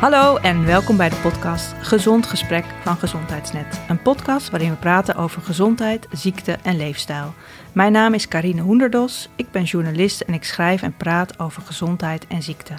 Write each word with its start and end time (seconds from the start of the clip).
Hallo 0.00 0.36
en 0.36 0.64
welkom 0.64 0.96
bij 0.96 1.08
de 1.08 1.16
podcast 1.16 1.74
Gezond 1.80 2.26
Gesprek 2.26 2.64
van 2.82 2.96
Gezondheidsnet. 2.96 3.80
Een 3.88 4.02
podcast 4.02 4.50
waarin 4.50 4.70
we 4.70 4.76
praten 4.76 5.14
over 5.14 5.42
gezondheid, 5.42 6.06
ziekte 6.12 6.58
en 6.62 6.76
leefstijl. 6.76 7.34
Mijn 7.72 7.92
naam 7.92 8.14
is 8.14 8.28
Karine 8.28 8.60
Hoenderdos, 8.60 9.28
ik 9.36 9.50
ben 9.50 9.62
journalist 9.62 10.20
en 10.20 10.34
ik 10.34 10.44
schrijf 10.44 10.82
en 10.82 10.96
praat 10.96 11.38
over 11.38 11.62
gezondheid 11.62 12.26
en 12.26 12.42
ziekte. 12.42 12.74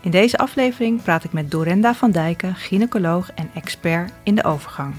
In 0.00 0.10
deze 0.10 0.38
aflevering 0.38 1.02
praat 1.02 1.24
ik 1.24 1.32
met 1.32 1.50
Dorenda 1.50 1.94
van 1.94 2.10
Dijken, 2.10 2.54
gynaecoloog 2.54 3.30
en 3.34 3.50
expert 3.54 4.12
in 4.22 4.34
de 4.34 4.44
overgang. 4.44 4.94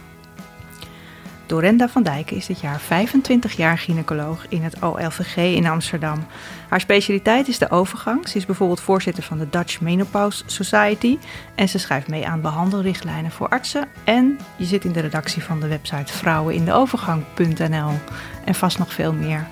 Dorenda 1.48 1.90
van 1.90 2.04
Dijken 2.04 2.36
is 2.36 2.46
dit 2.46 2.60
jaar 2.60 2.80
25 2.80 3.58
jaar 3.58 3.78
gynaecoloog 3.78 4.46
in 4.50 4.64
het 4.64 4.82
OLVG 4.82 5.36
in 5.36 5.66
Amsterdam. 5.68 6.26
Haar 6.70 6.80
specialiteit 6.80 7.48
is 7.48 7.58
de 7.58 7.70
overgang. 7.70 8.28
Ze 8.28 8.38
is 8.38 8.46
bijvoorbeeld 8.46 8.80
voorzitter 8.80 9.24
van 9.24 9.38
de 9.38 9.50
Dutch 9.50 9.82
Menopause 9.82 10.44
Society 10.46 11.18
en 11.56 11.70
ze 11.70 11.78
schrijft 11.78 12.08
mee 12.08 12.28
aan 12.28 12.42
behandelrichtlijnen 12.42 13.32
voor 13.32 13.48
artsen. 13.48 13.88
En 14.04 14.40
je 14.56 14.66
zit 14.66 14.86
in 14.86 14.92
de 14.92 15.00
redactie 15.00 15.44
van 15.44 15.60
de 15.60 15.68
website 15.68 16.14
vrouwenindeovergang.nl 16.14 17.92
en 18.46 18.56
vast 18.56 18.78
nog 18.78 18.94
veel 18.94 19.14
meer. 19.14 19.48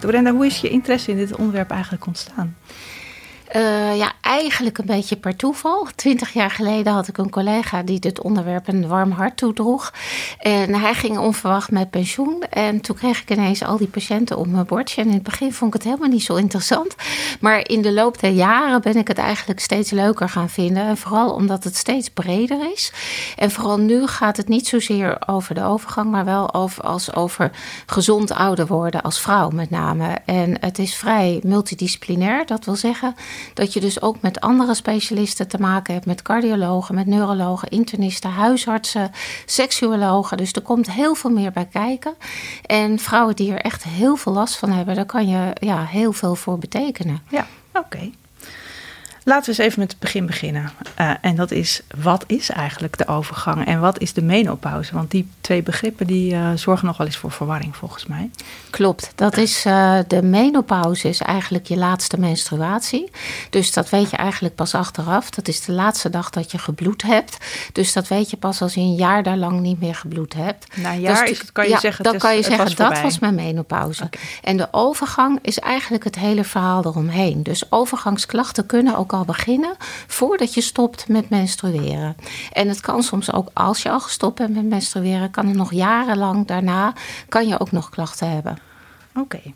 Dorenda, 0.00 0.30
hoe 0.30 0.46
is 0.46 0.60
je 0.60 0.68
interesse 0.68 1.10
in 1.10 1.16
dit 1.16 1.36
onderwerp 1.36 1.70
eigenlijk 1.70 2.06
ontstaan? 2.06 2.56
Uh, 3.54 3.96
ja, 3.96 4.12
eigenlijk 4.20 4.78
een 4.78 4.86
beetje 4.86 5.16
per 5.16 5.36
toeval. 5.36 5.86
Twintig 5.94 6.32
jaar 6.32 6.50
geleden 6.50 6.92
had 6.92 7.08
ik 7.08 7.18
een 7.18 7.30
collega 7.30 7.82
die 7.82 8.00
dit 8.00 8.20
onderwerp 8.20 8.68
een 8.68 8.88
warm 8.88 9.10
hart 9.10 9.36
toedroeg. 9.36 9.92
En 10.38 10.74
hij 10.74 10.94
ging 10.94 11.18
onverwacht 11.18 11.70
met 11.70 11.90
pensioen. 11.90 12.42
En 12.50 12.80
toen 12.80 12.96
kreeg 12.96 13.22
ik 13.22 13.30
ineens 13.30 13.62
al 13.62 13.76
die 13.76 13.88
patiënten 13.88 14.38
op 14.38 14.46
mijn 14.46 14.66
bordje. 14.66 15.00
En 15.00 15.06
in 15.08 15.14
het 15.14 15.22
begin 15.22 15.52
vond 15.52 15.74
ik 15.74 15.82
het 15.82 15.90
helemaal 15.90 16.12
niet 16.12 16.22
zo 16.22 16.34
interessant. 16.34 16.94
Maar 17.40 17.68
in 17.68 17.82
de 17.82 17.92
loop 17.92 18.20
der 18.20 18.30
jaren 18.30 18.82
ben 18.82 18.96
ik 18.96 19.08
het 19.08 19.18
eigenlijk 19.18 19.60
steeds 19.60 19.90
leuker 19.90 20.28
gaan 20.28 20.50
vinden. 20.50 20.82
En 20.82 20.96
vooral 20.96 21.30
omdat 21.30 21.64
het 21.64 21.76
steeds 21.76 22.10
breder 22.10 22.72
is. 22.72 22.92
En 23.36 23.50
vooral 23.50 23.78
nu 23.78 24.06
gaat 24.06 24.36
het 24.36 24.48
niet 24.48 24.66
zozeer 24.66 25.18
over 25.26 25.54
de 25.54 25.62
overgang, 25.62 26.10
maar 26.10 26.24
wel 26.24 26.50
als 26.80 27.14
over 27.14 27.50
gezond 27.86 28.32
ouder 28.32 28.66
worden 28.66 29.02
als 29.02 29.20
vrouw 29.20 29.50
met 29.50 29.70
name. 29.70 30.18
En 30.24 30.56
het 30.60 30.78
is 30.78 30.94
vrij 30.94 31.40
multidisciplinair, 31.42 32.46
dat 32.46 32.64
wil 32.64 32.76
zeggen 32.76 33.14
dat 33.54 33.72
je 33.72 33.80
dus 33.80 34.02
ook 34.02 34.20
met 34.20 34.40
andere 34.40 34.74
specialisten 34.74 35.48
te 35.48 35.58
maken 35.58 35.94
hebt, 35.94 36.06
met 36.06 36.22
cardiologen, 36.22 36.94
met 36.94 37.06
neurologen, 37.06 37.68
internisten, 37.68 38.30
huisartsen, 38.30 39.10
seksuologen. 39.46 40.36
Dus 40.36 40.52
er 40.52 40.62
komt 40.62 40.90
heel 40.92 41.14
veel 41.14 41.30
meer 41.30 41.52
bij 41.52 41.68
kijken. 41.72 42.14
En 42.62 42.98
vrouwen 42.98 43.36
die 43.36 43.52
er 43.52 43.60
echt 43.60 43.84
heel 43.84 44.16
veel 44.16 44.32
last 44.32 44.56
van 44.56 44.70
hebben, 44.70 44.94
daar 44.94 45.06
kan 45.06 45.28
je 45.28 45.52
ja, 45.60 45.84
heel 45.84 46.12
veel 46.12 46.34
voor 46.34 46.58
betekenen. 46.58 47.22
Ja, 47.28 47.46
oké. 47.72 48.10
Laten 49.28 49.44
we 49.44 49.48
eens 49.50 49.70
even 49.70 49.80
met 49.80 49.90
het 49.90 50.00
begin 50.00 50.26
beginnen. 50.26 50.70
Uh, 51.00 51.10
en 51.20 51.36
dat 51.36 51.50
is, 51.50 51.80
wat 51.96 52.24
is 52.26 52.50
eigenlijk 52.50 52.98
de 52.98 53.06
overgang 53.06 53.66
en 53.66 53.80
wat 53.80 54.00
is 54.00 54.12
de 54.12 54.22
menopauze? 54.22 54.94
Want 54.94 55.10
die 55.10 55.28
twee 55.40 55.62
begrippen 55.62 56.06
die 56.06 56.32
uh, 56.32 56.50
zorgen 56.54 56.86
nog 56.86 56.96
wel 56.96 57.06
eens 57.06 57.16
voor 57.16 57.30
verwarring 57.30 57.76
volgens 57.76 58.06
mij. 58.06 58.30
Klopt, 58.70 59.12
dat 59.14 59.36
is 59.36 59.66
uh, 59.66 59.98
de 60.06 60.22
menopauze 60.22 61.08
is 61.08 61.20
eigenlijk 61.20 61.66
je 61.66 61.76
laatste 61.76 62.18
menstruatie. 62.18 63.10
Dus 63.50 63.72
dat 63.72 63.90
weet 63.90 64.10
je 64.10 64.16
eigenlijk 64.16 64.54
pas 64.54 64.74
achteraf. 64.74 65.30
Dat 65.30 65.48
is 65.48 65.64
de 65.64 65.72
laatste 65.72 66.10
dag 66.10 66.30
dat 66.30 66.50
je 66.50 66.58
gebloed 66.58 67.02
hebt. 67.02 67.36
Dus 67.72 67.92
dat 67.92 68.08
weet 68.08 68.30
je 68.30 68.36
pas 68.36 68.62
als 68.62 68.74
je 68.74 68.80
een 68.80 68.94
jaar 68.94 69.22
daar 69.22 69.36
lang 69.36 69.60
niet 69.60 69.80
meer 69.80 69.94
gebloed 69.94 70.34
hebt. 70.34 70.76
Na 70.76 70.92
een 70.92 71.00
jaar 71.00 71.20
dus, 71.20 71.30
is 71.30 71.38
het, 71.38 71.52
kan 71.52 71.64
je 71.64 71.70
ja, 71.70 71.78
zeggen, 71.78 72.04
dan 72.04 72.18
kan 72.18 72.36
je 72.36 72.42
zeggen 72.42 72.64
was 72.64 72.74
dat 72.74 73.00
was 73.00 73.18
mijn 73.18 73.34
menopauze. 73.34 74.04
Okay. 74.04 74.22
En 74.42 74.56
de 74.56 74.68
overgang 74.70 75.38
is 75.42 75.58
eigenlijk 75.58 76.04
het 76.04 76.16
hele 76.16 76.44
verhaal 76.44 76.84
eromheen. 76.84 77.42
Dus 77.42 77.72
overgangsklachten 77.72 78.66
kunnen 78.66 78.96
ook 78.96 79.14
al 79.16 79.24
beginnen 79.24 79.76
voordat 80.06 80.54
je 80.54 80.60
stopt 80.60 81.08
met 81.08 81.30
menstrueren. 81.30 82.16
En 82.52 82.68
het 82.68 82.80
kan 82.80 83.02
soms 83.02 83.32
ook 83.32 83.48
als 83.52 83.82
je 83.82 83.90
al 83.90 84.00
gestopt 84.00 84.38
bent 84.38 84.54
met 84.54 84.64
menstrueren, 84.64 85.30
kan 85.30 85.46
het 85.46 85.56
nog 85.56 85.72
jarenlang 85.72 86.46
daarna 86.46 86.92
kan 87.28 87.48
je 87.48 87.60
ook 87.60 87.72
nog 87.72 87.90
klachten 87.90 88.30
hebben. 88.30 88.58
Oké. 89.14 89.20
Okay. 89.20 89.54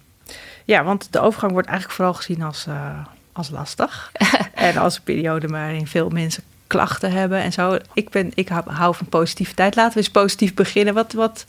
Ja, 0.64 0.84
want 0.84 1.12
de 1.12 1.20
overgang 1.20 1.52
wordt 1.52 1.68
eigenlijk 1.68 1.96
vooral 1.96 2.14
gezien 2.14 2.42
als, 2.42 2.66
uh, 2.68 2.98
als 3.32 3.50
lastig. 3.50 4.12
en 4.54 4.76
als 4.76 4.96
een 4.96 5.02
periode 5.02 5.46
waarin 5.46 5.86
veel 5.86 6.08
mensen 6.08 6.42
klachten 6.66 7.12
hebben 7.12 7.42
en 7.42 7.52
zo. 7.52 7.78
Ik, 7.92 8.10
ben, 8.10 8.30
ik 8.34 8.48
hou 8.48 8.94
van 8.94 9.06
positiviteit. 9.08 9.76
Laten 9.76 9.92
we 9.92 9.98
eens 9.98 10.10
positief 10.10 10.54
beginnen. 10.54 10.94
Wat, 10.94 11.12
wat 11.12 11.44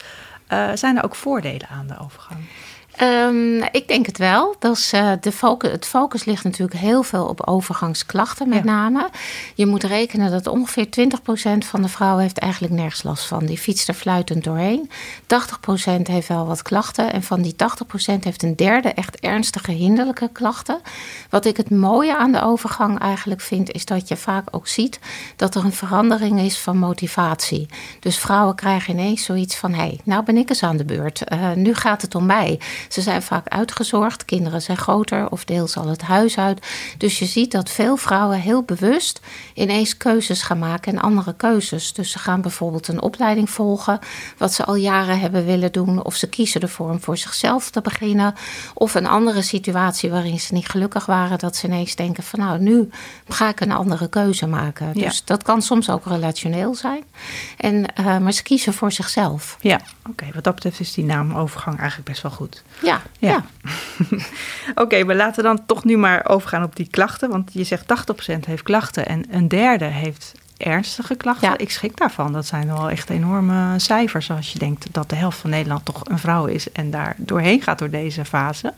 uh, 0.49 0.69
zijn 0.73 0.97
er 0.97 1.03
ook 1.03 1.15
voordelen 1.15 1.67
aan 1.67 1.87
de 1.87 1.99
overgang? 1.99 2.39
Um, 3.03 3.63
ik 3.71 3.87
denk 3.87 4.05
het 4.05 4.17
wel. 4.17 4.55
Dat 4.59 4.77
is, 4.77 4.93
uh, 4.93 5.11
de 5.21 5.31
focus, 5.31 5.71
het 5.71 5.85
focus 5.85 6.25
ligt 6.25 6.43
natuurlijk 6.43 6.79
heel 6.79 7.03
veel 7.03 7.25
op 7.25 7.47
overgangsklachten 7.47 8.49
met 8.49 8.63
ja. 8.63 8.63
name. 8.63 9.09
Je 9.55 9.65
moet 9.65 9.83
rekenen 9.83 10.31
dat 10.31 10.47
ongeveer 10.47 10.85
20% 10.85 11.57
van 11.57 11.81
de 11.81 11.87
vrouwen 11.87 12.21
heeft 12.21 12.37
eigenlijk 12.37 12.73
nergens 12.73 13.03
last 13.03 13.25
van. 13.25 13.45
Die 13.45 13.57
fietst 13.57 13.87
er 13.87 13.93
fluitend 13.93 14.43
doorheen. 14.43 14.89
80% 15.21 16.01
heeft 16.01 16.27
wel 16.27 16.45
wat 16.45 16.61
klachten. 16.61 17.13
En 17.13 17.23
van 17.23 17.41
die 17.41 17.55
80% 18.17 18.19
heeft 18.19 18.43
een 18.43 18.55
derde 18.55 18.89
echt 18.89 19.19
ernstige 19.19 19.71
hinderlijke 19.71 20.29
klachten. 20.31 20.81
Wat 21.29 21.45
ik 21.45 21.57
het 21.57 21.69
mooie 21.69 22.17
aan 22.17 22.31
de 22.31 22.41
overgang 22.41 22.99
eigenlijk 22.99 23.41
vind... 23.41 23.71
is 23.71 23.85
dat 23.85 24.07
je 24.07 24.17
vaak 24.17 24.47
ook 24.51 24.67
ziet 24.67 24.99
dat 25.35 25.55
er 25.55 25.65
een 25.65 25.73
verandering 25.73 26.39
is 26.39 26.59
van 26.59 26.77
motivatie. 26.77 27.67
Dus 27.99 28.17
vrouwen 28.17 28.55
krijgen 28.55 28.93
ineens 28.93 29.23
zoiets 29.23 29.55
van... 29.55 29.73
hé, 29.73 29.81
hey, 29.81 29.99
nou 30.03 30.23
ben 30.23 30.37
ik 30.37 30.49
eens 30.49 30.63
aan 30.63 30.77
de 30.77 30.85
beurt. 30.85 31.21
Uh, 31.33 31.51
nu 31.51 31.73
gaat 31.73 32.01
het 32.01 32.15
om 32.15 32.25
mij. 32.25 32.59
Ze 32.91 33.01
zijn 33.01 33.21
vaak 33.21 33.47
uitgezorgd, 33.47 34.25
kinderen 34.25 34.61
zijn 34.61 34.77
groter 34.77 35.29
of 35.29 35.45
deels 35.45 35.77
al 35.77 35.87
het 35.87 36.01
huis 36.01 36.37
uit. 36.37 36.67
Dus 36.97 37.19
je 37.19 37.25
ziet 37.25 37.51
dat 37.51 37.69
veel 37.69 37.97
vrouwen 37.97 38.39
heel 38.39 38.63
bewust 38.63 39.19
ineens 39.53 39.97
keuzes 39.97 40.41
gaan 40.41 40.59
maken 40.59 40.93
en 40.93 41.01
andere 41.01 41.33
keuzes. 41.35 41.93
Dus 41.93 42.11
ze 42.11 42.19
gaan 42.19 42.41
bijvoorbeeld 42.41 42.87
een 42.87 43.01
opleiding 43.01 43.49
volgen, 43.49 43.99
wat 44.37 44.53
ze 44.53 44.65
al 44.65 44.75
jaren 44.75 45.19
hebben 45.19 45.45
willen 45.45 45.71
doen. 45.71 46.03
Of 46.03 46.15
ze 46.15 46.29
kiezen 46.29 46.61
ervoor 46.61 46.89
om 46.89 47.01
voor 47.01 47.17
zichzelf 47.17 47.69
te 47.69 47.81
beginnen. 47.81 48.33
Of 48.73 48.95
een 48.95 49.07
andere 49.07 49.41
situatie 49.41 50.09
waarin 50.09 50.39
ze 50.39 50.53
niet 50.53 50.69
gelukkig 50.69 51.05
waren, 51.05 51.37
dat 51.37 51.55
ze 51.55 51.67
ineens 51.67 51.95
denken 51.95 52.23
van 52.23 52.39
nou, 52.39 52.59
nu 52.59 52.89
ga 53.27 53.49
ik 53.49 53.59
een 53.59 53.71
andere 53.71 54.09
keuze 54.09 54.47
maken. 54.47 54.91
Ja. 54.93 55.05
Dus 55.07 55.25
dat 55.25 55.43
kan 55.43 55.61
soms 55.61 55.89
ook 55.89 56.05
relationeel 56.05 56.75
zijn. 56.75 57.03
En, 57.57 57.85
uh, 57.99 58.17
maar 58.17 58.31
ze 58.31 58.43
kiezen 58.43 58.73
voor 58.73 58.91
zichzelf. 58.91 59.57
Ja, 59.61 59.75
oké. 59.75 60.09
Okay. 60.09 60.31
Wat 60.33 60.43
dat 60.43 60.55
betreft 60.55 60.79
is 60.79 60.93
die 60.93 61.05
naamovergang 61.05 61.79
eigenlijk 61.79 62.09
best 62.09 62.21
wel 62.21 62.31
goed. 62.31 62.63
Ja, 62.81 63.01
ja. 63.19 63.29
ja. 63.29 63.43
Oké, 64.71 64.81
okay, 64.81 65.05
we 65.05 65.15
laten 65.15 65.43
dan 65.43 65.65
toch 65.65 65.83
nu 65.83 65.97
maar 65.97 66.29
overgaan 66.29 66.63
op 66.63 66.75
die 66.75 66.87
klachten. 66.89 67.29
Want 67.29 67.53
je 67.53 67.63
zegt 67.63 67.85
80% 68.35 68.39
heeft 68.45 68.63
klachten 68.63 69.05
en 69.05 69.25
een 69.29 69.47
derde 69.47 69.85
heeft 69.85 70.33
ernstige 70.57 71.15
klachten. 71.15 71.49
Ja. 71.49 71.57
Ik 71.57 71.71
schrik 71.71 71.97
daarvan. 71.97 72.33
Dat 72.33 72.45
zijn 72.45 72.67
wel 72.67 72.89
echt 72.89 73.09
enorme 73.09 73.79
cijfers 73.79 74.31
als 74.31 74.53
je 74.53 74.59
denkt 74.59 74.87
dat 74.91 75.09
de 75.09 75.15
helft 75.15 75.37
van 75.37 75.49
Nederland 75.49 75.85
toch 75.85 76.01
een 76.03 76.19
vrouw 76.19 76.45
is 76.45 76.71
en 76.71 76.91
daar 76.91 77.15
doorheen 77.17 77.61
gaat 77.61 77.79
door 77.79 77.89
deze 77.89 78.25
fase. 78.25 78.73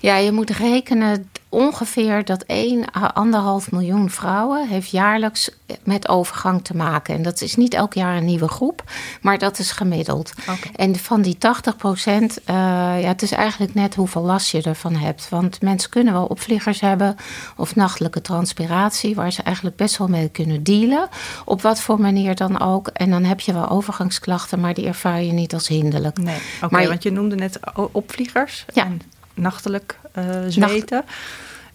Ja, 0.00 0.16
je 0.16 0.32
moet 0.32 0.50
rekenen 0.50 1.30
ongeveer 1.52 2.24
dat 2.24 2.42
1 2.42 2.84
à 2.96 3.24
1,5 3.64 3.70
miljoen 3.70 4.10
vrouwen 4.10 4.68
heeft 4.68 4.90
jaarlijks 4.90 5.50
met 5.84 6.08
overgang 6.08 6.64
te 6.64 6.76
maken. 6.76 7.14
En 7.14 7.22
dat 7.22 7.40
is 7.40 7.56
niet 7.56 7.74
elk 7.74 7.94
jaar 7.94 8.16
een 8.16 8.24
nieuwe 8.24 8.48
groep, 8.48 8.82
maar 9.20 9.38
dat 9.38 9.58
is 9.58 9.70
gemiddeld. 9.70 10.32
Okay. 10.40 10.72
En 10.76 10.96
van 10.96 11.22
die 11.22 11.38
80 11.38 11.76
procent, 11.76 12.38
uh, 12.40 12.54
ja, 13.00 13.08
het 13.08 13.22
is 13.22 13.32
eigenlijk 13.32 13.74
net 13.74 13.94
hoeveel 13.94 14.22
last 14.22 14.50
je 14.50 14.62
ervan 14.62 14.94
hebt. 14.94 15.28
Want 15.28 15.60
mensen 15.62 15.90
kunnen 15.90 16.12
wel 16.12 16.26
opvliegers 16.26 16.80
hebben 16.80 17.16
of 17.56 17.76
nachtelijke 17.76 18.20
transpiratie, 18.20 19.14
waar 19.14 19.32
ze 19.32 19.42
eigenlijk 19.42 19.76
best 19.76 19.96
wel 19.96 20.08
mee 20.08 20.28
kunnen 20.28 20.62
dealen. 20.62 21.08
Op 21.44 21.62
wat 21.62 21.80
voor 21.80 22.00
manier 22.00 22.34
dan 22.34 22.60
ook. 22.60 22.88
En 22.88 23.10
dan 23.10 23.24
heb 23.24 23.40
je 23.40 23.52
wel 23.52 23.68
overgangsklachten, 23.68 24.60
maar 24.60 24.74
die 24.74 24.86
ervaar 24.86 25.22
je 25.22 25.32
niet 25.32 25.54
als 25.54 25.68
hinderlijk. 25.68 26.18
Nee, 26.18 26.38
oké, 26.56 26.64
okay, 26.64 26.88
want 26.88 27.02
je 27.02 27.12
noemde 27.12 27.34
net 27.34 27.60
opvliegers. 27.92 28.64
Ja. 28.74 28.84
En 28.84 29.00
nachtelijk 29.34 29.98
uh, 30.18 30.24
zweten. 30.48 30.96
Nacht 30.96 31.10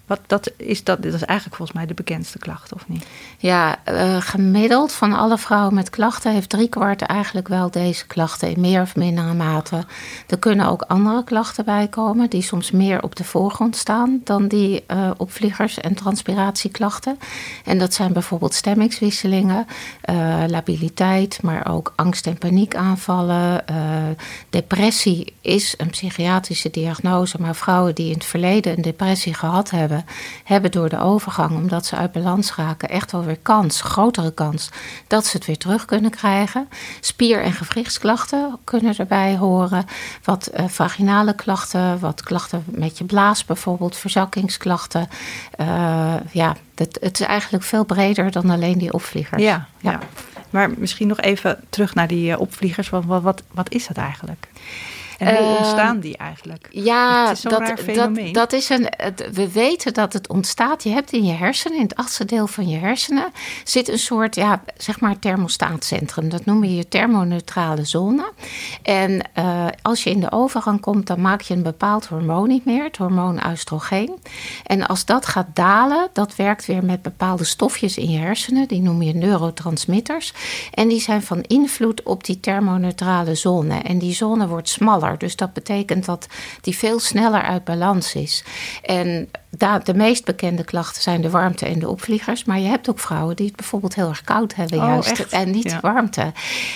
wat, 0.07 0.19
dat, 0.27 0.51
is 0.57 0.83
dat, 0.83 1.03
dat 1.03 1.13
is 1.13 1.23
eigenlijk 1.23 1.57
volgens 1.57 1.77
mij 1.77 1.87
de 1.87 1.93
bekendste 1.93 2.39
klacht, 2.39 2.73
of 2.73 2.87
niet? 2.87 3.05
Ja, 3.37 3.79
uh, 3.91 4.21
gemiddeld 4.21 4.91
van 4.91 5.13
alle 5.13 5.37
vrouwen 5.37 5.73
met 5.73 5.89
klachten 5.89 6.33
heeft 6.33 6.49
driekwart 6.49 7.01
eigenlijk 7.01 7.47
wel 7.47 7.71
deze 7.71 8.07
klachten 8.07 8.49
in 8.49 8.59
meer 8.59 8.81
of 8.81 8.95
mindere 8.95 9.33
mate. 9.33 9.85
Er 10.27 10.39
kunnen 10.39 10.67
ook 10.67 10.81
andere 10.81 11.23
klachten 11.23 11.65
bij 11.65 11.87
komen 11.87 12.29
die 12.29 12.41
soms 12.41 12.71
meer 12.71 13.03
op 13.03 13.15
de 13.15 13.23
voorgrond 13.23 13.75
staan 13.75 14.21
dan 14.23 14.47
die 14.47 14.83
uh, 14.87 15.11
opvliegers- 15.17 15.79
en 15.79 15.93
transpiratieklachten. 15.93 17.19
En 17.65 17.77
dat 17.77 17.93
zijn 17.93 18.13
bijvoorbeeld 18.13 18.53
stemmingswisselingen, 18.53 19.65
uh, 20.09 20.43
labiliteit, 20.47 21.39
maar 21.41 21.67
ook 21.69 21.93
angst- 21.95 22.27
en 22.27 22.37
paniekaanvallen. 22.37 23.65
depressie 24.49 25.33
is 25.41 25.73
een 25.77 25.89
psychiatrische 25.89 26.69
diagnose, 26.69 27.41
maar 27.41 27.55
vrouwen 27.55 27.95
die 27.95 28.07
in 28.07 28.13
het 28.13 28.25
verleden 28.25 28.75
een 28.75 28.81
depressie 28.81 29.33
gehad 29.33 29.69
hebben 29.69 29.96
hebben, 29.97 30.15
hebben 30.43 30.71
door 30.71 30.89
de 30.89 30.99
overgang, 30.99 31.55
omdat 31.55 31.85
ze 31.85 31.95
uit 31.95 32.11
balans 32.11 32.55
raken, 32.55 32.89
echt 32.89 33.11
wel 33.11 33.23
weer 33.23 33.39
kans, 33.41 33.81
grotere 33.81 34.31
kans, 34.31 34.69
dat 35.07 35.25
ze 35.25 35.37
het 35.37 35.45
weer 35.45 35.57
terug 35.57 35.85
kunnen 35.85 36.11
krijgen. 36.11 36.69
Spier- 36.99 37.41
en 37.41 37.53
gewrichtsklachten 37.53 38.57
kunnen 38.63 38.97
erbij 38.97 39.37
horen. 39.37 39.85
Wat 40.23 40.49
uh, 40.53 40.67
vaginale 40.67 41.35
klachten, 41.35 41.99
wat 41.99 42.21
klachten 42.21 42.63
met 42.65 42.97
je 42.97 43.03
blaas 43.03 43.45
bijvoorbeeld, 43.45 43.95
verzakkingsklachten. 43.95 45.07
Uh, 45.59 46.13
ja, 46.31 46.55
het, 46.75 46.97
het, 47.01 47.19
is 47.19 47.25
eigenlijk 47.25 47.63
veel 47.63 47.85
breder 47.85 48.31
dan 48.31 48.49
alleen 48.49 48.77
die 48.77 48.93
opvliegers. 48.93 49.43
ja. 49.43 49.67
ja. 49.81 49.99
Maar 50.49 50.69
misschien 50.77 51.07
nog 51.07 51.19
even 51.19 51.63
terug 51.69 51.93
naar 51.93 52.07
die 52.07 52.31
uh, 52.31 52.39
opvliegers. 52.39 52.89
Wat, 52.89 53.03
wat, 53.05 53.43
wat 53.51 53.71
is 53.71 53.87
dat 53.87 53.97
eigenlijk? 53.97 54.47
En 55.17 55.35
hoe 55.35 55.45
ehm, 55.45 55.57
ontstaan 55.57 55.99
die 55.99 56.17
eigenlijk? 56.17 56.67
Ja, 56.69 57.31
is 57.31 57.41
dat, 57.41 57.51
dat, 57.95 58.33
dat, 58.33 58.53
is 58.53 58.69
een. 58.69 58.89
We 59.33 59.51
weten 59.51 59.93
dat 59.93 60.13
het 60.13 60.29
ontstaat. 60.29 60.83
Je 60.83 60.89
hebt 60.89 61.11
in 61.11 61.25
je 61.25 61.33
hersenen, 61.33 61.77
in 61.77 61.83
het 61.83 61.95
achtste 61.95 62.25
deel 62.25 62.47
van 62.47 62.69
je 62.69 62.77
hersenen, 62.77 63.31
zit 63.63 63.89
een 63.89 63.99
soort, 63.99 64.35
ja, 64.35 64.61
zeg 64.77 64.99
maar, 64.99 65.19
thermostaatcentrum. 65.19 66.29
Dat 66.29 66.45
noem 66.45 66.63
je 66.63 66.75
je 66.75 66.87
thermoneutrale 66.87 67.85
zone. 67.85 68.31
En 68.81 69.21
uh, 69.39 69.65
als 69.81 70.03
je 70.03 70.09
in 70.09 70.19
de 70.19 70.31
overgang 70.31 70.81
komt, 70.81 71.07
dan 71.07 71.21
maak 71.21 71.41
je 71.41 71.53
een 71.53 71.63
bepaald 71.63 72.05
hormoon 72.05 72.47
niet 72.47 72.65
meer, 72.65 72.83
het 72.83 72.97
hormoon 72.97 73.39
oestrogeen. 73.51 74.17
En 74.65 74.87
als 74.87 75.05
dat 75.05 75.25
gaat 75.25 75.47
dalen, 75.53 76.07
dat 76.13 76.35
werkt 76.35 76.65
weer 76.65 76.85
met 76.85 77.01
bepaalde 77.01 77.43
stofjes 77.43 77.97
in 77.97 78.09
je 78.09 78.19
hersenen. 78.19 78.67
Die 78.67 78.81
noem 78.81 79.01
je 79.01 79.13
neurotransmitters. 79.13 80.33
En 80.73 80.87
die 80.87 81.01
zijn 81.01 81.21
van 81.21 81.41
invloed 81.41 82.03
op 82.03 82.23
die 82.23 82.39
thermoneutrale 82.39 83.35
zone. 83.35 83.75
En 83.79 83.97
die 83.97 84.13
zone 84.13 84.47
wordt 84.47 84.69
smaller. 84.69 85.06
Dus 85.17 85.35
dat 85.35 85.53
betekent 85.53 86.05
dat 86.05 86.27
die 86.61 86.77
veel 86.77 86.99
sneller 86.99 87.41
uit 87.41 87.63
balans 87.63 88.15
is. 88.15 88.43
En 88.81 89.29
de 89.83 89.93
meest 89.93 90.25
bekende 90.25 90.63
klachten 90.63 91.01
zijn 91.01 91.21
de 91.21 91.29
warmte 91.29 91.65
en 91.65 91.79
de 91.79 91.89
opvliegers. 91.89 92.45
Maar 92.45 92.59
je 92.59 92.67
hebt 92.67 92.89
ook 92.89 92.99
vrouwen 92.99 93.35
die 93.35 93.47
het 93.47 93.55
bijvoorbeeld 93.55 93.95
heel 93.95 94.09
erg 94.09 94.23
koud 94.23 94.55
hebben, 94.55 94.77
oh, 94.77 94.85
juist. 94.85 95.19
En 95.19 95.51
niet 95.51 95.79
warmte. 95.81 96.31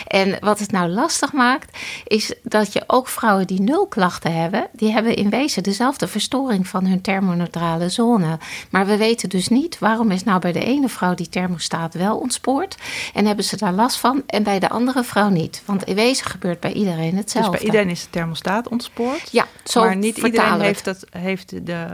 En 0.08 0.38
wat 0.40 0.60
het 0.60 0.72
nou 0.72 0.90
lastig 0.90 1.34
maakt, 1.34 1.78
is 2.08 2.34
dat 2.44 2.74
je 2.74 2.84
ook 2.88 3.08
vrouwen 3.08 3.48
die 3.48 3.62
nul 3.62 3.88
klachten 3.88 4.34
hebben, 4.34 4.68
die 4.72 4.92
hebben 4.92 5.16
in 5.16 5.30
wezen 5.30 5.64
dezelfde 5.64 6.08
verstoring 6.08 6.68
van 6.68 6.86
hun 6.86 7.02
thermoneutrale 7.02 7.90
zone. 7.90 8.40
Maar 8.70 8.86
we 8.86 8.98
weten 8.98 9.30
dus 9.30 9.48
niet 9.48 9.80
waarom 9.80 10.12
is 10.12 10.24
nou 10.24 10.40
bij 10.40 10.52
de 10.52 10.64
ene 10.64 10.90
vrouw 10.90 11.14
die 11.14 11.30
thermostaat 11.30 11.94
wel 11.94 12.18
ontspoord 12.18 12.78
en 13.14 13.26
hebben 13.26 13.46
ze 13.46 13.58
daar 13.58 13.74
last 13.74 13.98
van 13.98 14.24
en 14.28 14.44
bij 14.44 14.60
de 14.60 14.70
andere 14.70 15.04
vrouw 15.04 15.30
niet. 15.30 15.62
Want 15.66 15.84
in 15.84 15.96
wezen 15.96 16.26
gebeurt 16.26 16.60
bij 16.60 16.74
iedereen 16.74 17.18
hetzelfde. 17.18 17.52
Dus 17.52 17.60
bij 17.60 17.70
iedereen 17.70 17.90
is 17.90 18.04
de 18.04 18.10
thermostaat 18.10 18.70
ontspoord? 18.70 19.30
Ja, 19.32 19.46
zo 19.64 19.84
Maar 19.84 19.96
niet 19.96 20.18
iedereen 20.18 20.62
heeft, 20.62 20.86
dat, 20.86 21.06
heeft 21.10 21.66
de, 21.66 21.86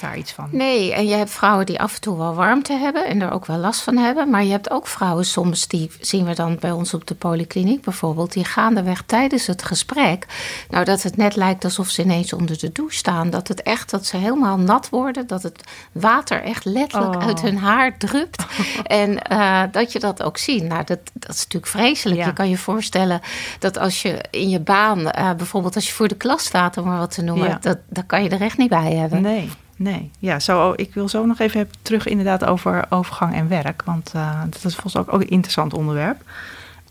merkt 0.00 0.14
daar 0.14 0.18
iets 0.18 0.32
van? 0.32 0.48
Nee, 0.50 0.94
en 0.94 1.06
je 1.06 1.14
hebt 1.14 1.30
vrouwen 1.30 1.66
die 1.66 1.80
af 1.80 1.94
en 1.94 2.00
toe 2.00 2.16
wel 2.16 2.34
warmte 2.34 2.72
hebben 2.72 3.06
en 3.06 3.20
er 3.20 3.30
ook 3.30 3.46
wel 3.46 3.56
last 3.56 3.80
van 3.80 3.96
hebben. 3.96 4.30
Maar 4.30 4.44
je 4.44 4.50
hebt 4.50 4.70
ook 4.70 4.86
vrouwen 4.86 5.24
soms, 5.24 5.68
die 5.68 5.90
zien 6.00 6.24
we 6.24 6.34
dan 6.34 6.56
bij 6.60 6.70
ons 6.70 6.94
op 6.94 7.06
de 7.06 7.14
polykliniek 7.14 7.82
bijvoorbeeld, 7.82 8.32
die 8.32 8.44
gaandeweg 8.44 9.02
tijdens 9.06 9.46
het 9.46 9.62
gesprek, 9.62 10.26
nou 10.68 10.84
dat 10.84 11.02
het 11.02 11.16
net 11.16 11.36
lijkt 11.36 11.64
alsof 11.64 11.88
ze 11.88 12.02
ineens 12.02 12.32
onder 12.32 12.58
de 12.58 12.72
douche 12.72 12.96
staan. 12.96 13.30
Dat 13.30 13.48
het 13.48 13.62
echt, 13.62 13.90
dat 13.90 14.06
ze 14.06 14.16
helemaal 14.16 14.58
nat 14.58 14.88
worden, 14.88 15.26
dat 15.26 15.42
het 15.42 15.62
water 15.92 16.42
echt 16.42 16.64
letterlijk 16.64 17.14
oh. 17.14 17.26
uit 17.26 17.40
hun 17.40 17.58
haar 17.58 17.98
drupt. 17.98 18.44
en 18.84 19.18
uh, 19.32 19.62
dat 19.72 19.92
je 19.92 19.98
dat 19.98 20.22
ook 20.22 20.38
ziet. 20.38 20.62
Nou, 20.62 20.84
dat, 20.84 20.98
dat 21.12 21.34
is 21.34 21.42
natuurlijk 21.42 21.72
vreselijk. 21.72 22.24
Je 22.24 22.32
kan 22.32 22.48
je 22.48 22.58
voorstellen 22.58 23.20
dat 23.58 23.78
als 23.78 24.02
je 24.02 24.24
in 24.30 24.48
je 24.48 24.60
baan, 24.60 24.98
uh, 24.98 25.32
bijvoorbeeld 25.36 25.74
als 25.74 25.86
je 25.86 25.92
voor 25.92 26.08
de 26.08 26.14
klas 26.14 26.44
staat, 26.44 26.76
om 26.76 26.84
maar 26.84 26.98
wat 26.98 27.14
te 27.14 27.22
noemen, 27.22 27.58
dat, 27.60 27.78
dat 27.88 28.06
kan 28.06 28.22
je 28.22 28.28
er 28.28 28.40
echt 28.40 28.58
niet 28.58 28.68
bij 28.68 28.92
hebben. 28.92 29.22
Nee. 29.22 29.50
Nee, 29.82 30.10
ja, 30.18 30.38
zo, 30.38 30.72
ik 30.76 30.94
wil 30.94 31.08
zo 31.08 31.26
nog 31.26 31.38
even 31.38 31.70
terug 31.82 32.06
inderdaad 32.06 32.44
over 32.44 32.86
overgang 32.88 33.34
en 33.34 33.48
werk. 33.48 33.82
Want 33.84 34.12
uh, 34.16 34.42
dat 34.44 34.64
is 34.64 34.74
volgens 34.74 34.94
mij 34.94 35.02
ook, 35.02 35.12
ook 35.12 35.20
een 35.20 35.28
interessant 35.28 35.74
onderwerp. 35.74 36.22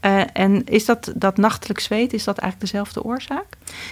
Uh, 0.01 0.21
en 0.33 0.65
is 0.65 0.85
dat, 0.85 1.11
dat 1.15 1.37
nachtelijk 1.37 1.79
zweet, 1.79 2.13
is 2.13 2.23
dat 2.23 2.37
eigenlijk 2.37 2.71
dezelfde 2.71 3.03
oorzaak? 3.03 3.45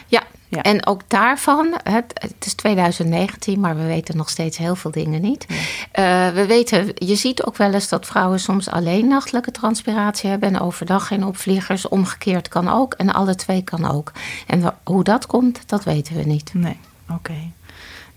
Ja, 0.07 0.23
ja. 0.47 0.61
en 0.61 0.85
ook 0.85 1.01
daarvan, 1.07 1.79
het, 1.83 2.11
het, 2.13 2.45
is 2.45 2.53
2019, 2.53 3.59
maar 3.59 3.77
we 3.77 3.85
weten 3.85 4.17
nog 4.17 4.29
steeds 4.29 4.57
heel 4.57 4.75
veel 4.75 4.91
dingen 4.91 5.21
niet. 5.21 5.45
Ja. 5.47 6.27
Uh, 6.27 6.33
we 6.33 6.45
weten, 6.45 6.91
je 6.93 7.15
ziet 7.15 7.43
ook 7.43 7.57
wel 7.57 7.73
eens 7.73 7.89
dat 7.89 8.05
vrouwen 8.05 8.39
soms 8.39 8.69
alleen 8.69 9.07
nachtelijke 9.07 9.51
transpiratie 9.51 10.29
hebben 10.29 10.53
en 10.53 10.59
overdag 10.59 11.07
geen 11.07 11.25
opvliegers. 11.25 11.87
Omgekeerd 11.87 12.47
kan 12.47 12.69
ook 12.69 12.93
en 12.93 13.13
alle 13.13 13.35
twee 13.35 13.61
kan 13.61 13.91
ook. 13.91 14.11
En 14.47 14.73
hoe 14.83 15.03
dat 15.03 15.25
komt, 15.25 15.59
dat 15.65 15.83
weten 15.83 16.15
we 16.15 16.23
niet. 16.23 16.53
Nee, 16.53 16.77
oké. 17.09 17.51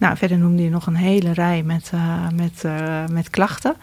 Nou, 0.01 0.17
verder 0.17 0.39
noemde 0.39 0.63
je 0.63 0.71
nog 0.71 0.87
een 0.87 0.97
hele 0.97 1.33
rij 1.33 1.63
met, 1.63 1.91
uh, 1.95 2.29
met, 2.35 2.63
uh, 2.67 3.07
met 3.07 3.31
klachten. 3.31 3.77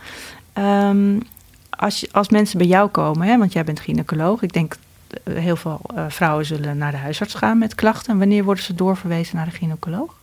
Um, 0.54 1.22
als, 1.69 2.00
je, 2.00 2.10
als 2.12 2.30
mensen 2.30 2.58
bij 2.58 2.68
jou 2.68 2.90
komen, 2.90 3.28
hè, 3.28 3.38
want 3.38 3.54
jij 3.54 3.64
bent 3.64 3.80
gynaecoloog, 3.80 4.42
ik 4.42 4.54
denk 4.54 4.75
uh, 5.24 5.38
heel 5.38 5.56
veel 5.56 5.81
vrouwen 6.08 6.46
zullen 6.46 6.78
naar 6.78 6.92
de 6.92 6.98
huisarts 6.98 7.34
gaan 7.34 7.58
met 7.58 7.75
klachten. 7.75 8.12
En 8.12 8.19
wanneer 8.19 8.44
worden 8.44 8.64
ze 8.64 8.75
doorverwezen 8.75 9.36
naar 9.36 9.46
de 9.46 9.52
gynaecoloog? 9.52 10.16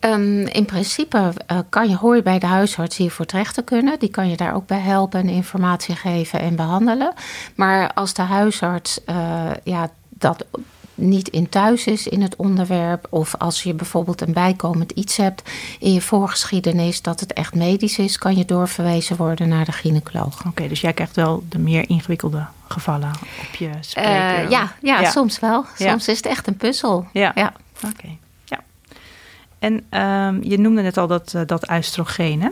Um, 0.00 0.46
in 0.46 0.64
principe 0.64 1.32
kan 1.68 1.88
je, 1.88 1.96
hoor 1.96 2.16
je 2.16 2.22
bij 2.22 2.38
de 2.38 2.46
huisarts 2.46 2.96
hiervoor 2.96 3.26
terecht 3.26 3.54
te 3.54 3.62
kunnen. 3.62 3.98
Die 3.98 4.10
kan 4.10 4.28
je 4.28 4.36
daar 4.36 4.54
ook 4.54 4.66
bij 4.66 4.80
helpen 4.80 5.20
en 5.20 5.28
informatie 5.28 5.96
geven 5.96 6.40
en 6.40 6.56
behandelen. 6.56 7.12
Maar 7.54 7.92
als 7.92 8.14
de 8.14 8.22
huisarts 8.22 9.00
ja, 9.64 9.90
dat 10.08 10.44
niet 11.08 11.28
in 11.28 11.48
thuis 11.48 11.86
is 11.86 12.06
in 12.06 12.22
het 12.22 12.36
onderwerp. 12.36 13.06
Of 13.10 13.34
als 13.38 13.62
je 13.62 13.74
bijvoorbeeld 13.74 14.20
een 14.20 14.32
bijkomend 14.32 14.90
iets 14.90 15.16
hebt 15.16 15.50
in 15.78 15.92
je 15.92 16.00
voorgeschiedenis 16.00 17.02
dat 17.02 17.20
het 17.20 17.32
echt 17.32 17.54
medisch 17.54 17.98
is, 17.98 18.18
kan 18.18 18.36
je 18.36 18.44
doorverwezen 18.44 19.16
worden 19.16 19.48
naar 19.48 19.64
de 19.64 19.72
gynaecoloog. 19.72 20.46
Oké, 20.46 20.68
dus 20.68 20.80
jij 20.80 20.92
krijgt 20.92 21.16
wel 21.16 21.44
de 21.48 21.58
meer 21.58 21.88
ingewikkelde 21.88 22.46
gevallen 22.68 23.10
op 23.48 23.54
je 23.54 23.70
spreken? 23.80 24.42
Uh, 24.42 24.50
ja, 24.50 24.74
ja, 24.82 25.10
soms 25.10 25.38
wel. 25.38 25.64
Soms 25.78 26.08
is 26.08 26.16
het 26.16 26.26
echt 26.26 26.46
een 26.46 26.56
puzzel. 26.56 27.06
Ja, 27.12 27.32
ja. 27.34 27.52
oké. 27.86 28.08
Ja. 28.44 28.60
En 29.58 29.72
um, 30.00 30.44
je 30.44 30.58
noemde 30.58 30.82
net 30.82 30.96
al 30.96 31.06
dat, 31.06 31.32
uh, 31.36 31.42
dat 31.46 31.70
oestrogeen, 31.70 32.42
hè? 32.42 32.48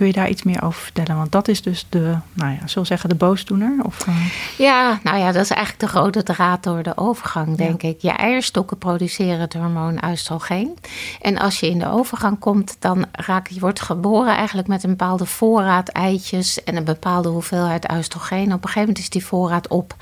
Kun 0.00 0.08
je 0.08 0.14
daar 0.14 0.28
iets 0.28 0.42
meer 0.42 0.62
over 0.62 0.82
vertellen? 0.82 1.16
Want 1.16 1.32
dat 1.32 1.48
is 1.48 1.62
dus 1.62 1.86
de, 1.88 2.16
nou 2.32 2.52
ja, 2.52 2.66
zullen 2.66 2.86
zeggen, 2.86 3.08
de 3.08 3.14
boosdoener? 3.14 3.78
Of, 3.82 4.06
uh... 4.06 4.14
Ja, 4.58 5.00
nou 5.02 5.18
ja, 5.18 5.32
dat 5.32 5.42
is 5.42 5.50
eigenlijk 5.50 5.92
de 5.92 5.98
rode 5.98 6.22
draad 6.22 6.62
door 6.62 6.82
de 6.82 6.96
overgang, 6.96 7.56
denk 7.56 7.82
ik. 7.82 8.00
Je 8.00 8.10
eierstokken 8.10 8.78
produceren 8.78 9.40
het 9.40 9.54
hormoon 9.54 10.04
oestrogeen. 10.04 10.78
En 11.20 11.38
als 11.38 11.60
je 11.60 11.70
in 11.70 11.78
de 11.78 11.88
overgang 11.88 12.38
komt, 12.38 12.76
dan 12.78 13.04
raak 13.12 13.48
je 13.48 13.60
wordt 13.60 13.80
geboren 13.80 14.36
eigenlijk 14.36 14.68
met 14.68 14.82
een 14.82 14.90
bepaalde 14.90 15.26
voorraad 15.26 15.88
eitjes 15.88 16.64
en 16.64 16.76
een 16.76 16.84
bepaalde 16.84 17.28
hoeveelheid 17.28 17.92
oestrogeen. 17.92 18.46
Op 18.46 18.52
een 18.52 18.60
gegeven 18.60 18.80
moment 18.80 18.98
is 18.98 19.10
die 19.10 19.26
voorraad 19.26 19.68
op. 19.68 19.94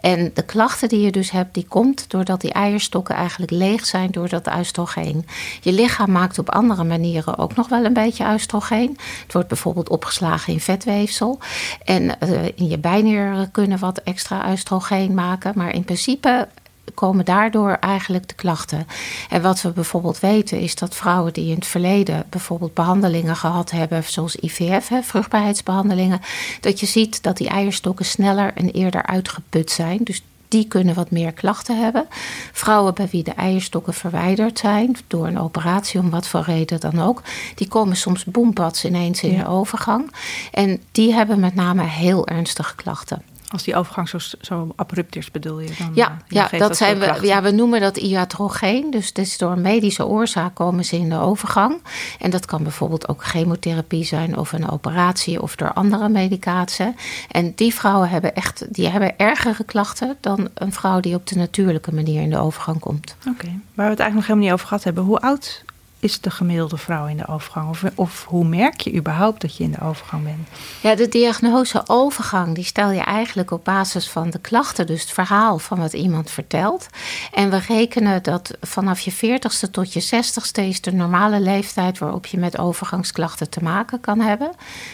En 0.00 0.30
de 0.34 0.42
klachten 0.42 0.88
die 0.88 1.00
je 1.00 1.12
dus 1.12 1.30
hebt, 1.30 1.54
die 1.54 1.66
komt 1.68 2.10
doordat 2.10 2.40
die 2.40 2.52
eierstokken 2.52 3.14
eigenlijk 3.14 3.50
leeg 3.50 3.86
zijn 3.86 4.10
door 4.10 4.28
dat 4.28 4.50
oestrogeen. 4.58 5.26
Je 5.60 5.72
lichaam 5.72 6.10
maakt 6.10 6.38
op 6.38 6.50
andere 6.50 6.84
manieren 6.84 7.38
ook 7.38 7.54
nog 7.54 7.68
wel 7.68 7.84
een 7.84 7.92
beetje 7.92 8.32
oestrogeen. 8.32 8.98
Het 9.22 9.32
wordt 9.32 9.39
bijvoorbeeld 9.48 9.88
opgeslagen 9.88 10.52
in 10.52 10.60
vetweefsel. 10.60 11.38
En 11.84 12.02
uh, 12.02 12.44
in 12.54 12.68
je 12.68 12.78
bijnieren 12.78 13.50
kunnen 13.50 13.78
wat 13.78 13.98
extra 13.98 14.50
oestrogeen 14.50 15.14
maken. 15.14 15.52
Maar 15.56 15.74
in 15.74 15.84
principe 15.84 16.48
komen 16.94 17.24
daardoor 17.24 17.70
eigenlijk 17.70 18.28
de 18.28 18.34
klachten. 18.34 18.86
En 19.28 19.42
wat 19.42 19.62
we 19.62 19.70
bijvoorbeeld 19.70 20.20
weten 20.20 20.60
is 20.60 20.74
dat 20.74 20.94
vrouwen 20.94 21.32
die 21.32 21.48
in 21.48 21.54
het 21.54 21.66
verleden 21.66 22.24
bijvoorbeeld 22.30 22.74
behandelingen 22.74 23.36
gehad 23.36 23.70
hebben, 23.70 24.04
zoals 24.04 24.36
IVF, 24.36 24.88
hè, 24.88 25.02
vruchtbaarheidsbehandelingen, 25.02 26.20
dat 26.60 26.80
je 26.80 26.86
ziet 26.86 27.22
dat 27.22 27.36
die 27.36 27.48
eierstokken 27.48 28.04
sneller 28.04 28.52
en 28.54 28.70
eerder 28.70 29.06
uitgeput 29.06 29.70
zijn. 29.70 29.98
Dus 30.02 30.22
die 30.50 30.66
kunnen 30.66 30.94
wat 30.94 31.10
meer 31.10 31.32
klachten 31.32 31.82
hebben. 31.82 32.06
Vrouwen 32.52 32.94
bij 32.94 33.08
wie 33.10 33.22
de 33.22 33.32
eierstokken 33.32 33.94
verwijderd 33.94 34.58
zijn 34.58 34.96
door 35.06 35.26
een 35.26 35.38
operatie, 35.38 36.00
om 36.00 36.10
wat 36.10 36.26
voor 36.26 36.42
reden 36.42 36.80
dan 36.80 37.00
ook, 37.00 37.22
die 37.54 37.68
komen 37.68 37.96
soms 37.96 38.24
boempads 38.24 38.84
ineens 38.84 39.22
in 39.22 39.38
de 39.38 39.46
overgang. 39.46 40.12
En 40.52 40.80
die 40.92 41.12
hebben 41.12 41.40
met 41.40 41.54
name 41.54 41.82
heel 41.82 42.26
ernstige 42.26 42.74
klachten. 42.74 43.29
Als 43.50 43.62
die 43.62 43.76
overgang 43.76 44.08
zo, 44.08 44.18
zo 44.40 44.72
abrupt 44.76 45.16
is, 45.16 45.30
bedoel 45.30 45.60
je 45.60 45.72
dan? 45.78 45.90
Ja, 45.94 46.08
eh, 46.08 46.16
ja, 46.28 46.58
dat, 46.58 46.76
zijn 46.76 46.98
we, 46.98 47.18
ja, 47.22 47.42
we 47.42 47.50
noemen 47.50 47.80
dat 47.80 47.96
iatrogeen. 47.96 48.90
Dus 48.90 49.12
is 49.12 49.38
door 49.38 49.52
een 49.52 49.60
medische 49.60 50.06
oorzaak 50.06 50.54
komen 50.54 50.84
ze 50.84 50.96
in 50.96 51.08
de 51.08 51.18
overgang. 51.18 51.82
En 52.18 52.30
dat 52.30 52.46
kan 52.46 52.62
bijvoorbeeld 52.62 53.08
ook 53.08 53.24
chemotherapie 53.24 54.04
zijn 54.04 54.38
of 54.38 54.52
een 54.52 54.70
operatie 54.70 55.42
of 55.42 55.56
door 55.56 55.72
andere 55.72 56.08
medicatie. 56.08 56.94
En 57.30 57.52
die 57.54 57.74
vrouwen 57.74 58.08
hebben 58.08 58.34
echt 58.34 58.74
die 58.74 58.88
hebben 58.88 59.18
ergere 59.18 59.64
klachten 59.64 60.16
dan 60.20 60.48
een 60.54 60.72
vrouw 60.72 61.00
die 61.00 61.14
op 61.14 61.26
de 61.26 61.36
natuurlijke 61.36 61.94
manier 61.94 62.22
in 62.22 62.30
de 62.30 62.38
overgang 62.38 62.80
komt. 62.80 63.16
Oké, 63.28 63.46
waar 63.74 63.86
we 63.86 63.90
het 63.90 64.00
eigenlijk 64.00 64.14
nog 64.14 64.26
helemaal 64.26 64.44
niet 64.44 64.52
over 64.52 64.66
gehad 64.66 64.84
hebben. 64.84 65.04
Hoe 65.04 65.20
oud 65.20 65.64
is 66.00 66.20
de 66.20 66.30
gemiddelde 66.30 66.76
vrouw 66.76 67.06
in 67.06 67.16
de 67.16 67.26
overgang? 67.26 67.68
Of, 67.68 67.82
of 67.94 68.24
hoe 68.24 68.44
merk 68.44 68.80
je 68.80 68.94
überhaupt 68.94 69.40
dat 69.40 69.56
je 69.56 69.64
in 69.64 69.70
de 69.70 69.80
overgang 69.84 70.24
bent? 70.24 70.48
Ja, 70.80 70.94
de 70.94 71.08
diagnose 71.08 71.82
overgang 71.86 72.54
die 72.54 72.64
stel 72.64 72.90
je 72.90 73.00
eigenlijk 73.00 73.50
op 73.50 73.64
basis 73.64 74.08
van 74.08 74.30
de 74.30 74.38
klachten, 74.38 74.86
dus 74.86 75.00
het 75.00 75.10
verhaal 75.10 75.58
van 75.58 75.78
wat 75.78 75.92
iemand 75.92 76.30
vertelt. 76.30 76.86
En 77.32 77.50
we 77.50 77.58
rekenen 77.68 78.22
dat 78.22 78.56
vanaf 78.60 79.00
je 79.00 79.12
40ste 79.12 79.70
tot 79.70 79.92
je 79.92 80.02
60ste 80.02 80.62
is 80.62 80.80
de 80.80 80.92
normale 80.92 81.40
leeftijd 81.40 81.98
waarop 81.98 82.26
je 82.26 82.38
met 82.38 82.58
overgangsklachten 82.58 83.50
te 83.50 83.62
maken 83.62 84.00
kan 84.00 84.20
hebben. 84.20 84.50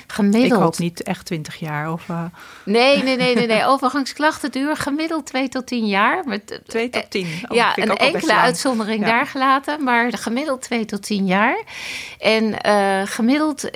Gemiddeld. 0.06 0.52
Ik 0.52 0.58
hoop 0.58 0.78
niet 0.78 1.02
echt 1.02 1.26
20 1.26 1.56
jaar 1.56 1.92
of. 1.92 2.08
Uh... 2.10 2.24
Nee, 2.64 3.02
nee, 3.02 3.16
nee, 3.16 3.34
nee, 3.34 3.46
nee. 3.46 3.64
Overgangsklachten 3.76 4.50
duren 4.50 4.76
gemiddeld 4.76 5.26
2 5.26 5.48
tot 5.48 5.66
10 5.66 5.86
jaar. 5.86 6.24
2 6.66 6.90
tot 6.90 7.10
10. 7.10 7.26
Oh, 7.48 7.56
ja, 7.56 7.78
een 7.78 7.96
enkele 7.96 8.34
uitzondering 8.34 9.04
daar 9.04 9.26
gelaten, 9.26 9.84
maar 9.84 10.12
gemiddeld 10.12 10.62
2 10.62 10.84
tot 10.84 10.95
10 11.00 11.26
jaar. 11.26 11.62
En 12.18 12.54
uh, 12.66 13.00
gemiddeld, 13.04 13.70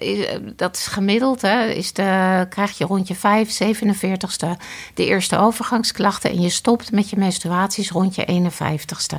dat 0.57 0.77
is 0.77 0.87
gemiddeld, 0.87 1.43
hè, 1.43 1.69
is 1.69 1.93
de, 1.93 2.47
krijg 2.49 2.79
je 2.79 2.85
rond 2.85 3.09
je 3.09 3.15
5, 3.15 3.59
47ste 3.62 4.49
de 4.95 5.07
eerste 5.07 5.39
overgangsklachten. 5.39 6.31
En 6.31 6.41
je 6.41 6.49
stopt 6.49 6.93
met 6.93 7.11
je 7.11 7.17
menstruaties 7.17 7.91
rond 7.91 8.15
je 8.15 8.50
51ste. 8.53 9.17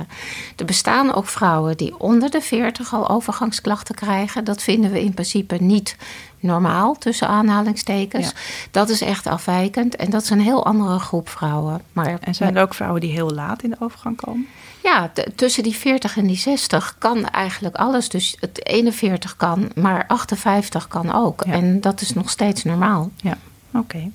Er 0.56 0.64
bestaan 0.64 1.14
ook 1.14 1.26
vrouwen 1.26 1.76
die 1.76 1.98
onder 1.98 2.30
de 2.30 2.40
40 2.40 2.94
al 2.94 3.08
overgangsklachten 3.08 3.94
krijgen. 3.94 4.44
Dat 4.44 4.62
vinden 4.62 4.90
we 4.90 5.02
in 5.02 5.14
principe 5.14 5.56
niet 5.60 5.96
normaal, 6.42 6.98
tussen 6.98 7.28
aanhalingstekens. 7.28 8.32
Dat 8.70 8.88
is 8.88 9.00
echt 9.00 9.26
afwijkend 9.26 9.96
en 9.96 10.10
dat 10.10 10.22
is 10.22 10.30
een 10.30 10.40
heel 10.40 10.66
andere 10.66 10.98
groep 10.98 11.28
vrouwen. 11.28 11.82
Maar 11.92 12.18
en 12.20 12.34
zijn 12.34 12.56
er 12.56 12.62
ook 12.62 12.74
vrouwen 12.74 13.00
die 13.00 13.12
heel 13.12 13.30
laat 13.30 13.62
in 13.62 13.70
de 13.70 13.76
overgang 13.78 14.16
komen? 14.16 14.46
Ja, 14.82 15.12
tussen 15.34 15.62
die 15.62 15.76
40 15.76 16.16
en 16.16 16.26
die 16.26 16.36
60 16.36 16.96
kan 16.98 17.28
eigenlijk 17.28 17.76
alles. 17.76 18.08
Dus 18.08 18.36
het 18.40 18.66
41 18.66 19.36
kan, 19.36 19.70
maar 19.74 20.04
58 20.06 20.88
kan 20.88 21.12
ook. 21.12 21.42
En 21.42 21.80
dat 21.80 22.00
is 22.00 22.12
nog 22.12 22.30
steeds 22.30 22.64
normaal. 22.64 23.10
Ja, 23.16 23.38
oké. 23.72 24.10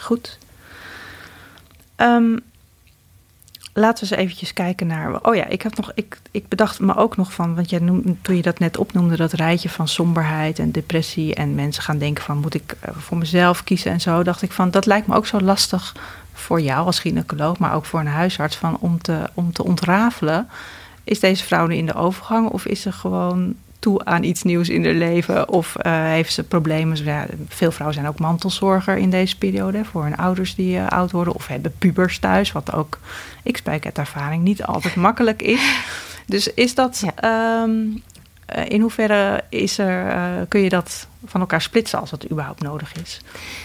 Goed. 0.00 0.38
Um, 1.96 2.40
laten 3.72 4.04
we 4.04 4.10
eens 4.10 4.24
eventjes 4.24 4.52
kijken 4.52 4.86
naar. 4.86 5.20
Oh 5.22 5.34
ja, 5.34 5.46
ik, 5.46 5.62
heb 5.62 5.76
nog, 5.76 5.92
ik, 5.94 6.20
ik 6.30 6.48
bedacht 6.48 6.80
me 6.80 6.96
ook 6.96 7.16
nog 7.16 7.32
van. 7.32 7.54
Want 7.54 7.70
jij 7.70 7.78
noemde, 7.78 8.16
toen 8.22 8.36
je 8.36 8.42
dat 8.42 8.58
net 8.58 8.76
opnoemde, 8.76 9.16
dat 9.16 9.32
rijtje 9.32 9.68
van 9.68 9.88
somberheid 9.88 10.58
en 10.58 10.72
depressie. 10.72 11.34
En 11.34 11.54
mensen 11.54 11.82
gaan 11.82 11.98
denken: 11.98 12.24
van 12.24 12.38
moet 12.38 12.54
ik 12.54 12.76
eh, 12.80 12.94
voor 12.96 13.18
mezelf 13.18 13.64
kiezen 13.64 13.92
en 13.92 14.00
zo. 14.00 14.22
Dacht 14.22 14.42
ik 14.42 14.52
van 14.52 14.70
dat 14.70 14.86
lijkt 14.86 15.06
me 15.06 15.14
ook 15.14 15.26
zo 15.26 15.40
lastig 15.40 15.94
voor 16.32 16.60
jou 16.60 16.86
als 16.86 17.00
gynaecoloog, 17.00 17.58
maar 17.58 17.74
ook 17.74 17.84
voor 17.84 18.00
een 18.00 18.06
huisarts, 18.06 18.56
van 18.56 18.76
om 18.80 19.02
te, 19.02 19.30
om 19.34 19.52
te 19.52 19.64
ontrafelen. 19.64 20.48
Is 21.04 21.20
deze 21.20 21.44
vrouw 21.44 21.66
nu 21.66 21.74
in 21.74 21.86
de 21.86 21.94
overgang 21.94 22.48
of 22.48 22.66
is 22.66 22.80
ze 22.80 22.92
gewoon 22.92 23.54
toe 23.78 24.04
aan 24.04 24.22
iets 24.22 24.42
nieuws 24.42 24.68
in 24.68 24.84
haar 24.84 24.94
leven? 24.94 25.48
Of 25.48 25.76
uh, 25.82 25.92
heeft 26.04 26.32
ze 26.32 26.42
problemen? 26.42 27.04
Ja, 27.04 27.26
veel 27.48 27.70
vrouwen 27.70 27.98
zijn 27.98 28.08
ook 28.08 28.18
mantelzorger 28.18 28.96
in 28.96 29.10
deze 29.10 29.38
periode 29.38 29.84
voor 29.84 30.02
hun 30.02 30.16
ouders 30.16 30.54
die 30.54 30.76
uh, 30.76 30.88
oud 30.88 31.10
worden. 31.10 31.34
Of 31.34 31.46
hebben 31.46 31.74
pubers 31.78 32.18
thuis, 32.18 32.52
wat 32.52 32.72
ook, 32.72 32.98
ik 33.42 33.56
spreek 33.56 33.84
uit 33.84 33.98
ervaring, 33.98 34.42
niet 34.42 34.64
altijd 34.64 34.94
makkelijk 34.94 35.42
is. 35.42 35.60
Dus 36.26 36.54
is 36.54 36.74
dat, 36.74 37.02
ja. 37.16 37.62
um, 37.62 38.02
in 38.68 38.80
hoeverre 38.80 39.44
is 39.48 39.78
er, 39.78 40.46
kun 40.48 40.60
je 40.60 40.68
dat 40.68 41.06
van 41.24 41.40
elkaar 41.40 41.62
splitsen 41.62 42.00
als 42.00 42.10
dat 42.10 42.30
überhaupt 42.30 42.62
nodig 42.62 42.92
is? 43.02 43.20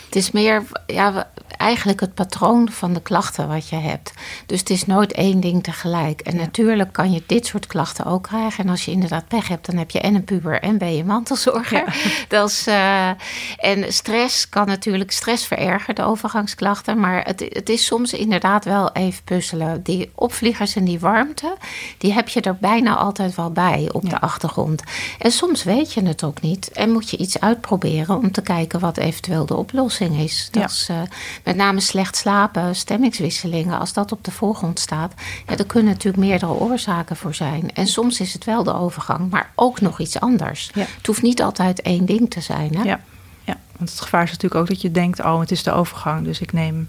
Het 0.06 0.16
is 0.16 0.32
meer 0.32 0.64
ja, 0.88 1.28
eigenlijk 1.58 2.00
het 2.00 2.14
patroon 2.14 2.72
van 2.72 2.94
de 2.94 3.02
klachten 3.02 3.48
wat 3.48 3.70
je 3.70 3.76
hebt. 3.76 4.14
Dus 4.46 4.60
het 4.60 4.70
is 4.70 4.86
nooit 4.86 5.12
één 5.12 5.40
ding 5.40 5.64
tegelijk. 5.64 6.22
En 6.22 6.36
natuurlijk 6.36 6.94
kan 6.94 7.12
je 7.12 7.24
dit 7.26 7.46
soort 7.46 7.68
klachten 7.68 8.06
ook 8.06 8.24
krijgen. 8.24 8.64
En 8.64 8.70
als 8.70 8.86
je 8.86 8.92
inderdaad 8.92 9.28
pech 9.28 9.48
hebt, 9.48 9.66
dan 9.66 9.78
heb 9.78 9.92
je 9.92 10.00
en 10.00 10.16
een 10.16 10.24
puber 10.24 10.62
en 10.62 10.78
ben 10.78 10.96
je 10.96 11.04
mantelzorger. 11.04 11.84
Dat 12.28 12.50
is, 12.50 12.68
uh, 12.68 13.10
en 13.58 13.94
stress 13.94 14.50
kan 14.50 14.68
natuurlijk 14.68 15.12
stress 15.12 15.46
verergeren, 15.46 15.96
de 15.96 16.04
overgangsklachten. 16.04 17.00
Maar 17.00 17.24
het, 17.26 17.46
het 17.50 17.70
is 17.70 17.86
soms 17.86 18.14
inderdaad 18.14 18.66
wel 18.66 18.92
even 18.92 19.24
puzzelen. 19.24 19.84
Die 19.84 20.12
opvliegers 20.16 20.76
en 20.76 20.86
die 20.86 21.00
warmte, 21.00 21.58
die 21.98 22.14
heb 22.14 22.30
je 22.30 22.42
er 22.42 22.56
bijna 22.56 22.96
altijd 22.96 23.36
wel 23.36 23.52
bij 23.52 23.90
op 23.92 24.10
de 24.10 24.20
achtergrond. 24.20 24.84
En 25.20 25.32
soms 25.32 25.64
weet 25.64 25.94
je 25.94 26.06
het 26.06 26.24
ook 26.24 26.42
niet. 26.42 26.72
En 26.72 26.92
moet 26.92 27.10
je 27.10 27.18
iets 27.18 27.40
uitproberen 27.48 28.18
om 28.18 28.32
te 28.32 28.42
kijken 28.42 28.80
wat 28.80 28.98
eventueel 28.98 29.46
de 29.46 29.56
oplossing 29.56 30.20
is. 30.20 30.48
Dat 30.52 30.70
is 30.70 30.88
uh, 30.92 31.02
met 31.44 31.56
name 31.56 31.80
slecht 31.80 32.16
slapen, 32.16 32.76
stemmingswisselingen. 32.76 33.80
Als 33.80 33.94
dat 33.94 34.12
op 34.12 34.24
de 34.24 34.32
voorgrond 34.32 34.80
staat, 34.80 35.14
ja, 35.48 35.58
er 35.58 35.66
kunnen 35.66 35.92
natuurlijk 35.92 36.24
meerdere 36.24 36.52
oorzaken 36.52 37.16
voor 37.16 37.34
zijn. 37.34 37.74
En 37.74 37.88
soms 37.88 38.20
is 38.20 38.34
het 38.34 38.44
wel 38.46 38.64
de 38.64 38.74
overgang, 38.74 39.30
maar 39.30 39.52
ook 39.56 39.82
nog 39.82 40.00
iets 40.00 40.20
anders. 40.20 40.72
Het 40.74 41.06
hoeft 41.06 41.22
niet 41.22 41.42
altijd 41.42 41.82
één 41.82 42.06
ding 42.06 42.30
te 42.30 42.42
zijn. 42.42 42.76
Hè? 42.76 42.84
Ja. 42.84 43.00
ja, 43.44 43.58
want 43.78 43.90
het 43.90 44.00
gevaar 44.00 44.24
is 44.24 44.32
natuurlijk 44.32 44.62
ook 44.62 44.68
dat 44.68 44.82
je 44.82 44.92
denkt: 44.92 45.20
oh, 45.20 45.40
het 45.40 45.52
is 45.52 45.64
de 45.64 45.72
overgang, 45.72 46.24
dus 46.24 46.42
ik 46.42 46.54
neem 46.54 46.88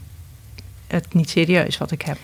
het 0.87 1.15
niet 1.15 1.31
serieus 1.31 1.79
wat 1.79 1.91
ik 1.91 2.03
heb. 2.03 2.19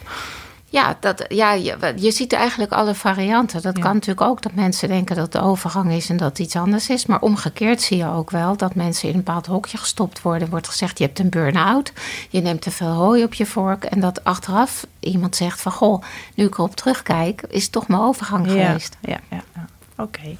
Ja, 0.75 0.97
dat, 1.01 1.25
ja 1.29 1.53
je, 1.53 1.93
je 1.97 2.11
ziet 2.11 2.33
eigenlijk 2.33 2.73
alle 2.73 2.95
varianten. 2.95 3.63
Dat 3.63 3.79
kan 3.79 3.93
natuurlijk 3.93 4.27
ook 4.27 4.43
dat 4.43 4.55
mensen 4.55 4.89
denken 4.89 5.17
dat 5.17 5.33
de 5.33 5.41
overgang 5.41 5.93
is 5.93 6.11
en 6.11 6.17
dat 6.17 6.29
het 6.29 6.39
iets 6.39 6.57
anders 6.57 6.89
is. 6.89 7.07
Maar 7.07 7.21
omgekeerd 7.21 7.83
zie 7.83 7.97
je 7.97 8.07
ook 8.07 8.31
wel 8.31 8.57
dat 8.57 8.75
mensen 8.75 9.09
in 9.09 9.15
een 9.15 9.23
bepaald 9.23 9.47
hokje 9.47 9.79
gestopt 9.79 10.23
worden. 10.23 10.51
wordt 10.51 10.69
gezegd, 10.69 10.99
je 10.99 11.05
hebt 11.05 11.19
een 11.19 11.29
burn-out, 11.29 11.93
je 12.31 12.41
neemt 12.41 12.61
te 12.61 12.71
veel 12.71 12.93
hooi 12.93 13.25
op 13.25 13.35
je 13.35 13.47
vork. 13.47 13.85
En 13.85 14.01
dat 14.01 14.25
achteraf 14.25 14.87
iemand 15.01 15.37
zegt 15.37 15.61
van, 15.61 15.73
goh, 15.73 16.03
nu 16.35 16.45
ik 16.45 16.55
erop 16.55 16.77
terugkijk, 16.77 17.43
is 17.49 17.63
het 17.63 17.73
toch 17.73 17.89
mijn 17.89 18.01
overgang 18.01 18.47
geweest. 18.47 18.97
Ja, 19.01 19.19
ja, 19.31 19.43
ja. 19.55 19.67
oké. 20.03 20.37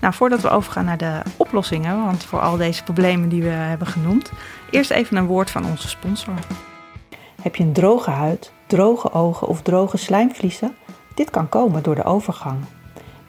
Nou, 0.00 0.14
voordat 0.14 0.40
we 0.40 0.48
overgaan 0.48 0.84
naar 0.84 0.98
de 0.98 1.22
oplossingen, 1.36 2.04
want 2.04 2.24
voor 2.24 2.40
al 2.40 2.56
deze 2.56 2.82
problemen 2.82 3.28
die 3.28 3.42
we 3.42 3.48
hebben 3.48 3.86
genoemd, 3.86 4.30
eerst 4.70 4.90
even 4.90 5.16
een 5.16 5.26
woord 5.26 5.50
van 5.50 5.66
onze 5.66 5.88
sponsor. 5.88 6.34
Heb 7.42 7.56
je 7.56 7.62
een 7.62 7.72
droge 7.72 8.10
huid? 8.10 8.54
Droge 8.66 9.12
ogen 9.12 9.48
of 9.48 9.62
droge 9.62 9.96
slijmvliezen? 9.96 10.74
Dit 11.14 11.30
kan 11.30 11.48
komen 11.48 11.82
door 11.82 11.94
de 11.94 12.04
overgang. 12.04 12.58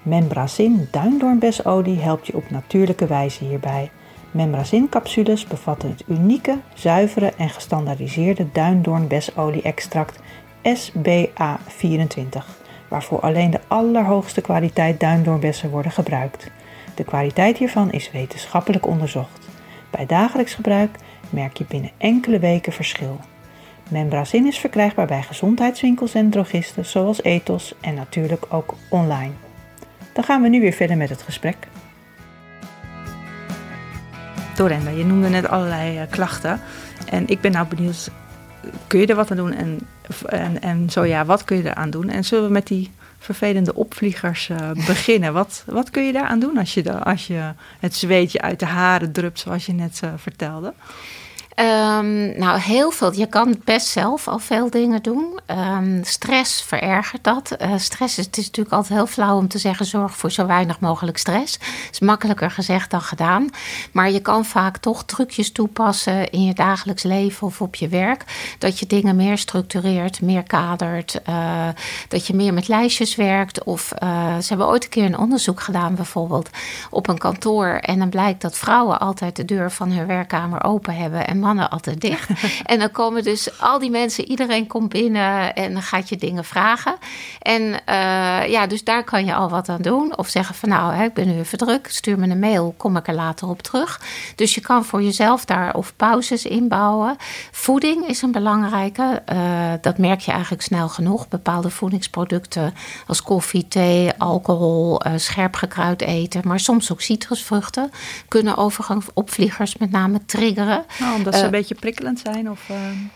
Membrazin 0.01 0.87
duindoornbesolie 0.91 1.99
helpt 1.99 2.27
je 2.27 2.35
op 2.35 2.49
natuurlijke 2.49 3.07
wijze 3.07 3.43
hierbij. 3.43 3.91
Membrazin-capsules 4.31 5.45
bevatten 5.45 5.89
het 5.89 6.03
unieke, 6.07 6.57
zuivere 6.73 7.33
en 7.37 7.49
gestandaardiseerde 7.49 8.47
duindoornbesolie-extract 8.51 10.19
SBA24, 10.61 12.45
waarvoor 12.87 13.19
alleen 13.19 13.51
de 13.51 13.59
allerhoogste 13.67 14.41
kwaliteit 14.41 14.99
duindoornbessen 14.99 15.69
worden 15.69 15.91
gebruikt. 15.91 16.51
De 16.95 17.03
kwaliteit 17.03 17.57
hiervan 17.57 17.91
is 17.91 18.11
wetenschappelijk 18.11 18.87
onderzocht. 18.87 19.47
Bij 19.89 20.05
dagelijks 20.05 20.53
gebruik 20.53 20.97
merk 21.29 21.57
je 21.57 21.65
binnen 21.67 21.91
enkele 21.97 22.39
weken 22.39 22.73
verschil. 22.73 23.19
Membrazin 23.89 24.45
is 24.45 24.57
verkrijgbaar 24.57 25.07
bij 25.07 25.23
gezondheidswinkels 25.23 26.13
en 26.13 26.29
drogisten 26.29 26.85
zoals 26.85 27.23
Ethos 27.23 27.73
en 27.81 27.93
natuurlijk 27.93 28.45
ook 28.49 28.75
online. 28.89 29.31
Dan 30.13 30.23
gaan 30.23 30.41
we 30.41 30.47
nu 30.47 30.59
weer 30.59 30.73
verder 30.73 30.97
met 30.97 31.09
het 31.09 31.21
gesprek. 31.21 31.67
Dorenda, 34.55 34.89
je 34.89 35.05
noemde 35.05 35.29
net 35.29 35.47
allerlei 35.47 36.01
uh, 36.01 36.01
klachten. 36.09 36.61
En 37.09 37.27
ik 37.27 37.41
ben 37.41 37.51
nou 37.51 37.67
benieuwd, 37.67 38.11
kun 38.87 38.99
je 38.99 39.07
er 39.07 39.15
wat 39.15 39.31
aan 39.31 39.37
doen? 39.37 39.53
En, 39.53 39.79
en, 40.25 40.61
en 40.61 40.89
zo 40.89 41.05
ja, 41.05 41.25
wat 41.25 41.43
kun 41.43 41.57
je 41.57 41.63
eraan 41.63 41.89
doen? 41.89 42.09
En 42.09 42.25
zullen 42.25 42.45
we 42.45 42.51
met 42.51 42.67
die 42.67 42.91
vervelende 43.17 43.75
opvliegers 43.75 44.49
uh, 44.49 44.71
beginnen? 44.91 45.33
Wat, 45.33 45.63
wat 45.65 45.89
kun 45.89 46.03
je 46.03 46.11
daaraan 46.11 46.39
doen 46.39 46.57
als 46.57 46.73
je, 46.73 46.83
de, 46.83 47.03
als 47.03 47.27
je 47.27 47.53
het 47.79 47.95
zweetje 47.95 48.41
uit 48.41 48.59
de 48.59 48.65
haren 48.65 49.11
drupt, 49.11 49.39
zoals 49.39 49.65
je 49.65 49.73
net 49.73 50.01
uh, 50.03 50.09
vertelde? 50.15 50.73
Um, 51.59 52.39
nou, 52.39 52.59
heel 52.59 52.91
veel. 52.91 53.13
Je 53.13 53.25
kan 53.25 53.61
best 53.63 53.87
zelf 53.87 54.27
al 54.27 54.39
veel 54.39 54.69
dingen 54.69 55.01
doen. 55.01 55.39
Um, 55.47 56.03
stress 56.03 56.61
verergert 56.61 57.23
dat. 57.23 57.55
Uh, 57.61 57.73
stress 57.77 58.17
is, 58.17 58.25
het 58.25 58.37
is 58.37 58.45
natuurlijk 58.45 58.75
altijd 58.75 58.97
heel 58.97 59.07
flauw 59.07 59.37
om 59.37 59.47
te 59.47 59.57
zeggen: 59.57 59.85
zorg 59.85 60.17
voor 60.17 60.31
zo 60.31 60.45
weinig 60.45 60.79
mogelijk 60.79 61.17
stress. 61.17 61.59
is 61.91 61.99
makkelijker 61.99 62.51
gezegd 62.51 62.91
dan 62.91 63.01
gedaan. 63.01 63.49
Maar 63.91 64.11
je 64.11 64.19
kan 64.19 64.45
vaak 64.45 64.77
toch 64.77 65.03
trucjes 65.03 65.51
toepassen 65.51 66.29
in 66.29 66.43
je 66.43 66.53
dagelijks 66.53 67.03
leven 67.03 67.47
of 67.47 67.61
op 67.61 67.75
je 67.75 67.87
werk. 67.87 68.55
Dat 68.59 68.79
je 68.79 68.87
dingen 68.87 69.15
meer 69.15 69.37
structureert, 69.37 70.21
meer 70.21 70.43
kadert. 70.43 71.21
Uh, 71.29 71.67
dat 72.07 72.27
je 72.27 72.33
meer 72.33 72.53
met 72.53 72.67
lijstjes 72.67 73.15
werkt. 73.15 73.63
Of 73.63 73.93
uh, 74.03 74.37
ze 74.37 74.47
hebben 74.47 74.67
ooit 74.67 74.83
een 74.83 74.89
keer 74.89 75.05
een 75.05 75.17
onderzoek 75.17 75.61
gedaan, 75.61 75.95
bijvoorbeeld 75.95 76.49
op 76.89 77.07
een 77.07 77.17
kantoor. 77.17 77.67
En 77.67 77.99
dan 77.99 78.09
blijkt 78.09 78.41
dat 78.41 78.57
vrouwen 78.57 78.99
altijd 78.99 79.35
de 79.35 79.45
deur 79.45 79.71
van 79.71 79.91
hun 79.91 80.07
werkkamer 80.07 80.63
open 80.63 80.95
hebben. 80.95 81.27
En 81.27 81.45
mannen 81.47 81.69
altijd 81.69 82.01
dicht. 82.01 82.29
en 82.63 82.79
dan 82.79 82.91
komen 82.91 83.23
dus 83.23 83.59
al 83.59 83.79
die 83.79 83.89
mensen, 83.89 84.29
iedereen 84.29 84.67
komt 84.67 84.89
binnen 84.89 85.55
en 85.55 85.73
dan 85.73 85.81
gaat 85.81 86.09
je 86.09 86.17
dingen 86.17 86.45
vragen. 86.45 86.95
En 87.41 87.79
ja, 88.49 88.67
dus 88.67 88.83
daar 88.83 89.03
kan 89.03 89.25
je 89.25 89.33
al 89.33 89.49
wat 89.49 89.69
aan 89.69 89.81
doen. 89.81 90.17
Of 90.17 90.27
zeggen 90.27 90.55
van 90.55 90.69
nou, 90.69 90.93
hè, 90.93 91.03
ik 91.03 91.13
ben 91.13 91.27
nu 91.27 91.39
even 91.39 91.57
druk, 91.57 91.87
stuur 91.89 92.19
me 92.19 92.27
een 92.27 92.39
mail, 92.39 92.73
kom 92.77 92.97
ik 92.97 93.07
er 93.07 93.13
later 93.13 93.47
op 93.47 93.61
terug. 93.61 94.01
Dus 94.35 94.55
je 94.55 94.61
kan 94.61 94.85
voor 94.85 95.03
jezelf 95.03 95.45
daar 95.45 95.73
of 95.75 95.95
pauzes 95.95 96.45
inbouwen. 96.45 97.15
Voeding 97.51 98.07
is 98.07 98.21
een 98.21 98.31
belangrijke. 98.31 99.23
dat 99.81 99.97
merk 99.97 100.19
je 100.19 100.31
eigenlijk 100.31 100.61
snel 100.61 100.89
genoeg. 100.89 101.27
Bepaalde 101.27 101.69
voedingsproducten 101.69 102.73
als 103.07 103.21
koffie, 103.21 103.67
thee, 103.67 104.11
alcohol, 104.17 105.01
scherp 105.15 105.55
gekruid 105.55 106.01
eten, 106.01 106.41
maar 106.45 106.59
soms 106.59 106.91
ook 106.91 107.01
citrusvruchten 107.01 107.91
kunnen 108.27 108.57
overgangsopvliegers 108.57 109.77
met 109.77 109.91
name 109.91 110.25
triggeren. 110.25 110.85
Omdat 111.15 111.33
ze 111.37 111.45
een 111.45 111.51
beetje 111.51 111.75
prikkelend 111.75 112.19
zijn? 112.19 112.51
Of, 112.51 112.61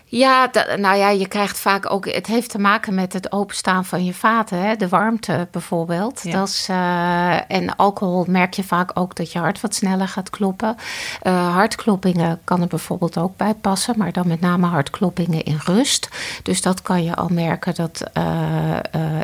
Ja, 0.06 0.50
nou 0.78 0.98
ja, 0.98 1.10
je 1.10 1.28
krijgt 1.28 1.60
vaak 1.60 1.92
ook. 1.92 2.06
Het 2.06 2.28
heeft 2.28 2.50
te 2.50 2.60
maken 2.60 2.94
met 2.94 3.14
het 3.14 3.32
openstaan 3.32 3.86
van 3.86 4.06
je 4.06 4.14
vaten, 4.14 4.62
hè? 4.62 4.76
de 4.76 4.90
warmte 4.90 5.48
bijvoorbeeld. 5.52 6.32
Dat 6.32 6.48
is, 6.48 6.68
en 7.48 7.76
alcohol 7.76 8.26
merk 8.28 8.54
je 8.54 8.64
vaak 8.64 8.92
ook 8.94 9.16
dat 9.16 9.32
je 9.32 9.40
hart 9.40 9.62
wat 9.62 9.76
sneller 9.76 10.08
gaat 10.08 10.30
kloppen. 10.30 10.76
hartkloppingen 11.30 12.40
kan 12.44 12.62
er 12.62 12.68
bijvoorbeeld 12.68 13.18
ook 13.18 13.38
bij 13.38 13.54
passen, 13.54 13.94
maar 13.98 14.12
dan 14.12 14.28
met 14.28 14.42
name 14.42 14.68
hartkloppingen 14.68 15.44
in 15.44 15.60
rust. 15.66 16.10
Dus 16.44 16.62
dat 16.62 16.82
kan 16.82 17.04
je 17.04 17.16
al 17.16 17.28
merken 17.32 17.76
dat 17.76 18.04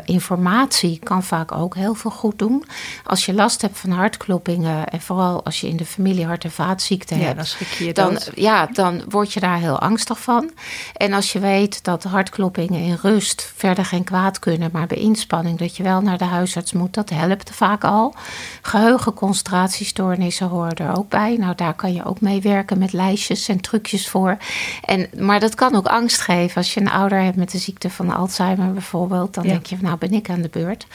informatie 0.04 0.98
kan 1.02 1.22
vaak 1.22 1.52
ook 1.52 1.74
heel 1.74 1.94
veel 1.94 2.10
goed 2.10 2.38
doen. 2.38 2.64
Als 3.04 3.26
je 3.26 3.34
last 3.34 3.62
hebt 3.62 3.78
van 3.78 3.90
hartkloppingen 3.90 4.88
en 4.88 5.00
vooral 5.00 5.44
als 5.44 5.60
je 5.60 5.68
in 5.68 5.76
de 5.76 5.84
familie 5.84 6.26
hart- 6.26 6.44
en 6.44 6.50
vaatziekten 6.50 7.18
ja, 7.18 7.24
hebt, 7.24 7.56
dan, 7.58 7.86
je 7.86 7.92
dan, 7.92 8.18
ja, 8.34 8.66
dan 8.72 8.87
word 9.08 9.32
je 9.32 9.40
daar 9.40 9.58
heel 9.58 9.78
angstig 9.78 10.20
van. 10.20 10.50
En 10.96 11.12
als 11.12 11.32
je 11.32 11.38
weet 11.38 11.84
dat 11.84 12.02
hartkloppingen 12.04 12.80
in 12.80 12.98
rust 13.02 13.52
verder 13.56 13.84
geen 13.84 14.04
kwaad 14.04 14.38
kunnen, 14.38 14.70
maar 14.72 14.86
bij 14.86 14.96
inspanning 14.98 15.58
dat 15.58 15.76
je 15.76 15.82
wel 15.82 16.00
naar 16.00 16.18
de 16.18 16.24
huisarts 16.24 16.72
moet, 16.72 16.94
dat 16.94 17.10
helpt 17.10 17.50
vaak 17.54 17.84
al. 17.84 18.14
Geheugen, 18.62 19.14
concentratiestoornissen 19.14 20.48
horen 20.48 20.74
er 20.74 20.96
ook 20.96 21.08
bij. 21.08 21.36
Nou, 21.36 21.54
daar 21.54 21.74
kan 21.74 21.92
je 21.92 22.04
ook 22.04 22.20
mee 22.20 22.40
werken 22.40 22.78
met 22.78 22.92
lijstjes 22.92 23.48
en 23.48 23.60
trucjes 23.60 24.08
voor. 24.08 24.36
En, 24.84 25.08
maar 25.18 25.40
dat 25.40 25.54
kan 25.54 25.74
ook 25.74 25.86
angst 25.86 26.20
geven. 26.20 26.56
Als 26.56 26.74
je 26.74 26.80
een 26.80 26.90
ouder 26.90 27.20
hebt 27.22 27.36
met 27.36 27.50
de 27.50 27.58
ziekte 27.58 27.90
van 27.90 28.10
Alzheimer 28.14 28.72
bijvoorbeeld, 28.72 29.34
dan 29.34 29.44
Ja. 29.44 29.50
denk 29.50 29.66
je, 29.66 29.76
nou 29.80 29.98
ben 29.98 30.12
ik 30.12 30.30
aan 30.30 30.42
de 30.42 30.48
beurt. 30.48 30.86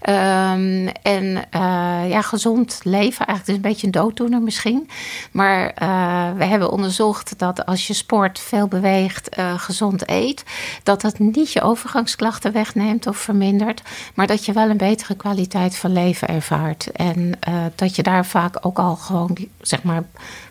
Ehm, 0.00 0.88
en 1.02 1.44
eh, 1.50 1.60
ja, 2.08 2.22
gezond 2.22 2.80
leven, 2.82 3.26
eigenlijk 3.26 3.48
is 3.48 3.54
een 3.54 3.60
beetje 3.70 3.86
een 3.86 3.92
dooddoener 3.92 4.42
misschien. 4.42 4.88
Maar 5.32 5.70
eh, 5.74 5.88
we 6.36 6.44
hebben 6.44 6.70
onderzocht 6.70 7.25
dat 7.36 7.66
als 7.66 7.86
je 7.86 7.92
sport, 7.94 8.38
veel 8.38 8.68
beweegt, 8.68 9.28
eh, 9.28 9.58
gezond 9.58 10.08
eet, 10.10 10.44
dat 10.82 11.00
dat 11.00 11.18
niet 11.18 11.52
je 11.52 11.62
overgangsklachten 11.62 12.52
wegneemt 12.52 13.06
of 13.06 13.16
vermindert, 13.16 13.82
maar 14.14 14.26
dat 14.26 14.44
je 14.44 14.52
wel 14.52 14.70
een 14.70 14.76
betere 14.76 15.14
kwaliteit 15.14 15.76
van 15.76 15.92
leven 15.92 16.28
ervaart. 16.28 16.90
En 16.92 17.32
eh, 17.40 17.54
dat 17.74 17.96
je 17.96 18.02
daar 18.02 18.26
vaak 18.26 18.66
ook 18.66 18.78
al 18.78 18.96
gewoon, 18.96 19.36
zeg 19.60 19.82
maar, 19.82 20.02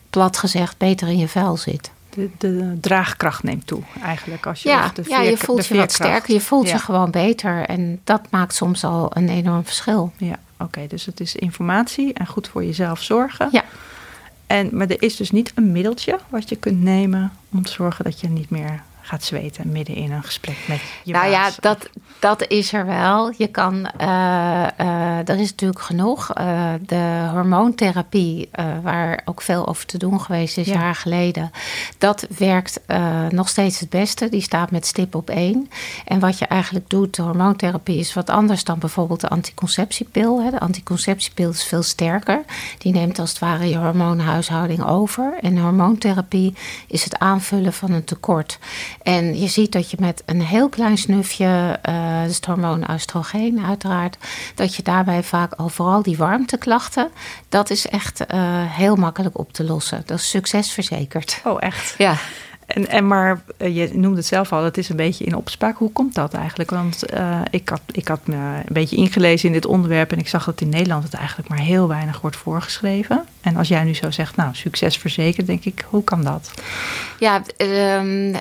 plat 0.10 0.38
gezegd, 0.38 0.78
beter 0.78 1.08
in 1.08 1.18
je 1.18 1.28
vel 1.28 1.58
zit. 1.58 1.92
De, 2.10 2.30
de 2.38 2.78
draagkracht 2.82 3.44
neemt 3.44 3.68
toe, 3.68 3.82
eigenlijk. 4.04 4.46
Als 4.46 4.64
je, 4.64 4.70
Ja, 4.70 4.92
ja, 5.08 5.22
je 5.22 5.38
voelt 5.38 5.66
je 5.66 5.76
wat 5.76 5.92
sterker, 5.92 6.34
je 6.34 6.42
voelt 6.42 6.68
Ja. 6.68 6.74
je 6.74 6.80
gewoon 6.80 7.12
beter. 7.12 7.66
En 7.66 8.02
dat 8.04 8.22
maakt 8.30 8.56
soms 8.56 8.84
al 8.84 9.12
een 9.14 9.30
enorm 9.30 9.66
verschil. 9.66 10.12
Ja, 10.18 10.36
oké. 10.60 10.88
dus 10.88 11.06
het 11.06 11.20
is 11.20 11.36
informatie 11.36 12.14
en 12.14 12.28
goed 12.28 12.48
voor 12.48 12.64
jezelf 12.66 13.02
zorgen. 13.02 13.50
Ja. 13.52 13.64
En, 14.48 14.70
maar 14.72 14.90
er 14.90 15.02
is 15.02 15.16
dus 15.16 15.32
niet 15.32 15.52
een 15.56 15.72
middeltje 15.72 16.20
wat 16.30 16.50
je 16.50 16.56
kunt 16.56 16.82
nemen 16.82 17.32
om 17.52 17.64
te 17.64 17.72
zorgen 17.72 18.04
dat 18.04 18.20
je 18.20 18.28
niet 18.28 18.50
meer 18.50 18.84
gaat 19.08 19.24
zweten 19.24 19.72
midden 19.72 19.96
in 19.96 20.12
een 20.12 20.24
gesprek 20.24 20.58
met 20.68 20.80
je 21.04 21.14
nou 21.14 21.30
ja, 21.30 21.50
dat, 21.60 21.90
dat 22.20 22.48
is 22.48 22.74
er 22.74 22.86
wel. 22.86 23.34
Je 23.38 23.48
kan, 23.48 23.86
eh, 23.98 24.80
eh, 24.80 25.30
er 25.30 25.40
is 25.40 25.50
natuurlijk 25.50 25.82
genoeg. 25.82 26.34
Eh, 26.34 26.74
de 26.86 27.28
hormoontherapie, 27.32 28.50
eh, 28.52 28.66
waar 28.84 29.22
ook 29.26 29.42
veel 29.42 29.68
over 29.68 29.86
te 29.86 29.98
doen 29.98 30.22
geweest 30.22 30.58
is, 30.58 30.66
Ja. 30.68 30.74
jaar 30.74 30.96
geleden. 30.96 31.52
Dat 31.98 32.28
werkt 32.38 32.80
eh, 32.86 33.28
nog 33.30 33.50
steeds 33.50 33.80
het 33.80 33.90
beste. 33.90 34.30
Die 34.30 34.42
staat 34.42 34.72
met 34.72 34.86
stip 34.86 35.16
op 35.16 35.30
één. 35.30 35.70
En 36.06 36.20
wat 36.20 36.38
je 36.40 36.46
eigenlijk 36.46 36.90
doet, 36.90 37.16
de 37.16 37.22
hormoontherapie 37.22 37.98
is 38.00 38.14
wat 38.14 38.30
anders 38.30 38.64
dan 38.64 38.80
bijvoorbeeld 38.80 39.22
de 39.22 39.30
anticonceptiepil. 39.30 40.42
Hè. 40.44 40.50
De 40.52 40.60
anticonceptiepil 40.60 41.50
is 41.50 41.64
veel 41.64 41.84
sterker. 41.84 42.44
Die 42.78 42.94
neemt 42.94 43.20
als 43.20 43.30
het 43.30 43.40
ware 43.40 43.70
je 43.70 43.78
hormoonhuishouding 43.78 44.86
over. 44.86 45.38
En 45.42 45.58
hormoontherapie 45.58 46.54
is 46.88 47.04
het 47.04 47.20
aanvullen 47.20 47.74
van 47.74 47.92
een 47.92 48.04
tekort. 48.04 48.60
En 49.02 49.40
je 49.40 49.48
ziet 49.48 49.72
dat 49.72 49.92
je 49.92 49.98
met 50.00 50.24
een 50.26 50.42
heel 50.42 50.70
klein 50.70 50.98
snufje, 50.98 51.80
eh 51.82 52.20
dat 52.22 52.30
is 52.30 52.36
het 52.36 52.46
hormoon 52.46 52.92
oestrogeen 52.92 53.66
uiteraard, 53.66 54.18
dat 54.56 54.76
je 54.76 54.84
daarbij 54.84 55.24
vaak 55.24 55.54
al 55.54 55.70
vooral 55.70 56.02
die 56.02 56.18
warmteklachten, 56.18 57.10
dat 57.50 57.70
is 57.70 57.88
echt 57.88 58.26
eh, 58.26 58.40
heel 58.66 58.96
makkelijk 58.96 59.38
op 59.38 59.54
te 59.54 59.64
lossen. 59.64 60.04
Dat 60.06 60.20
is 60.20 60.30
succesverzekerd. 60.30 61.42
Oh, 61.44 61.58
echt? 61.60 61.96
Ja. 61.98 62.16
En, 62.66 62.90
en 62.90 63.08
maar 63.08 63.42
eh, 63.58 63.76
je 63.76 63.90
noemde 63.94 64.18
het 64.18 64.26
zelf 64.26 64.54
al, 64.54 64.64
het 64.64 64.78
is 64.78 64.90
een 64.90 64.96
beetje 64.96 65.26
in 65.26 65.36
opspraak. 65.36 65.78
Hoe 65.78 65.92
komt 65.92 66.16
dat 66.16 66.34
eigenlijk? 66.34 66.70
Want 66.70 67.06
eh, 67.06 67.42
ik, 67.50 67.70
had, 67.70 67.82
ik 67.92 68.08
had 68.08 68.28
me 68.28 68.36
een 68.36 68.74
beetje 68.74 68.96
ingelezen 68.96 69.48
in 69.48 69.54
dit 69.54 69.66
onderwerp 69.66 70.12
en 70.12 70.20
ik 70.20 70.28
zag 70.28 70.46
dat 70.46 70.62
in 70.62 70.70
Nederland 70.70 71.04
het 71.04 71.14
eigenlijk 71.14 71.50
maar 71.50 71.60
heel 71.60 71.88
weinig 71.88 72.22
wordt 72.22 72.38
voorgeschreven. 72.38 73.26
En 73.42 73.56
als 73.56 73.68
jij 73.68 73.84
nu 73.84 73.94
zo 73.94 74.12
zegt, 74.12 74.36
nou, 74.36 74.56
succes 74.56 74.98
verzekerd, 74.98 75.48
denk 75.48 75.66
ik, 75.66 75.86
hoe 75.90 76.04
kan 76.04 76.24
dat? 76.24 76.52
Ja, 77.20 77.42
ehm, 77.58 78.36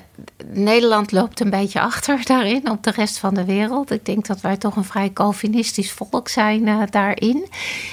Nederland 0.53 1.11
loopt 1.11 1.39
een 1.39 1.49
beetje 1.49 1.81
achter 1.81 2.25
daarin 2.25 2.69
op 2.69 2.83
de 2.83 2.91
rest 2.91 3.17
van 3.17 3.33
de 3.33 3.45
wereld. 3.45 3.91
Ik 3.91 4.05
denk 4.05 4.27
dat 4.27 4.41
wij 4.41 4.57
toch 4.57 4.75
een 4.75 4.83
vrij 4.83 5.13
Calvinistisch 5.13 5.91
volk 5.91 6.27
zijn 6.27 6.67
eh, 6.67 6.81
daarin. 6.89 7.47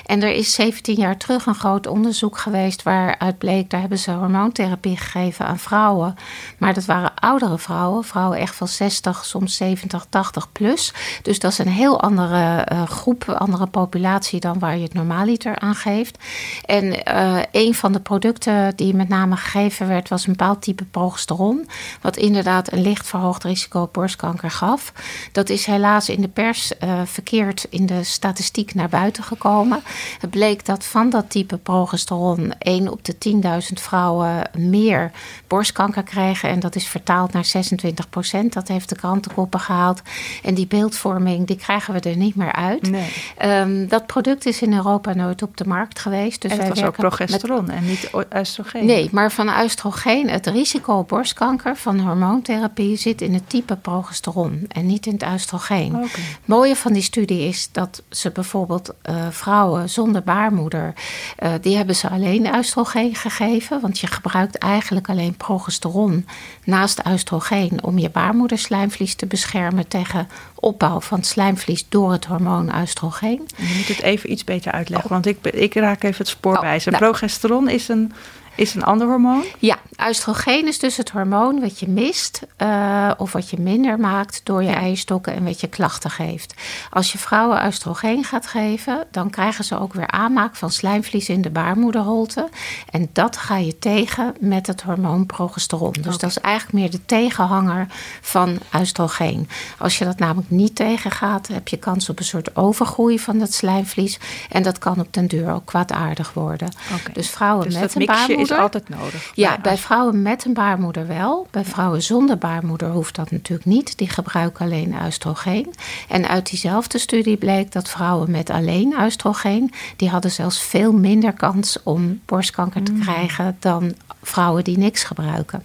En 0.07 0.23
er 0.23 0.33
is 0.33 0.55
17 0.55 0.95
jaar 0.95 1.17
terug 1.17 1.47
een 1.47 1.55
groot 1.55 1.87
onderzoek 1.87 2.39
geweest 2.39 2.83
waaruit 2.83 3.39
bleek, 3.39 3.71
daar 3.71 3.81
hebben 3.81 3.99
ze 3.99 4.11
hormoontherapie 4.11 4.97
gegeven 4.97 5.47
aan 5.47 5.59
vrouwen. 5.59 6.15
Maar 6.59 6.75
dat 6.75 6.85
waren 6.85 7.15
oudere 7.15 7.59
vrouwen, 7.59 8.05
vrouwen 8.05 8.39
echt 8.39 8.55
van 8.55 8.69
60, 8.69 9.25
soms 9.25 9.57
70, 9.57 10.07
80 10.09 10.53
plus. 10.53 10.95
Dus 11.23 11.39
dat 11.39 11.53
is 11.53 11.59
een 11.59 11.69
heel 11.69 12.01
andere 12.01 12.61
eh, 12.61 12.83
groep, 12.83 13.29
andere 13.29 13.67
populatie 13.67 14.41
dan 14.41 14.59
waar 14.59 14.77
je 14.77 14.83
het 14.83 14.95
normaaliter 14.95 15.59
aan 15.59 15.75
geeft. 15.75 16.19
En 16.65 17.05
eh, 17.05 17.39
een 17.53 17.75
van 17.75 17.93
de 17.93 18.01
producten 18.01 18.77
die 18.77 18.95
met 18.95 19.09
name 19.09 19.37
gegeven 19.37 19.89
werd, 19.89 20.09
was 20.09 20.27
een 20.27 20.33
bepaald 20.33 20.63
type 20.63 20.85
progesteron. 20.85 21.69
Inderdaad 22.17 22.73
een 22.73 22.83
licht 22.83 23.07
verhoogd 23.07 23.45
risico 23.45 23.81
op 23.83 23.93
borstkanker 23.93 24.51
gaf. 24.51 24.93
Dat 25.33 25.49
is 25.49 25.67
helaas 25.67 26.09
in 26.09 26.21
de 26.21 26.29
pers 26.29 26.79
eh, 26.79 27.01
verkeerd 27.05 27.67
in 27.71 27.87
de 27.87 28.05
statistiek 28.05 28.75
naar 28.75 28.89
buiten 28.89 29.25
gekomen. 29.25 29.83
Het 30.19 30.31
bleek 30.31 30.65
dat 30.67 30.85
van 30.85 31.11
dat 31.11 31.31
type 31.31 31.57
progesteron 31.57 32.53
1 32.59 32.89
op 32.89 33.05
de 33.05 33.15
10.000 33.15 33.83
vrouwen 33.83 34.51
meer 34.59 35.11
borstkanker 35.47 36.03
krijgen. 36.03 36.49
En 36.49 36.61
dat 36.61 36.75
is 36.75 36.87
vertaald 36.87 37.33
naar 37.33 37.45
26 37.45 38.09
procent. 38.09 38.53
Dat 38.53 38.69
heeft 38.69 38.89
de 38.89 38.97
krantenkoppen 38.97 39.61
gehaald. 39.61 40.03
En 40.43 40.55
die 40.55 40.67
beeldvorming, 40.67 41.47
die 41.47 41.57
krijgen 41.57 41.95
we 41.95 42.01
er 42.01 42.17
niet 42.17 42.37
meer 42.37 42.53
uit. 42.53 42.91
Nee. 42.91 43.11
Ehm, 43.37 43.87
dat 43.89 44.07
product 44.07 44.47
is 44.47 44.63
in 44.63 44.73
Europa 44.73 45.13
nooit 45.13 45.43
op 45.43 45.57
de 45.57 45.67
markt 45.67 45.99
geweest. 45.99 46.43
Dus 46.43 46.51
en 46.51 46.57
het 46.57 46.67
wij 46.67 46.77
was 46.77 46.85
ook 46.85 46.99
met 46.99 47.09
progesteron 47.09 47.71
en 47.71 47.85
niet 47.87 48.11
oestrogeen. 48.37 48.87
Nee, 48.87 49.09
maar 49.13 49.33
van 49.33 49.61
oestrogeen, 49.63 50.29
het 50.29 50.47
risico 50.47 50.99
op 50.99 51.09
borstkanker 51.09 51.77
van 51.77 51.99
hormoontherapie 52.03 52.97
zit 52.97 53.21
in 53.21 53.35
het 53.35 53.49
type 53.49 53.77
progesteron 53.77 54.65
en 54.69 54.87
niet 54.87 55.07
in 55.07 55.13
het 55.13 55.27
oestrogeen. 55.33 55.95
Het 55.95 56.11
mooie 56.45 56.77
van 56.77 56.93
die 56.93 57.03
studie 57.03 57.49
is 57.49 57.69
dat 57.73 58.03
ze 58.11 58.31
bijvoorbeeld 58.31 58.95
eh, 59.03 59.15
vrouwen 59.31 59.91
zonder 59.91 60.23
baarmoeder, 60.23 60.95
eh, 61.37 61.53
die 61.61 61.77
hebben 61.77 61.97
ze 61.97 62.09
alleen 62.09 62.57
oestrogeen 62.57 63.15
gegeven, 63.15 63.81
want 63.81 63.99
je 63.99 64.07
gebruikt 64.07 64.59
eigenlijk 64.59 65.09
alleen 65.09 65.35
progesteron 65.35 66.27
naast 66.65 67.01
oestrogeen 67.09 67.85
om 67.85 67.99
je 67.99 68.11
baarmoederslijmvlies 68.11 69.15
te 69.15 69.27
beschermen 69.27 69.89
tegen 69.89 70.29
opbouw 70.55 71.01
van 71.01 71.19
het 71.19 71.27
slijmvlies 71.27 71.87
door 71.89 72.13
het 72.13 72.25
hormoon 72.25 72.81
oestrogeen. 72.81 73.49
Je 73.57 73.75
moet 73.77 73.89
het 73.89 74.03
even 74.03 74.33
iets 74.33 74.45
beter 74.45 74.73
uitleggen, 74.73 75.11
want 75.11 75.27
ik, 75.27 75.47
ik 75.47 75.75
raak 75.75 76.03
even 76.03 76.19
het 76.19 76.29
spoor 76.29 76.55
Oh, 76.55 76.61
bij. 76.61 76.81
Nou. 76.85 76.97
progesteron 76.97 77.69
is 77.69 77.89
een, 77.89 78.13
is 78.55 78.75
een 78.75 78.85
ander 78.85 79.07
hormoon. 79.07 79.45
Ja, 79.59 79.79
oestrogeen 80.09 80.67
is 80.67 80.79
dus 80.79 80.97
het 80.97 81.11
hormoon 81.11 81.61
wat 81.61 81.79
je 81.79 81.89
mist 81.89 82.43
eh, 82.57 83.11
of 83.17 83.33
wat 83.33 83.51
je 83.51 83.61
minder 83.61 83.99
maakt 83.99 84.41
door 84.45 84.63
je 84.63 84.71
eierstokken 84.71 85.35
en 85.35 85.45
wat 85.45 85.61
je 85.61 85.69
klachten 85.69 86.11
geeft. 86.11 86.55
Als 86.91 87.13
je 87.13 87.19
vrouwen 87.19 87.67
oestrogeen 87.67 88.25
gaat 88.25 88.47
geven, 88.47 89.07
dan 89.11 89.31
krijgen 89.31 89.65
ze 89.65 89.79
ook 89.79 89.93
weer 89.93 90.11
aanmaak 90.11 90.57
van 90.57 90.71
slijmvlies 90.71 91.29
in 91.29 91.43
de 91.43 91.51
baarmoederholte. 91.51 92.49
En 92.91 93.11
dat 93.13 93.37
ga 93.37 93.57
je 93.57 93.79
tegen 93.79 94.35
met 94.41 94.67
het 94.67 94.83
hormoon 94.83 95.27
progesteron. 95.27 95.93
Dus 95.93 96.19
dat 96.19 96.31
is 96.31 96.39
eigenlijk 96.39 96.75
meer 96.75 96.91
de 96.91 97.05
tegenhanger 97.07 97.87
van 98.21 98.59
oestrogeen. 98.79 99.49
Als 99.79 99.99
je 99.99 100.05
dat 100.05 100.19
namelijk 100.19 100.51
niet 100.51 100.75
tegengaat, 100.75 101.49
heb 101.49 101.69
je 101.69 101.77
kans 101.77 102.09
op 102.09 102.19
een 102.19 102.25
soort 102.25 102.57
overgroei 102.57 103.19
van 103.19 103.39
dat 103.39 103.53
slijmvlies. 103.53 104.19
En 104.49 104.63
dat 104.63 104.79
kan 104.79 105.01
op 105.01 105.13
den 105.13 105.27
duur 105.27 105.53
ook 105.53 105.65
kwaadaardig 105.65 106.33
worden. 106.33 106.73
Dus 107.13 107.31
vrouwen 107.31 107.65
Dus 107.65 107.79
met 107.79 107.95
een 107.95 108.05
mixje 108.07 108.37
baarmoeder 108.49 108.77
is 108.77 108.85
altijd 108.85 109.03
nodig. 109.03 109.31
Ja, 109.35 109.59
bij 109.63 109.79
vrouwen 109.79 110.23
met 110.23 110.45
een 110.45 110.55
baarmoeder 110.55 111.07
wel. 111.07 111.47
Bij 111.51 111.65
vrouwen 111.65 112.03
zonder 112.03 112.39
baarmoeder 112.39 112.91
hoeft 112.91 113.15
dat 113.15 113.31
natuurlijk 113.31 113.69
niet. 113.69 113.99
Die 113.99 114.09
gebruiken 114.09 114.65
alleen 114.65 114.95
oestrogeen. 115.07 115.75
En 116.09 116.29
uit 116.29 116.51
diezelfde 116.51 116.99
studie 116.99 117.37
bleek 117.37 117.73
dat 117.73 117.89
vrouwen 117.89 118.31
met 118.31 118.51
alleen 118.51 118.95
oestrogeen... 119.01 119.73
die 119.97 120.09
hadden 120.09 120.31
zelfs 120.31 120.63
veel 120.63 120.93
minder 120.93 121.33
kans 121.33 121.79
om 121.83 122.21
borstkanker 122.25 122.83
te 122.83 122.93
mm. 122.93 123.01
krijgen... 123.01 123.57
dan 123.59 123.95
vrouwen 124.23 124.65
die 124.65 124.79
niks 124.79 125.05
gebruiken. 125.05 125.65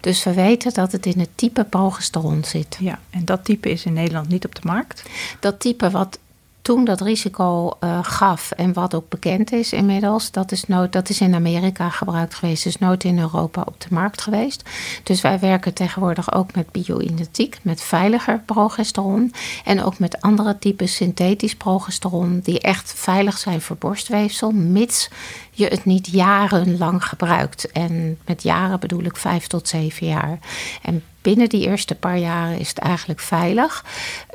Dus 0.00 0.24
we 0.24 0.34
weten 0.34 0.74
dat 0.74 0.92
het 0.92 1.06
in 1.06 1.18
het 1.18 1.30
type 1.34 1.64
progesteron 1.64 2.44
zit. 2.44 2.76
Ja, 2.80 2.98
en 3.10 3.24
dat 3.24 3.44
type 3.44 3.70
is 3.70 3.84
in 3.84 3.92
Nederland 3.92 4.28
niet 4.28 4.44
op 4.44 4.54
de 4.54 4.60
markt? 4.64 5.02
Dat 5.40 5.60
type 5.60 5.90
wat 5.90 6.18
toen 6.64 6.84
dat 6.84 7.00
risico 7.00 7.70
uh, 7.80 7.98
gaf 8.02 8.50
en 8.50 8.72
wat 8.72 8.94
ook 8.94 9.08
bekend 9.08 9.52
is 9.52 9.72
inmiddels, 9.72 10.30
dat 10.30 10.52
is, 10.52 10.66
nooit, 10.66 10.92
dat 10.92 11.08
is 11.08 11.20
in 11.20 11.34
Amerika 11.34 11.90
gebruikt 11.90 12.34
geweest, 12.34 12.66
is 12.66 12.78
nooit 12.78 13.04
in 13.04 13.18
Europa 13.18 13.62
op 13.64 13.80
de 13.80 13.86
markt 13.90 14.20
geweest. 14.20 14.68
Dus 15.02 15.20
wij 15.20 15.38
werken 15.38 15.74
tegenwoordig 15.74 16.32
ook 16.32 16.54
met 16.54 16.72
bio-identiek, 16.72 17.58
met 17.62 17.80
veiliger 17.80 18.40
progesteron 18.46 19.32
en 19.64 19.82
ook 19.82 19.98
met 19.98 20.20
andere 20.20 20.58
types 20.58 20.94
synthetisch 20.94 21.56
progesteron 21.56 22.40
die 22.40 22.60
echt 22.60 22.92
veilig 22.96 23.38
zijn 23.38 23.60
voor 23.60 23.76
borstweefsel, 23.76 24.50
mits 24.50 25.08
je 25.50 25.66
het 25.66 25.84
niet 25.84 26.06
jarenlang 26.06 27.04
gebruikt. 27.04 27.72
En 27.72 28.18
met 28.26 28.42
jaren 28.42 28.80
bedoel 28.80 29.04
ik 29.04 29.16
vijf 29.16 29.46
tot 29.46 29.68
zeven 29.68 30.06
jaar. 30.06 30.38
En 30.82 31.02
binnen 31.24 31.48
die 31.48 31.66
eerste 31.66 31.94
paar 31.94 32.18
jaren 32.18 32.58
is 32.58 32.68
het 32.68 32.78
eigenlijk 32.78 33.20
veilig. 33.20 33.84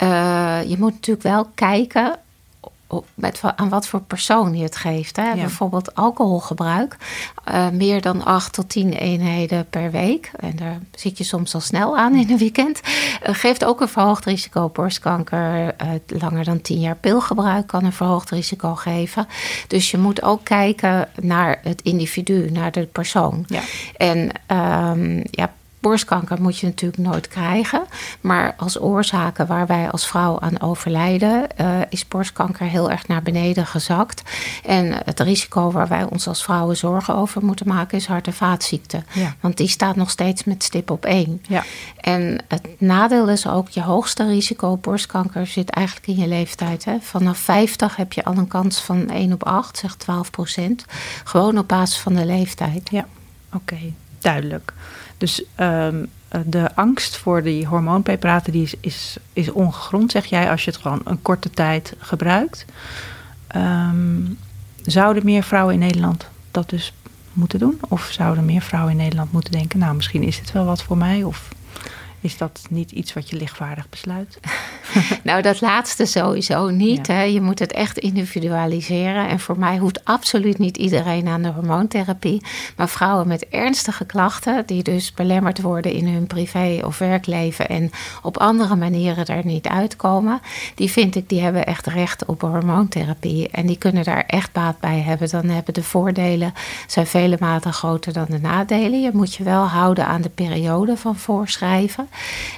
Uh, 0.04 0.60
je 0.68 0.76
moet 0.78 0.94
natuurlijk 0.94 1.24
wel 1.24 1.50
kijken 1.56 2.20
met, 3.14 3.42
aan 3.56 3.70
wat 3.70 3.88
voor 3.88 4.02
persoon 4.02 4.58
je 4.58 4.64
het 4.64 4.76
geeft. 4.76 5.16
Hè? 5.16 5.34
Bijvoorbeeld 5.36 5.96
alcoholgebruik. 5.96 6.98
Uh, 7.52 7.70
meer 7.70 8.02
dan 8.02 8.26
8 8.26 8.54
tot 8.54 8.70
10 8.70 8.94
eenheden 8.94 9.70
per 9.70 9.92
week. 9.92 10.32
En 10.36 10.56
daar 10.56 10.80
zit 10.96 11.18
je 11.18 11.24
soms 11.24 11.54
al 11.54 11.62
snel 11.62 11.98
aan 11.98 12.16
in 12.16 12.30
een 12.30 12.38
weekend. 12.38 12.82
Uh, 12.84 13.36
geeft 13.36 13.66
ook 13.66 13.82
een 13.82 13.88
verhoogd 13.88 14.26
risico 14.26 14.70
borstkanker. 14.70 15.64
Uh, 15.64 16.20
langer 16.20 16.44
dan 16.44 16.62
10 16.62 16.80
jaar 16.80 16.96
pilgebruik 16.96 17.68
kan 17.68 17.86
een 17.86 17.94
verhoogd 17.94 18.30
risico 18.30 18.76
geven. 18.76 19.28
Dus 19.68 19.92
je 19.92 19.98
moet 19.98 20.22
ook 20.22 20.44
kijken 20.44 21.10
naar 21.22 21.60
het 21.64 21.82
individu, 21.82 22.52
naar 22.52 22.72
de 22.72 22.86
persoon. 22.86 23.46
Ja. 23.48 23.62
En 23.98 24.32
um, 24.48 25.24
ja, 25.32 25.52
Borstkanker 25.80 26.42
moet 26.42 26.58
je 26.58 26.66
natuurlijk 26.66 27.02
nooit 27.02 27.28
krijgen. 27.28 27.84
Maar 28.22 28.54
als 28.58 28.80
oorzaken 28.80 29.48
waar 29.48 29.68
wij 29.68 29.92
als 29.92 30.08
vrouw 30.08 30.40
aan 30.40 30.62
overlijden, 30.62 31.48
uh, 31.62 31.80
is 31.90 32.08
borstkanker 32.08 32.66
heel 32.66 32.92
erg 32.92 33.08
naar 33.08 33.22
beneden 33.22 33.66
gezakt. 33.66 34.22
En 34.64 34.94
het 35.06 35.20
risico 35.20 35.72
waar 35.72 35.88
wij 35.88 36.04
ons 36.04 36.28
als 36.28 36.44
vrouwen 36.44 36.78
zorgen 36.78 37.16
over 37.16 37.46
moeten 37.46 37.68
maken 37.68 37.98
is 37.98 38.08
hart- 38.08 38.28
en 38.28 38.34
vaatziekten. 38.34 39.06
Want 39.40 39.58
die 39.58 39.68
staat 39.68 39.96
nog 39.96 40.10
steeds 40.10 40.44
met 40.44 40.64
stip 40.64 40.92
op 40.92 41.06
één. 41.06 41.42
Ja. 41.48 41.64
En 41.98 42.44
het 42.48 42.68
nadeel 42.78 43.30
is 43.30 43.48
ook, 43.48 43.70
je 43.70 43.82
hoogste 43.82 44.28
risico 44.28 44.72
op 44.72 44.84
borstkanker 44.84 45.48
zit 45.48 45.70
eigenlijk 45.70 46.08
in 46.08 46.16
je 46.16 46.28
leeftijd. 46.28 46.86
Hè. 46.86 46.98
Vanaf 47.02 47.38
50 47.38 47.96
heb 47.96 48.14
je 48.14 48.24
al 48.24 48.38
een 48.38 48.48
kans 48.48 48.82
van 48.82 49.10
1 49.10 49.34
op 49.34 49.44
8, 49.44 49.78
zeg 49.78 49.96
12 49.96 50.30
procent. 50.32 50.86
Gewoon 51.24 51.58
op 51.58 51.68
basis 51.68 52.00
van 52.00 52.14
de 52.14 52.26
leeftijd. 52.26 52.90
Ja, 52.92 53.06
oké, 53.54 53.78
duidelijk. 54.20 54.74
Dus 55.20 55.44
um, 55.60 56.10
de 56.46 56.76
angst 56.76 57.18
voor 57.18 57.44
die 57.44 57.66
hormoonpreparaten 57.66 58.52
die 58.52 58.64
is, 58.64 58.74
is, 58.80 59.18
is, 59.34 59.52
ongegrond, 59.52 60.12
zeg 60.12 60.26
jij, 60.26 60.50
als 60.52 60.64
je 60.64 60.72
het 60.72 60.80
gewoon 60.80 61.02
een 61.04 61.22
korte 61.22 61.50
tijd 61.50 61.94
gebruikt. 61.98 62.66
Um, 63.56 64.38
zouden 64.84 65.26
meer 65.26 65.44
vrouwen 65.44 65.74
in 65.74 65.80
Nederland 65.80 66.28
dat 66.52 66.70
dus 66.70 66.94
moeten 67.34 67.60
doen? 67.60 67.80
Of 67.88 68.10
zouden 68.12 68.46
meer 68.46 68.62
vrouwen 68.62 68.92
in 68.92 68.98
Nederland 68.98 69.32
moeten 69.32 69.52
denken, 69.52 69.80
nou 69.80 69.96
misschien 69.96 70.24
is 70.24 70.40
het 70.40 70.52
wel 70.52 70.66
wat 70.66 70.84
voor 70.84 70.98
mij? 70.98 71.24
Of 71.24 71.50
is 72.22 72.38
dat 72.38 72.62
niet 72.70 72.92
iets 72.92 73.14
wat 73.14 73.30
je 73.30 73.38
lichtvaardig 73.38 73.90
besluit? 73.90 74.40
nou, 75.24 75.42
dat 75.42 75.62
laatste 75.62 76.06
sowieso 76.06 76.70
niet. 76.70 77.08
Hè. 77.08 77.22
Je 77.22 77.42
moet 77.42 77.60
het 77.60 77.72
echt 77.72 77.98
individualiseren. 77.98 79.28
En 79.28 79.40
voor 79.40 79.60
mij 79.60 79.78
hoeft 79.78 80.06
absoluut 80.06 80.58
niet 80.58 80.78
iedereen 80.78 81.28
aan 81.28 81.42
de 81.42 81.50
hormoontherapie. 81.50 82.42
Maar 82.76 82.90
vrouwen 82.90 83.28
met 83.28 83.48
ernstige 83.48 84.06
klachten, 84.06 84.66
die 84.66 84.84
dus 84.84 85.14
belemmerd 85.14 85.62
worden 85.62 85.92
in 85.92 86.08
hun 86.08 86.28
privé- 86.28 86.82
of 86.86 86.98
werkleven 86.98 87.70
en 87.70 87.92
op 88.22 88.38
andere 88.38 88.76
manieren 88.76 89.26
er 89.26 89.46
niet 89.46 89.68
uitkomen, 89.68 90.42
die 90.76 90.92
vind 90.92 91.16
ik, 91.16 91.30
die 91.30 91.42
hebben 91.42 91.66
echt 91.66 91.88
recht 91.88 92.26
op 92.26 92.42
hormoontherapie. 92.42 93.50
En 93.50 93.66
die 93.66 93.78
kunnen 93.78 94.04
daar 94.04 94.24
echt 94.28 94.52
baat 94.52 94.80
bij 94.80 95.00
hebben. 95.00 95.30
Dan 95.30 95.50
hebben 95.50 95.74
de 95.74 95.84
voordelen 95.84 96.54
zijn 96.88 97.08
vele 97.08 97.38
maten 97.40 97.74
groter 97.74 98.14
dan 98.14 98.26
de 98.30 98.40
nadelen. 98.40 99.02
Je 99.02 99.12
moet 99.14 99.36
je 99.36 99.44
wel 99.44 99.64
houden 99.64 100.06
aan 100.06 100.22
de 100.22 100.30
periode 100.30 100.98
van 100.98 101.16
voorschrijven. 101.16 102.09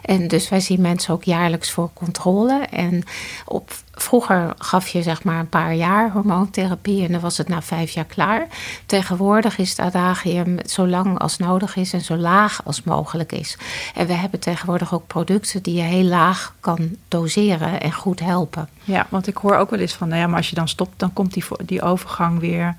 En 0.04 0.28
dus 0.28 0.50
wij 0.50 0.60
zien 0.60 0.82
mensen 0.82 1.14
ook 1.14 1.24
jaarlijks 1.24 1.72
voor 1.72 1.90
controle. 1.94 2.66
En 2.70 3.04
op, 3.46 3.74
vroeger 3.94 4.54
gaf 4.58 4.88
je 4.88 5.02
zeg 5.02 5.24
maar 5.24 5.40
een 5.40 5.50
paar 5.50 5.74
jaar 5.74 6.12
hormoontherapie 6.12 7.06
en 7.06 7.12
dan 7.12 7.22
was 7.22 7.38
het 7.38 7.48
na 7.48 7.62
vijf 7.62 7.92
jaar 7.92 8.06
klaar. 8.06 8.48
Tegenwoordig 8.86 9.58
is 9.58 9.70
het 9.70 9.80
adagium 9.80 10.58
zo 10.66 10.88
lang 10.88 11.20
als 11.20 11.38
nodig 11.38 11.76
is 11.76 11.94
en 11.94 12.02
zo 12.02 12.16
laag 12.16 12.66
als 12.66 12.84
mogelijk 12.84 13.32
is. 13.32 13.58
En 13.96 14.08
we 14.08 14.14
hebben 14.14 14.40
tegenwoordig 14.40 14.94
ook 14.94 15.08
producten 15.08 15.64
die 15.64 15.76
je 15.76 15.82
heel 15.82 16.04
laag 16.04 16.56
kan 16.60 16.96
doseren 17.08 17.82
en 17.82 17.94
goed 17.94 18.20
helpen. 18.20 18.70
Ja, 18.84 19.08
want 19.10 19.28
ik 19.28 19.38
hoor 19.38 19.56
ook 19.56 19.70
wel 19.70 19.80
eens 19.80 19.94
van, 19.94 20.08
nou 20.08 20.22
ja, 20.22 20.28
maar 20.28 20.38
als 20.38 20.50
je 20.50 20.56
dan 20.56 20.68
stopt, 20.68 21.00
dan 21.00 21.14
komt 21.14 21.34
die, 21.34 21.44
die 21.66 21.82
overgang 21.82 22.40
weer 22.40 22.76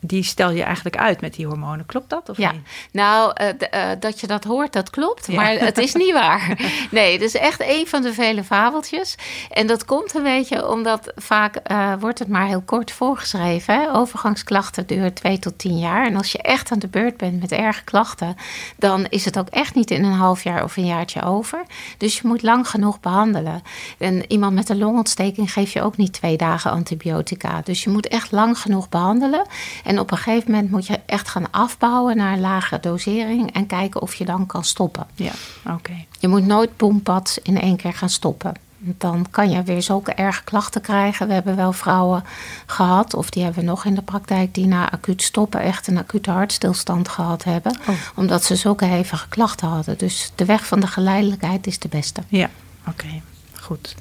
die 0.00 0.22
stel 0.22 0.50
je 0.50 0.62
eigenlijk 0.62 0.96
uit 0.96 1.20
met 1.20 1.34
die 1.34 1.46
hormonen. 1.46 1.86
Klopt 1.86 2.10
dat 2.10 2.28
of 2.28 2.36
ja. 2.36 2.52
niet? 2.52 2.60
Nou, 2.92 3.32
uh, 3.42 3.90
dat 4.00 4.20
je 4.20 4.26
dat 4.26 4.44
hoort, 4.44 4.72
dat 4.72 4.90
klopt. 4.90 5.28
Maar 5.28 5.52
het 5.52 5.78
is 5.78 5.94
niet 5.94 6.12
waar. 6.12 6.44
Nee, 6.90 7.12
het 7.12 7.22
is 7.22 7.34
echt 7.34 7.62
een 7.62 7.86
van 7.86 8.02
de 8.02 8.12
vele 8.12 8.44
fabeltjes. 8.44 9.14
En 9.50 9.66
dat 9.66 9.84
komt 9.84 10.14
een 10.14 10.22
beetje 10.22 10.68
omdat 10.68 11.12
vaak 11.14 11.70
uh, 11.70 11.92
wordt 12.00 12.18
het 12.18 12.28
maar 12.28 12.46
heel 12.46 12.62
kort 12.64 12.90
voorgeschreven. 12.92 13.74
Hè? 13.74 13.94
Overgangsklachten 13.94 14.86
duren 14.86 15.12
twee 15.12 15.38
tot 15.38 15.58
tien 15.58 15.78
jaar. 15.78 16.06
En 16.06 16.16
als 16.16 16.32
je 16.32 16.42
echt 16.42 16.72
aan 16.72 16.78
de 16.78 16.88
beurt 16.88 17.16
bent 17.16 17.40
met 17.40 17.52
erge 17.52 17.84
klachten... 17.84 18.36
dan 18.76 19.06
is 19.08 19.24
het 19.24 19.38
ook 19.38 19.48
echt 19.48 19.74
niet 19.74 19.90
in 19.90 20.04
een 20.04 20.12
half 20.12 20.42
jaar 20.42 20.64
of 20.64 20.76
een 20.76 20.86
jaartje 20.86 21.22
over. 21.22 21.62
Dus 21.98 22.16
je 22.16 22.26
moet 22.26 22.42
lang 22.42 22.68
genoeg 22.68 23.00
behandelen. 23.00 23.62
En 23.98 24.32
iemand 24.32 24.54
met 24.54 24.68
een 24.68 24.78
longontsteking 24.78 25.52
geef 25.52 25.72
je 25.72 25.82
ook 25.82 25.96
niet 25.96 26.12
twee 26.12 26.36
dagen 26.36 26.70
antibiotica. 26.70 27.60
Dus 27.64 27.84
je 27.84 27.90
moet 27.90 28.08
echt 28.08 28.32
lang 28.32 28.58
genoeg 28.58 28.88
behandelen... 28.88 29.46
En 29.86 30.00
op 30.00 30.10
een 30.10 30.16
gegeven 30.16 30.50
moment 30.50 30.70
moet 30.70 30.86
je 30.86 31.00
echt 31.06 31.28
gaan 31.28 31.50
afbouwen 31.50 32.16
naar 32.16 32.32
een 32.32 32.40
lage 32.40 32.78
dosering 32.80 33.52
en 33.52 33.66
kijken 33.66 34.02
of 34.02 34.14
je 34.14 34.24
dan 34.24 34.46
kan 34.46 34.64
stoppen. 34.64 35.06
Ja, 35.14 35.32
oké. 35.70 36.04
Je 36.18 36.28
moet 36.28 36.46
nooit 36.46 36.76
boempads 36.76 37.38
in 37.42 37.60
één 37.60 37.76
keer 37.76 37.92
gaan 37.92 38.08
stoppen. 38.08 38.54
Dan 38.78 39.26
kan 39.30 39.50
je 39.50 39.62
weer 39.62 39.82
zulke 39.82 40.12
erge 40.12 40.44
klachten 40.44 40.80
krijgen. 40.80 41.26
We 41.26 41.32
hebben 41.32 41.56
wel 41.56 41.72
vrouwen 41.72 42.24
gehad, 42.66 43.14
of 43.14 43.30
die 43.30 43.42
hebben 43.42 43.62
we 43.62 43.68
nog 43.68 43.84
in 43.84 43.94
de 43.94 44.02
praktijk, 44.02 44.54
die 44.54 44.66
na 44.66 44.90
acuut 44.90 45.22
stoppen 45.22 45.60
echt 45.60 45.86
een 45.86 45.98
acute 45.98 46.30
hartstilstand 46.30 47.08
gehad 47.08 47.44
hebben. 47.44 47.78
Oh. 47.88 47.94
Omdat 48.14 48.44
ze 48.44 48.56
zulke 48.56 48.84
hevige 48.84 49.28
klachten 49.28 49.68
hadden. 49.68 49.98
Dus 49.98 50.32
de 50.34 50.44
weg 50.44 50.66
van 50.66 50.80
de 50.80 50.86
geleidelijkheid 50.86 51.66
is 51.66 51.78
de 51.78 51.88
beste. 51.88 52.22
Ja, 52.28 52.50
oké. 52.88 53.22
Goed 53.66 53.94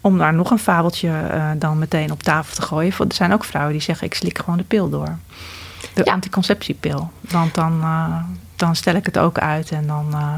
om 0.00 0.18
daar 0.18 0.34
nog 0.34 0.50
een 0.50 0.58
fabeltje 0.58 1.08
uh, 1.08 1.50
dan 1.56 1.78
meteen 1.78 2.10
op 2.10 2.22
tafel 2.22 2.54
te 2.54 2.62
gooien. 2.62 2.92
Er 2.98 3.14
zijn 3.14 3.32
ook 3.32 3.44
vrouwen 3.44 3.72
die 3.72 3.82
zeggen: 3.82 4.06
ik 4.06 4.14
slik 4.14 4.38
gewoon 4.38 4.56
de 4.56 4.64
pil 4.64 4.90
door. 4.90 5.18
De 5.94 6.04
anticonceptiepil. 6.04 7.10
Want 7.20 7.54
dan, 7.54 7.80
uh, 7.80 8.16
dan 8.56 8.76
stel 8.76 8.94
ik 8.94 9.06
het 9.06 9.18
ook 9.18 9.38
uit 9.38 9.70
en 9.70 9.86
dan 9.86 10.06
uh, 10.12 10.32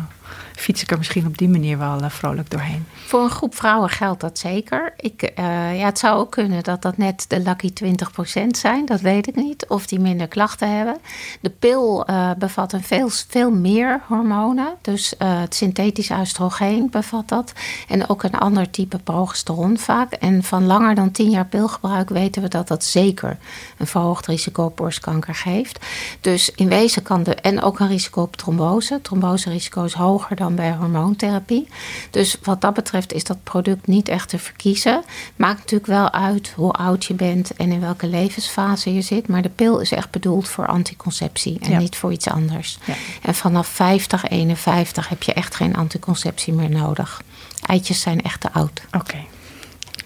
fiets 0.63 0.83
ik 0.83 0.91
er 0.91 0.99
misschien 0.99 1.27
op 1.27 1.39
die 1.39 1.49
manier 1.49 1.79
wel 1.79 2.03
uh, 2.03 2.09
vrolijk 2.09 2.51
doorheen. 2.51 2.87
Voor 3.07 3.23
een 3.23 3.31
groep 3.31 3.55
vrouwen 3.55 3.89
geldt 3.89 4.21
dat 4.21 4.39
zeker. 4.39 4.93
Ik, 4.97 5.23
uh, 5.23 5.79
ja, 5.79 5.85
het 5.85 5.99
zou 5.99 6.19
ook 6.19 6.31
kunnen 6.31 6.63
dat 6.63 6.83
dat 6.83 6.97
net 6.97 7.25
de 7.29 7.41
lucky 7.41 7.73
20% 7.85 8.47
zijn. 8.51 8.87
Dat 8.87 9.01
weet 9.01 9.27
ik 9.27 9.35
niet. 9.35 9.67
Of 9.69 9.87
die 9.87 10.01
minder 10.01 10.29
klachten 10.29 10.77
hebben. 10.77 10.99
De 11.41 11.51
pil 11.51 12.11
uh, 12.11 12.31
bevat 12.39 12.73
een 12.73 12.83
veel, 12.83 13.09
veel 13.09 13.51
meer 13.51 14.01
hormonen. 14.07 14.75
Dus 14.81 15.15
het 15.19 15.55
synthetisch 15.55 16.11
oestrogeen 16.11 16.91
bevat 16.91 17.29
dat. 17.29 17.53
En 17.89 18.09
ook 18.09 18.23
een 18.23 18.39
ander 18.39 18.71
type 18.71 18.99
progesteron 18.99 19.79
vaak. 19.79 20.13
En 20.13 20.43
van 20.43 20.67
langer 20.67 20.95
dan 20.95 21.11
10 21.11 21.31
jaar 21.31 21.47
pilgebruik 21.47 22.09
weten 22.09 22.43
we 22.43 22.49
dat 22.49 22.69
dat 22.69 22.85
zeker 22.85 23.39
een 23.79 23.87
verhoogd 23.87 24.27
risico 24.27 24.65
op 24.65 24.77
borstkanker 24.77 25.35
geeft. 25.35 25.87
Dus 26.21 26.51
in 26.55 26.69
wezen 26.69 27.03
kan 27.03 27.23
de. 27.23 27.35
En 27.35 27.63
ook 27.63 27.79
een 27.79 27.89
risico 27.89 28.23
op 28.23 28.37
trombose. 28.37 29.01
Tromboserisico 29.03 29.85
is 29.85 29.93
hoger 29.93 30.37
dan 30.37 30.52
bij 30.55 30.73
hormoontherapie. 30.73 31.69
Dus 32.11 32.39
wat 32.43 32.61
dat 32.61 32.75
betreft 32.75 33.13
is 33.13 33.25
dat 33.25 33.43
product 33.43 33.87
niet 33.87 34.09
echt 34.09 34.29
te 34.29 34.39
verkiezen. 34.39 35.03
Maakt 35.37 35.59
natuurlijk 35.59 35.87
wel 35.87 36.13
uit 36.13 36.53
hoe 36.57 36.73
oud 36.73 37.05
je 37.05 37.15
bent 37.15 37.57
en 37.57 37.73
in 37.73 37.81
welke 37.81 38.07
levensfase 38.07 38.95
je 38.95 39.03
zit. 39.03 39.29
Maar 39.29 39.43
de 39.43 39.49
pil 39.49 39.81
is 39.81 39.93
echt 39.93 40.11
bedoeld 40.11 40.49
voor 40.49 40.67
anticonceptie 40.67 41.59
en 41.61 41.79
niet 41.79 41.97
voor 41.97 42.13
iets 42.13 42.29
anders. 42.29 42.79
Ja. 42.85 42.95
En 43.23 43.35
vanaf 43.35 43.67
50, 43.67 44.29
51 44.29 45.09
heb 45.09 45.23
je 45.23 45.33
echt 45.33 45.55
geen 45.55 45.77
anticonceptie 45.77 46.53
meer 46.53 46.71
nodig. 46.71 47.23
Eitjes 47.67 48.01
zijn 48.01 48.23
echt 48.23 48.41
te 48.41 48.53
oud. 48.53 48.83
Oké. 48.93 49.19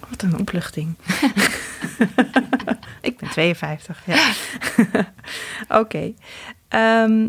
Wat 0.08 0.22
een 0.22 0.38
opluchting. 0.38 0.94
ik 3.00 3.18
ben 3.18 3.30
52, 3.30 4.02
ja. 4.06 4.32
Oké. 5.80 6.12
Ehm, 6.68 7.28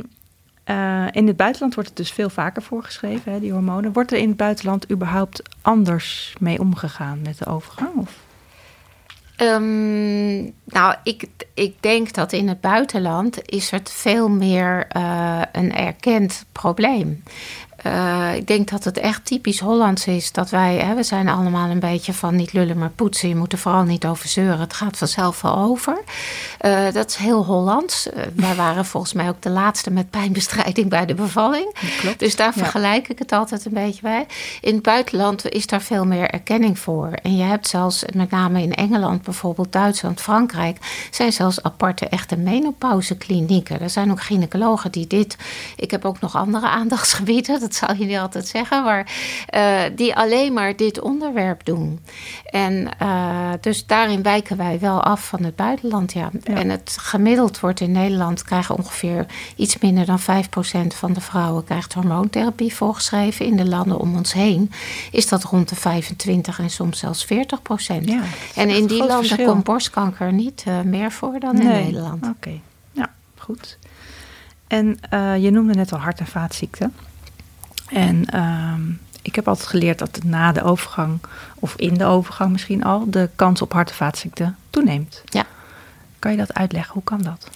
eh, 0.67 1.05
in 1.11 1.27
het 1.27 1.37
buitenland 1.37 1.73
wordt 1.73 1.89
het 1.89 1.97
dus 1.97 2.11
veel 2.11 2.29
vaker 2.29 2.61
voorgeschreven, 2.61 3.31
hè, 3.31 3.39
die 3.39 3.51
hormonen. 3.51 3.93
Wordt 3.93 4.11
er 4.11 4.17
in 4.17 4.27
het 4.27 4.37
buitenland 4.37 4.91
überhaupt 4.91 5.41
anders 5.61 6.35
mee 6.39 6.59
omgegaan 6.59 7.21
met 7.21 7.37
de 7.37 7.45
overgang? 7.45 8.07
Um, 9.41 10.53
nou, 10.63 10.95
ik, 11.03 11.27
ik 11.53 11.75
denk 11.79 12.13
dat 12.13 12.33
in 12.33 12.47
het 12.47 12.61
buitenland 12.61 13.49
is 13.49 13.71
het 13.71 13.91
veel 13.91 14.29
meer 14.29 14.87
uh, 14.97 15.41
een 15.51 15.75
erkend 15.75 16.45
probleem. 16.51 17.23
Uh, 17.85 18.35
ik 18.35 18.47
denk 18.47 18.69
dat 18.69 18.83
het 18.83 18.97
echt 18.97 19.25
typisch 19.25 19.59
Hollands 19.59 20.07
is 20.07 20.31
dat 20.31 20.49
wij, 20.49 20.77
hè, 20.77 20.95
we 20.95 21.03
zijn 21.03 21.29
allemaal 21.29 21.69
een 21.69 21.79
beetje 21.79 22.13
van 22.13 22.35
niet 22.35 22.53
lullen 22.53 22.77
maar 22.77 22.89
poetsen. 22.89 23.29
Je 23.29 23.35
moet 23.35 23.51
er 23.51 23.57
vooral 23.57 23.83
niet 23.83 24.05
over 24.05 24.27
zeuren, 24.27 24.59
het 24.59 24.73
gaat 24.73 24.97
vanzelf 24.97 25.41
wel 25.41 25.57
over. 25.57 26.03
Uh, 26.61 26.91
dat 26.91 27.09
is 27.09 27.15
heel 27.15 27.45
Hollands. 27.45 28.07
Uh, 28.07 28.23
wij 28.35 28.55
waren 28.65 28.85
volgens 28.85 29.13
mij 29.13 29.29
ook 29.29 29.41
de 29.41 29.49
laatste 29.49 29.91
met 29.91 30.09
pijnbestrijding 30.09 30.89
bij 30.89 31.05
de 31.05 31.13
bevalling. 31.13 31.75
Klopt. 31.99 32.19
Dus 32.19 32.35
daar 32.35 32.53
vergelijk 32.53 33.07
ik 33.07 33.19
het 33.19 33.31
altijd 33.31 33.65
een 33.65 33.73
beetje 33.73 34.01
bij. 34.01 34.25
In 34.61 34.73
het 34.73 34.83
buitenland 34.83 35.49
is 35.49 35.67
daar 35.67 35.81
veel 35.81 36.05
meer 36.05 36.29
erkenning 36.29 36.79
voor. 36.79 37.11
En 37.23 37.37
je 37.37 37.43
hebt 37.43 37.67
zelfs, 37.67 38.03
met 38.13 38.29
name 38.29 38.61
in 38.61 38.73
Engeland 38.73 39.21
bijvoorbeeld, 39.21 39.71
Duitsland, 39.71 40.21
Frankrijk, 40.21 40.77
zijn 41.11 41.33
zelfs 41.33 41.63
aparte 41.63 42.07
echte 42.07 42.37
menopauzeklinieken. 42.37 43.81
Er 43.81 43.89
zijn 43.89 44.11
ook 44.11 44.21
gynaecologen 44.21 44.91
die 44.91 45.07
dit. 45.07 45.37
Ik 45.75 45.91
heb 45.91 46.05
ook 46.05 46.19
nog 46.19 46.35
andere 46.35 46.67
aandachtsgebieden 46.79 47.59
dat 47.67 47.75
zal 47.75 47.95
je 47.95 48.05
niet 48.05 48.17
altijd 48.17 48.47
zeggen, 48.47 48.83
maar 48.83 49.11
uh, 49.55 49.81
die 49.95 50.15
alleen 50.15 50.53
maar 50.53 50.75
dit 50.75 51.01
onderwerp 51.01 51.65
doen. 51.65 51.99
En 52.45 52.89
uh, 53.01 53.49
dus 53.61 53.85
daarin 53.85 54.23
wijken 54.23 54.57
wij 54.57 54.79
wel 54.79 55.03
af 55.03 55.27
van 55.27 55.43
het 55.43 55.55
buitenland, 55.55 56.13
ja. 56.13 56.29
ja. 56.43 56.53
En 56.53 56.69
het 56.69 56.97
gemiddeld 56.99 57.59
wordt 57.59 57.79
in 57.79 57.91
Nederland 57.91 58.43
krijgen 58.43 58.77
ongeveer 58.77 59.25
iets 59.55 59.77
minder 59.77 60.05
dan 60.05 60.19
5% 60.19 60.23
van 60.87 61.13
de 61.13 61.21
vrouwen 61.21 61.63
krijgt 61.63 61.93
hormoontherapie 61.93 62.75
voorgeschreven. 62.75 63.45
In 63.45 63.57
de 63.57 63.65
landen 63.67 63.99
om 63.99 64.15
ons 64.15 64.33
heen 64.33 64.71
is 65.11 65.27
dat 65.27 65.43
rond 65.43 65.69
de 65.69 65.75
25 65.75 66.59
en 66.59 66.69
soms 66.69 66.99
zelfs 66.99 67.25
40%. 67.25 67.27
Ja, 68.01 68.21
en 68.55 68.69
in 68.69 68.87
die 68.87 68.97
landen 68.97 69.27
verschil. 69.27 69.45
komt 69.45 69.63
borstkanker 69.63 70.33
niet 70.33 70.63
uh, 70.67 70.81
meer 70.81 71.11
voor 71.11 71.39
dan 71.39 71.55
nee. 71.55 71.63
in 71.63 71.83
Nederland. 71.85 72.23
Oké, 72.23 72.33
okay. 72.35 72.61
ja, 72.91 73.13
goed. 73.37 73.77
En 74.67 74.99
uh, 75.13 75.37
je 75.37 75.51
noemde 75.51 75.73
net 75.73 75.93
al 75.93 75.99
hart- 75.99 76.19
en 76.19 76.27
vaatziekten. 76.27 76.93
En 77.87 78.27
uh, 78.33 78.73
ik 79.21 79.35
heb 79.35 79.47
altijd 79.47 79.67
geleerd 79.67 79.99
dat 79.99 80.19
na 80.23 80.51
de 80.51 80.63
overgang, 80.63 81.19
of 81.55 81.75
in 81.75 81.93
de 81.93 82.05
overgang 82.05 82.51
misschien 82.51 82.83
al, 82.83 83.09
de 83.09 83.29
kans 83.35 83.61
op 83.61 83.73
hart- 83.73 83.89
en 83.89 83.95
vaatziekten 83.95 84.57
toeneemt. 84.69 85.21
Ja. 85.25 85.45
Kan 86.19 86.31
je 86.31 86.37
dat 86.37 86.53
uitleggen? 86.53 86.93
Hoe 86.93 87.03
kan 87.03 87.21
dat? 87.21 87.49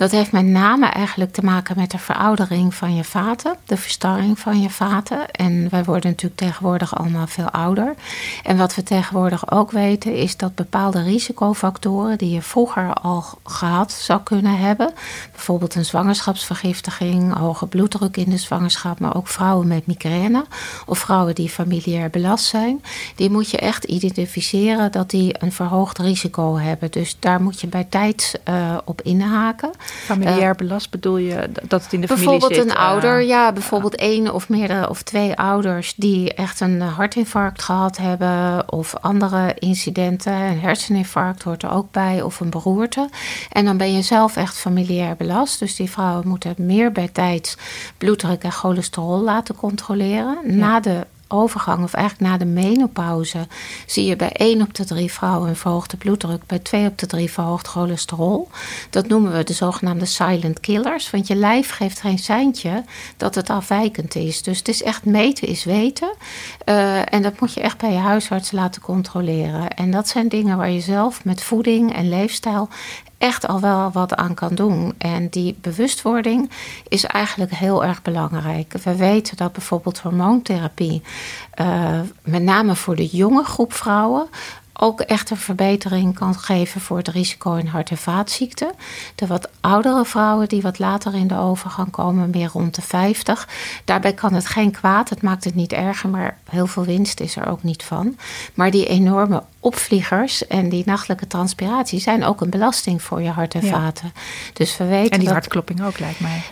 Dat 0.00 0.10
heeft 0.10 0.32
met 0.32 0.46
name 0.46 0.86
eigenlijk 0.86 1.32
te 1.32 1.44
maken 1.44 1.76
met 1.76 1.90
de 1.90 1.98
veroudering 1.98 2.74
van 2.74 2.94
je 2.94 3.04
vaten, 3.04 3.56
de 3.64 3.76
verstarring 3.76 4.38
van 4.38 4.60
je 4.60 4.70
vaten. 4.70 5.30
En 5.30 5.68
wij 5.70 5.84
worden 5.84 6.10
natuurlijk 6.10 6.40
tegenwoordig 6.40 6.96
allemaal 6.98 7.26
veel 7.26 7.50
ouder. 7.50 7.94
En 8.42 8.56
wat 8.56 8.74
we 8.74 8.82
tegenwoordig 8.82 9.50
ook 9.50 9.70
weten 9.70 10.14
is 10.14 10.36
dat 10.36 10.54
bepaalde 10.54 11.02
risicofactoren 11.02 12.18
die 12.18 12.30
je 12.30 12.42
vroeger 12.42 12.92
al 12.92 13.24
gehad 13.44 13.92
zou 13.92 14.20
kunnen 14.22 14.58
hebben, 14.58 14.92
bijvoorbeeld 15.32 15.74
een 15.74 15.84
zwangerschapsvergiftiging, 15.84 17.36
hoge 17.36 17.66
bloeddruk 17.66 18.16
in 18.16 18.30
de 18.30 18.36
zwangerschap, 18.36 19.00
maar 19.00 19.16
ook 19.16 19.28
vrouwen 19.28 19.66
met 19.66 19.86
migraine 19.86 20.44
of 20.86 20.98
vrouwen 20.98 21.34
die 21.34 21.48
familiair 21.48 22.10
belast 22.10 22.44
zijn, 22.44 22.82
die 23.14 23.30
moet 23.30 23.50
je 23.50 23.58
echt 23.58 23.84
identificeren 23.84 24.92
dat 24.92 25.10
die 25.10 25.34
een 25.38 25.52
verhoogd 25.52 25.98
risico 25.98 26.58
hebben. 26.58 26.90
Dus 26.90 27.16
daar 27.18 27.42
moet 27.42 27.60
je 27.60 27.66
bij 27.66 27.84
tijd 27.84 28.40
uh, 28.48 28.78
op 28.84 29.02
inhaken. 29.02 29.70
Familiair 29.90 30.50
uh, 30.50 30.56
belast 30.56 30.90
bedoel 30.90 31.16
je 31.16 31.48
dat 31.62 31.82
het 31.82 31.92
in 31.92 32.00
de 32.00 32.06
bijvoorbeeld 32.06 32.42
familie 32.42 32.62
zit? 32.62 32.72
een 32.72 32.78
ouder, 32.78 33.22
ja, 33.22 33.52
bijvoorbeeld 33.52 33.96
één 33.96 34.34
of 34.34 34.48
meerdere 34.48 34.88
of 34.88 35.02
twee 35.02 35.36
ouders 35.36 35.94
die 35.96 36.34
echt 36.34 36.60
een 36.60 36.80
hartinfarct 36.80 37.62
gehad 37.62 37.96
hebben 37.96 38.72
of 38.72 38.96
andere 38.96 39.54
incidenten. 39.58 40.32
Een 40.32 40.60
herseninfarct 40.60 41.42
hoort 41.42 41.62
er 41.62 41.70
ook 41.70 41.90
bij 41.90 42.22
of 42.22 42.40
een 42.40 42.50
beroerte. 42.50 43.08
En 43.50 43.64
dan 43.64 43.76
ben 43.76 43.92
je 43.92 44.02
zelf 44.02 44.36
echt 44.36 44.58
familiair 44.58 45.16
belast. 45.16 45.58
Dus 45.58 45.76
die 45.76 45.90
vrouwen 45.90 46.28
moeten 46.28 46.54
meer 46.56 46.92
bij 46.92 47.08
tijd 47.08 47.56
bloeddruk 47.98 48.42
en 48.42 48.52
cholesterol 48.52 49.20
laten 49.20 49.56
controleren. 49.56 50.38
Ja. 50.44 50.54
Na 50.54 50.80
de 50.80 51.06
overgang, 51.30 51.82
of 51.82 51.94
eigenlijk 51.94 52.30
na 52.30 52.38
de 52.38 52.44
menopauze, 52.44 53.46
zie 53.86 54.04
je 54.04 54.16
bij 54.16 54.32
1 54.32 54.62
op 54.62 54.74
de 54.74 54.84
3 54.84 55.12
vrouwen 55.12 55.48
een 55.48 55.56
verhoogde 55.56 55.96
bloeddruk, 55.96 56.46
bij 56.46 56.58
2 56.58 56.86
op 56.86 56.98
de 56.98 57.06
3 57.06 57.30
verhoogd 57.30 57.66
cholesterol. 57.66 58.48
Dat 58.90 59.08
noemen 59.08 59.32
we 59.32 59.44
de 59.44 59.52
zogenaamde 59.52 60.04
silent 60.04 60.60
killers, 60.60 61.10
want 61.10 61.26
je 61.26 61.34
lijf 61.34 61.70
geeft 61.70 62.00
geen 62.00 62.18
seintje 62.18 62.84
dat 63.16 63.34
het 63.34 63.50
afwijkend 63.50 64.14
is. 64.14 64.42
Dus 64.42 64.58
het 64.58 64.68
is 64.68 64.82
echt 64.82 65.04
meten 65.04 65.48
is 65.48 65.64
weten. 65.64 66.14
Uh, 66.64 67.12
en 67.14 67.22
dat 67.22 67.40
moet 67.40 67.54
je 67.54 67.60
echt 67.60 67.78
bij 67.78 67.92
je 67.92 67.98
huisarts 67.98 68.52
laten 68.52 68.82
controleren. 68.82 69.70
En 69.70 69.90
dat 69.90 70.08
zijn 70.08 70.28
dingen 70.28 70.56
waar 70.56 70.70
je 70.70 70.80
zelf 70.80 71.24
met 71.24 71.42
voeding 71.42 71.94
en 71.94 72.08
leefstijl 72.08 72.68
echt 73.20 73.46
al 73.46 73.60
wel 73.60 73.90
wat 73.92 74.14
aan 74.14 74.34
kan 74.34 74.54
doen. 74.54 74.94
En 74.98 75.28
die 75.28 75.56
bewustwording 75.60 76.50
is 76.88 77.04
eigenlijk 77.04 77.50
heel 77.54 77.84
erg 77.84 78.02
belangrijk. 78.02 78.72
We 78.82 78.96
weten 78.96 79.36
dat 79.36 79.52
bijvoorbeeld 79.52 79.98
hormoontherapie, 79.98 81.02
uh, 81.60 82.00
met 82.22 82.42
name 82.42 82.76
voor 82.76 82.96
de 82.96 83.06
jonge 83.06 83.44
groep 83.44 83.72
vrouwen, 83.72 84.28
ook 84.82 85.00
echt 85.00 85.30
een 85.30 85.36
verbetering 85.36 86.14
kan 86.14 86.34
geven 86.34 86.80
voor 86.80 86.96
het 86.96 87.08
risico 87.08 87.54
in 87.54 87.66
hart- 87.66 87.90
en 87.90 87.96
vaatziekten. 87.96 88.72
De 89.14 89.26
wat 89.26 89.48
oudere 89.60 90.04
vrouwen 90.04 90.48
die 90.48 90.62
wat 90.62 90.78
later 90.78 91.14
in 91.14 91.26
de 91.26 91.38
overgang 91.38 91.90
komen, 91.90 92.30
meer 92.30 92.50
rond 92.52 92.74
de 92.74 92.82
50. 92.82 93.48
Daarbij 93.84 94.12
kan 94.12 94.34
het 94.34 94.46
geen 94.46 94.70
kwaad, 94.70 95.08
het 95.08 95.22
maakt 95.22 95.44
het 95.44 95.54
niet 95.54 95.72
erger, 95.72 96.08
maar 96.08 96.38
heel 96.50 96.66
veel 96.66 96.84
winst 96.84 97.20
is 97.20 97.36
er 97.36 97.46
ook 97.48 97.62
niet 97.62 97.82
van. 97.82 98.16
Maar 98.54 98.70
die 98.70 98.86
enorme 98.86 99.42
opvliegers 99.60 100.46
en 100.46 100.68
die 100.68 100.82
nachtelijke 100.86 101.26
transpiratie 101.26 102.00
zijn 102.00 102.24
ook 102.24 102.40
een 102.40 102.50
belasting 102.50 103.02
voor 103.02 103.22
je 103.22 103.28
hart 103.28 103.54
en 103.54 103.62
vaten. 103.62 104.12
Ja. 104.14 104.20
Dus 104.52 104.76
we 104.76 104.84
weten 104.84 105.10
en 105.10 105.18
die 105.18 105.28
dat, 105.28 105.36
hartklopping 105.36 105.82
ook, 105.84 105.98
lijkt 105.98 106.20
mij. 106.20 106.42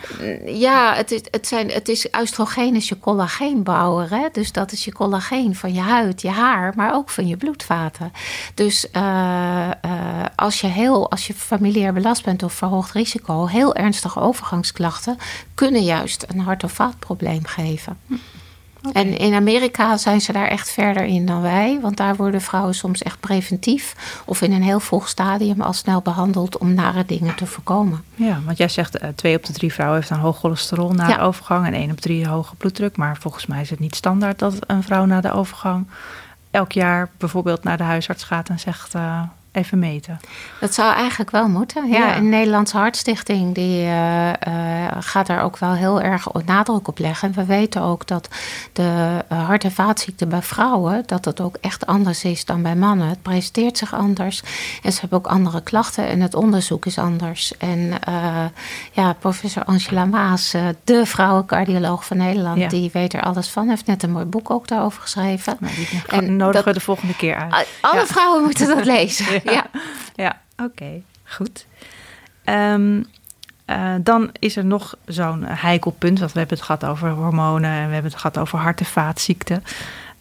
Ja, 0.46 0.94
het 0.94 1.10
is, 1.10 1.20
het 1.30 1.46
zijn, 1.46 1.70
het 1.70 1.88
is 1.88 2.06
oestrogeen 2.20 2.74
is 2.74 2.88
je 2.88 2.98
collageenbouwer. 2.98 4.10
Hè? 4.10 4.26
Dus 4.32 4.52
dat 4.52 4.72
is 4.72 4.84
je 4.84 4.92
collageen 4.92 5.54
van 5.54 5.74
je 5.74 5.80
huid, 5.80 6.22
je 6.22 6.30
haar, 6.30 6.72
maar 6.76 6.94
ook 6.94 7.10
van 7.10 7.26
je 7.26 7.36
bloedvaten. 7.36 8.12
Dus 8.54 8.86
uh, 8.92 9.02
uh, 9.84 10.24
als 10.36 10.60
je 10.60 10.66
heel, 10.66 11.10
als 11.10 11.26
je 11.26 11.34
familiair 11.34 11.92
belast 11.92 12.24
bent 12.24 12.42
of 12.42 12.52
verhoogd 12.52 12.92
risico, 12.92 13.46
heel 13.46 13.74
ernstige 13.74 14.20
overgangsklachten 14.20 15.18
kunnen 15.54 15.82
juist 15.82 16.24
een 16.28 16.40
hart- 16.40 16.64
of 16.64 16.72
vaatprobleem 16.72 17.44
geven. 17.44 17.98
Okay. 18.88 19.02
En 19.02 19.18
in 19.18 19.34
Amerika 19.34 19.96
zijn 19.96 20.20
ze 20.20 20.32
daar 20.32 20.48
echt 20.48 20.70
verder 20.70 21.04
in 21.04 21.26
dan 21.26 21.40
wij. 21.40 21.78
Want 21.82 21.96
daar 21.96 22.16
worden 22.16 22.40
vrouwen 22.40 22.74
soms 22.74 23.02
echt 23.02 23.20
preventief 23.20 23.94
of 24.24 24.42
in 24.42 24.52
een 24.52 24.62
heel 24.62 24.80
vroeg 24.80 25.08
stadium 25.08 25.60
al 25.60 25.72
snel 25.72 26.00
behandeld 26.00 26.58
om 26.58 26.74
nare 26.74 27.04
dingen 27.06 27.34
te 27.34 27.46
voorkomen. 27.46 28.04
Ja, 28.14 28.40
want 28.44 28.58
jij 28.58 28.68
zegt 28.68 29.02
uh, 29.02 29.08
twee 29.14 29.36
op 29.36 29.44
de 29.44 29.52
drie 29.52 29.72
vrouwen 29.72 29.98
heeft 29.98 30.10
een 30.10 30.18
hoog 30.18 30.38
cholesterol 30.38 30.92
na 30.92 31.08
ja. 31.08 31.16
de 31.16 31.22
overgang 31.22 31.66
en 31.66 31.74
één 31.74 31.90
op 31.90 32.00
drie 32.00 32.28
hoge 32.28 32.54
bloeddruk. 32.54 32.96
Maar 32.96 33.16
volgens 33.16 33.46
mij 33.46 33.60
is 33.60 33.70
het 33.70 33.78
niet 33.78 33.94
standaard 33.94 34.38
dat 34.38 34.54
een 34.66 34.82
vrouw 34.82 35.04
na 35.04 35.20
de 35.20 35.32
overgang 35.32 35.86
elk 36.50 36.72
jaar 36.72 37.10
bijvoorbeeld 37.18 37.64
naar 37.64 37.76
de 37.76 37.82
huisarts 37.82 38.24
gaat 38.24 38.48
en 38.48 38.58
zegt. 38.58 38.94
Uh, 38.94 39.22
even 39.58 39.78
meten. 39.78 40.20
Dat 40.60 40.74
zou 40.74 40.94
eigenlijk 40.94 41.30
wel 41.30 41.48
moeten. 41.48 41.88
Ja, 41.88 41.98
ja. 41.98 42.16
Een 42.16 42.28
Nederlandse 42.28 42.76
Hartstichting 42.76 43.54
die 43.54 43.82
uh, 43.82 44.28
uh, 44.28 44.32
gaat 44.98 45.26
daar 45.26 45.42
ook 45.42 45.58
wel 45.58 45.72
heel 45.72 46.00
erg 46.00 46.26
nadruk 46.44 46.88
op 46.88 46.98
leggen. 46.98 47.28
En 47.28 47.34
we 47.34 47.44
weten 47.44 47.82
ook 47.82 48.06
dat 48.06 48.28
de 48.72 49.24
uh, 49.32 49.46
hart- 49.46 49.64
en 49.64 49.72
vaatziekten 49.72 50.28
bij 50.28 50.42
vrouwen, 50.42 51.02
dat 51.06 51.24
dat 51.24 51.40
ook 51.40 51.56
echt 51.60 51.86
anders 51.86 52.24
is 52.24 52.44
dan 52.44 52.62
bij 52.62 52.76
mannen. 52.76 53.08
Het 53.08 53.22
presenteert 53.22 53.78
zich 53.78 53.94
anders 53.94 54.42
en 54.82 54.92
ze 54.92 55.00
hebben 55.00 55.18
ook 55.18 55.26
andere 55.26 55.62
klachten 55.62 56.08
en 56.08 56.20
het 56.20 56.34
onderzoek 56.34 56.86
is 56.86 56.98
anders. 56.98 57.56
En 57.58 57.92
ja, 58.92 59.12
professor 59.12 59.64
Angela 59.64 60.04
Maas, 60.04 60.54
de 60.84 61.06
vrouwencardioloog 61.06 62.04
van 62.04 62.16
Nederland, 62.16 62.58
ja. 62.58 62.68
die 62.68 62.90
weet 62.92 63.14
er 63.14 63.22
alles 63.22 63.48
van. 63.48 63.68
Heeft 63.68 63.86
net 63.86 64.02
een 64.02 64.10
mooi 64.10 64.24
boek 64.24 64.50
ook 64.50 64.68
daarover 64.68 65.02
geschreven. 65.02 65.56
Nou, 65.60 65.74
die 65.74 66.02
en 66.06 66.36
nodigen 66.36 66.66
we 66.66 66.72
de 66.72 66.80
volgende 66.80 67.16
keer 67.16 67.46
uit. 67.50 67.68
Alle 67.80 68.00
ja. 68.00 68.06
vrouwen 68.06 68.42
moeten 68.42 68.66
dat 68.66 68.84
lezen. 68.96 69.26
Ja, 69.52 69.66
ja. 70.14 70.40
oké, 70.64 70.64
okay, 70.64 71.02
goed. 71.24 71.66
Um, 72.44 73.04
uh, 73.66 73.94
dan 74.00 74.30
is 74.38 74.56
er 74.56 74.64
nog 74.64 74.96
zo'n 75.06 75.44
heikel 75.44 75.90
punt, 75.90 76.18
want 76.18 76.32
we 76.32 76.38
hebben 76.38 76.56
het 76.56 76.66
gehad 76.66 76.84
over 76.84 77.10
hormonen 77.10 77.70
en 77.70 77.86
we 77.86 77.92
hebben 77.92 78.10
het 78.10 78.20
gehad 78.20 78.38
over 78.38 78.58
hart- 78.58 78.80
en 78.80 78.86
vaatziekten. 78.86 79.64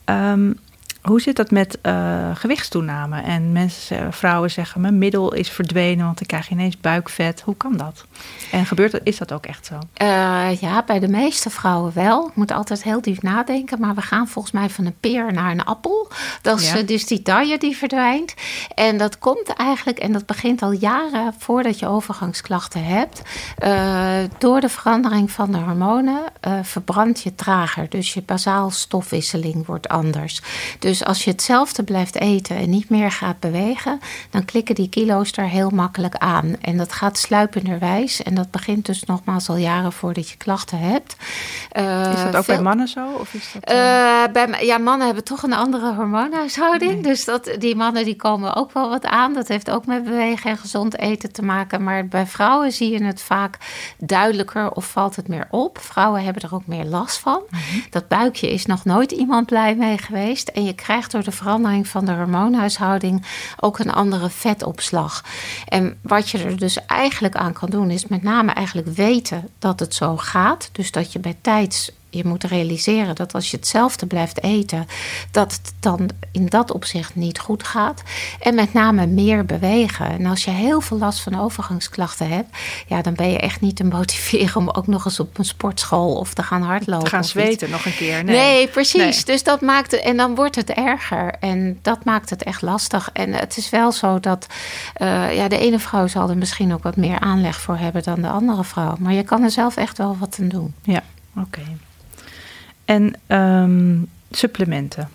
Um, 0.05 0.59
hoe 1.07 1.21
zit 1.21 1.35
dat 1.35 1.51
met 1.51 1.77
uh, 1.83 2.29
gewichtstoename? 2.33 3.21
En 3.21 3.51
mensen, 3.51 4.13
vrouwen 4.13 4.51
zeggen, 4.51 4.81
mijn 4.81 4.97
middel 4.97 5.33
is 5.33 5.49
verdwenen, 5.49 6.05
want 6.05 6.17
dan 6.17 6.27
krijg 6.27 6.49
ineens 6.49 6.77
buikvet. 6.77 7.41
Hoe 7.41 7.55
kan 7.55 7.77
dat? 7.77 8.05
En 8.51 8.65
gebeurt 8.65 8.91
dat, 8.91 9.01
is 9.03 9.17
dat 9.17 9.31
ook 9.31 9.45
echt 9.45 9.65
zo? 9.65 9.73
Uh, 10.01 10.61
ja, 10.61 10.83
bij 10.85 10.99
de 10.99 11.07
meeste 11.07 11.49
vrouwen 11.49 11.91
wel. 11.93 12.27
Ik 12.27 12.35
moet 12.35 12.51
altijd 12.51 12.83
heel 12.83 13.01
diep 13.01 13.21
nadenken, 13.21 13.79
maar 13.79 13.95
we 13.95 14.01
gaan 14.01 14.27
volgens 14.27 14.53
mij 14.53 14.69
van 14.69 14.85
een 14.85 14.99
peer 14.99 15.33
naar 15.33 15.51
een 15.51 15.63
appel. 15.63 16.11
Dat 16.41 16.59
is 16.59 16.85
dus 16.85 17.05
die 17.05 17.21
taille 17.21 17.57
die 17.57 17.77
verdwijnt. 17.77 18.33
En 18.75 18.97
dat 18.97 19.19
komt 19.19 19.53
eigenlijk, 19.53 19.99
en 19.99 20.11
dat 20.11 20.25
begint 20.25 20.61
al 20.61 20.71
jaren 20.71 21.33
voordat 21.37 21.79
je 21.79 21.87
overgangsklachten 21.87 22.83
hebt, 22.83 23.21
uh, 23.63 24.29
door 24.37 24.59
de 24.59 24.69
verandering 24.69 25.31
van 25.31 25.51
de 25.51 25.57
hormonen 25.57 26.21
verbrand 26.61 27.21
je 27.21 27.35
trager. 27.35 27.89
Dus 27.89 28.13
je 28.13 28.21
basaal 28.21 28.69
stofwisseling 28.69 29.65
wordt 29.65 29.87
anders. 29.87 30.41
Dus 30.79 30.96
als 31.03 31.23
je 31.23 31.31
hetzelfde 31.31 31.83
blijft 31.83 32.15
eten 32.15 32.55
en 32.55 32.69
niet 32.69 32.89
meer 32.89 33.11
gaat 33.11 33.39
bewegen, 33.39 33.99
dan 34.29 34.45
klikken 34.45 34.75
die 34.75 34.89
kilo's 34.89 35.31
er 35.31 35.49
heel 35.49 35.69
makkelijk 35.69 36.15
aan. 36.15 36.55
En 36.61 36.77
dat 36.77 36.93
gaat 36.93 37.17
sluipenderwijs. 37.17 38.23
En 38.23 38.35
dat 38.35 38.51
begint 38.51 38.85
dus 38.85 39.03
nogmaals 39.03 39.49
al 39.49 39.55
jaren 39.55 39.91
voordat 39.91 40.29
je 40.29 40.37
klachten 40.37 40.79
hebt. 40.79 41.15
Uh, 41.77 42.13
is 42.13 42.23
dat 42.23 42.35
ook 42.35 42.45
bij 42.45 42.61
mannen 42.61 42.87
zo? 42.87 43.07
Of 43.19 43.33
is 43.33 43.51
dat, 43.53 43.71
uh... 43.71 44.33
bij, 44.33 44.65
ja, 44.65 44.77
mannen 44.77 45.05
hebben 45.05 45.23
toch 45.23 45.43
een 45.43 45.53
andere 45.53 45.93
hormoonhuishouding. 45.93 47.03
Dus 47.03 47.25
dat, 47.25 47.55
die 47.59 47.75
mannen 47.75 48.05
die 48.05 48.15
komen 48.15 48.55
ook 48.55 48.71
wel 48.71 48.89
wat 48.89 49.05
aan. 49.05 49.33
Dat 49.33 49.47
heeft 49.47 49.69
ook 49.69 49.85
met 49.85 50.03
bewegen 50.03 50.49
en 50.49 50.57
gezond 50.57 50.97
eten 50.99 51.31
te 51.31 51.41
maken. 51.41 51.83
Maar 51.83 52.07
bij 52.07 52.27
vrouwen 52.27 52.71
zie 52.71 52.91
je 52.91 53.03
het 53.03 53.21
vaak 53.21 53.57
duidelijker 53.97 54.71
of 54.71 54.85
valt 54.85 55.15
het 55.15 55.27
meer 55.27 55.47
op. 55.49 55.79
Vrouwen 55.79 56.23
hebben 56.23 56.41
er 56.41 56.53
ook 56.53 56.65
meer 56.65 56.85
last 56.85 57.17
van. 57.17 57.41
Mhm. 57.49 57.61
Dat 57.89 58.07
buikje 58.07 58.51
is 58.51 58.65
nog 58.65 58.85
nooit 58.85 59.11
iemand 59.11 59.45
blij 59.45 59.75
mee 59.75 59.97
geweest. 59.97 60.47
En 60.47 60.63
je 60.63 60.73
krijgt 60.73 60.86
door 61.11 61.23
de 61.23 61.31
verandering 61.31 61.87
van 61.87 62.05
de 62.05 62.11
hormoonhuishouding 62.11 63.25
ook 63.59 63.79
een 63.79 63.91
andere 63.91 64.29
vetopslag. 64.29 65.23
En 65.67 65.97
wat 66.01 66.29
je 66.29 66.37
er 66.37 66.57
dus 66.57 66.85
eigenlijk 66.85 67.35
aan 67.35 67.53
kan 67.53 67.69
doen, 67.69 67.89
is 67.89 68.07
met 68.07 68.23
name 68.23 68.51
eigenlijk 68.51 68.87
weten 68.87 69.49
dat 69.59 69.79
het 69.79 69.95
zo 69.95 70.17
gaat. 70.17 70.69
Dus 70.71 70.91
dat 70.91 71.11
je 71.11 71.19
bij 71.19 71.37
tijds 71.41 71.91
je 72.09 72.25
moet 72.25 72.43
realiseren 72.43 73.15
dat 73.15 73.33
als 73.33 73.51
je 73.51 73.57
hetzelfde 73.57 74.05
blijft 74.05 74.43
eten, 74.43 74.87
dat 75.31 75.51
het 75.51 75.73
dan 75.79 76.09
in 76.31 76.45
dat 76.45 76.71
opzicht 76.71 77.15
niet 77.15 77.39
goed 77.39 77.63
gaat. 77.63 78.01
En 78.39 78.55
met 78.55 78.73
name 78.73 79.07
meer 79.07 79.45
bewegen. 79.45 80.09
En 80.09 80.25
als 80.25 80.43
je 80.43 80.51
heel 80.51 80.81
veel 80.81 80.97
last 80.97 81.19
van 81.19 81.39
overgangsklachten 81.39 82.29
hebt, 82.29 82.57
ja, 82.87 83.01
dan 83.01 83.13
ben 83.13 83.31
je 83.31 83.39
echt 83.39 83.61
niet 83.61 83.75
te 83.75 83.83
motiveren 83.83 84.55
om 84.55 84.69
ook 84.69 84.87
nog 84.87 85.05
eens 85.05 85.19
op 85.19 85.37
een 85.37 85.45
sportschool 85.45 86.15
of 86.15 86.33
te 86.33 86.43
gaan 86.43 86.61
hardlopen. 86.61 87.03
Te 87.03 87.09
gaan 87.09 87.23
zweten 87.23 87.69
nog 87.69 87.85
een 87.85 87.95
keer. 87.95 88.23
Nee, 88.23 88.35
nee 88.35 88.67
precies. 88.67 89.25
Dus 89.25 89.43
dat 89.43 89.61
maakt 89.61 89.91
het, 89.91 90.01
en 90.01 90.17
dan 90.17 90.35
wordt 90.35 90.55
het 90.55 90.69
erger. 90.69 91.35
En 91.39 91.79
dat 91.81 92.05
maakt 92.05 92.29
het 92.29 92.43
echt 92.43 92.61
lastig. 92.61 93.09
En 93.13 93.33
het 93.33 93.57
is 93.57 93.69
wel 93.69 93.91
zo 93.91 94.19
dat 94.19 94.47
uh, 94.97 95.35
ja, 95.35 95.47
de 95.47 95.57
ene 95.57 95.79
vrouw 95.79 96.07
zal 96.07 96.29
er 96.29 96.37
misschien 96.37 96.73
ook 96.73 96.83
wat 96.83 96.95
meer 96.95 97.19
aanleg 97.19 97.61
voor 97.61 97.77
hebben 97.77 98.03
dan 98.03 98.21
de 98.21 98.29
andere 98.29 98.63
vrouw. 98.63 98.95
Maar 98.99 99.13
je 99.13 99.23
kan 99.23 99.43
er 99.43 99.51
zelf 99.51 99.77
echt 99.77 99.97
wel 99.97 100.17
wat 100.19 100.37
aan 100.41 100.47
doen. 100.47 100.73
Ja, 100.83 101.03
oké. 101.35 101.61
En 102.87 103.13
um, 103.27 104.09
supplementen. 104.31 105.09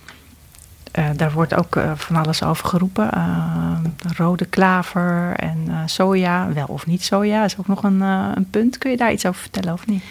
Uh, 0.98 1.08
daar 1.16 1.32
wordt 1.32 1.54
ook 1.54 1.76
uh, 1.76 1.92
van 1.94 2.16
alles 2.16 2.42
over 2.42 2.68
geroepen. 2.68 3.10
Uh, 3.14 3.78
rode 4.16 4.44
klaver 4.44 5.32
en 5.36 5.68
soja, 5.86 6.52
wel 6.52 6.66
of 6.66 6.86
niet 6.86 7.04
soja, 7.04 7.44
is 7.44 7.58
ook 7.58 7.66
nog 7.66 7.82
een, 7.82 8.00
een 8.00 8.50
punt. 8.50 8.78
Kun 8.78 8.90
je 8.90 8.96
daar 8.96 9.12
iets 9.12 9.26
over 9.26 9.40
vertellen 9.40 9.72
of 9.72 9.86
niet? 9.86 10.02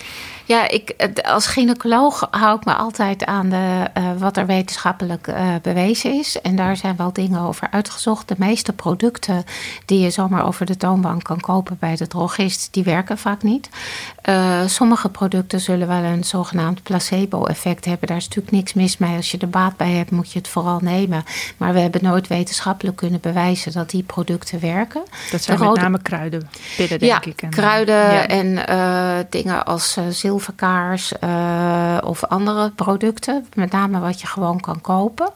Ja, 0.52 0.70
ik, 0.70 1.12
als 1.24 1.48
gynaecoloog 1.48 2.28
hou 2.32 2.58
ik 2.58 2.66
me 2.66 2.74
altijd 2.74 3.26
aan 3.26 3.50
de, 3.50 3.90
uh, 3.98 4.04
wat 4.18 4.38
er 4.38 4.46
wetenschappelijk 4.46 5.28
uh, 5.28 5.56
bewezen 5.62 6.14
is. 6.14 6.42
En 6.42 6.56
daar 6.56 6.78
zijn 6.78 6.96
wel 6.96 7.14
dingen 7.14 7.42
over 7.42 7.68
uitgezocht. 7.72 8.28
De 8.28 8.36
meeste 8.38 8.74
producten 8.74 9.44
die 9.86 10.00
je 10.00 10.10
zomaar 10.10 10.46
over 10.46 10.66
de 10.66 10.78
toonbank 10.78 11.24
kan 11.24 11.40
kopen 11.40 11.78
bij 11.80 11.96
de 11.96 12.08
drogist, 12.08 12.68
die 12.72 12.84
werken 12.84 13.18
vaak 13.18 13.44
niet. 13.44 13.70
Uh, 14.30 14.60
sommige 14.66 15.10
producten 15.10 15.60
zullen 15.60 15.88
wel 15.88 16.04
een 16.04 16.24
zogenaamd 16.24 16.84
placebo-effect 16.84 17.86
hebben. 17.86 18.08
Daar 18.08 18.18
is 18.18 18.28
natuurlijk 18.28 18.56
niks 18.56 18.74
mis 18.74 18.98
mee. 18.98 19.16
Als 19.16 19.32
je 19.32 19.38
er 19.38 19.50
baat 19.50 19.78
bij 19.78 19.92
hebt, 19.92 20.12
moet 20.12 20.32
je 20.32 20.40
het 20.40 20.48
vooral 20.48 20.80
nemen. 20.82 21.24
Maar 21.58 21.74
we 21.74 21.80
hebben 21.80 22.04
nooit 22.04 22.28
wetenschappelijk 22.28 22.98
kunnen 22.98 23.20
bewijzen 23.20 23.72
dat 23.72 23.90
die 23.90 24.04
producten 24.04 24.60
werken. 24.60 25.02
Dat 25.32 25.42
zijn 25.42 25.60
met 25.60 25.76
name 25.76 26.02
kruiden, 26.02 26.50
pillen, 26.78 27.00
denk 27.00 27.26
ik. 27.26 27.42
En, 27.42 27.50
kruiden 27.50 27.96
ja. 27.96 28.28
en 28.28 29.26
dingen 29.30 29.66
als 29.66 29.98
zilver 30.10 30.40
zilverkaars 30.42 31.14
uh, 31.24 31.98
of 32.04 32.26
andere 32.26 32.70
producten. 32.70 33.46
Met 33.56 33.72
name 33.72 34.00
wat 34.00 34.22
je 34.22 34.28
gewoon 34.28 34.60
kan 34.60 34.82
kopen. 34.82 35.30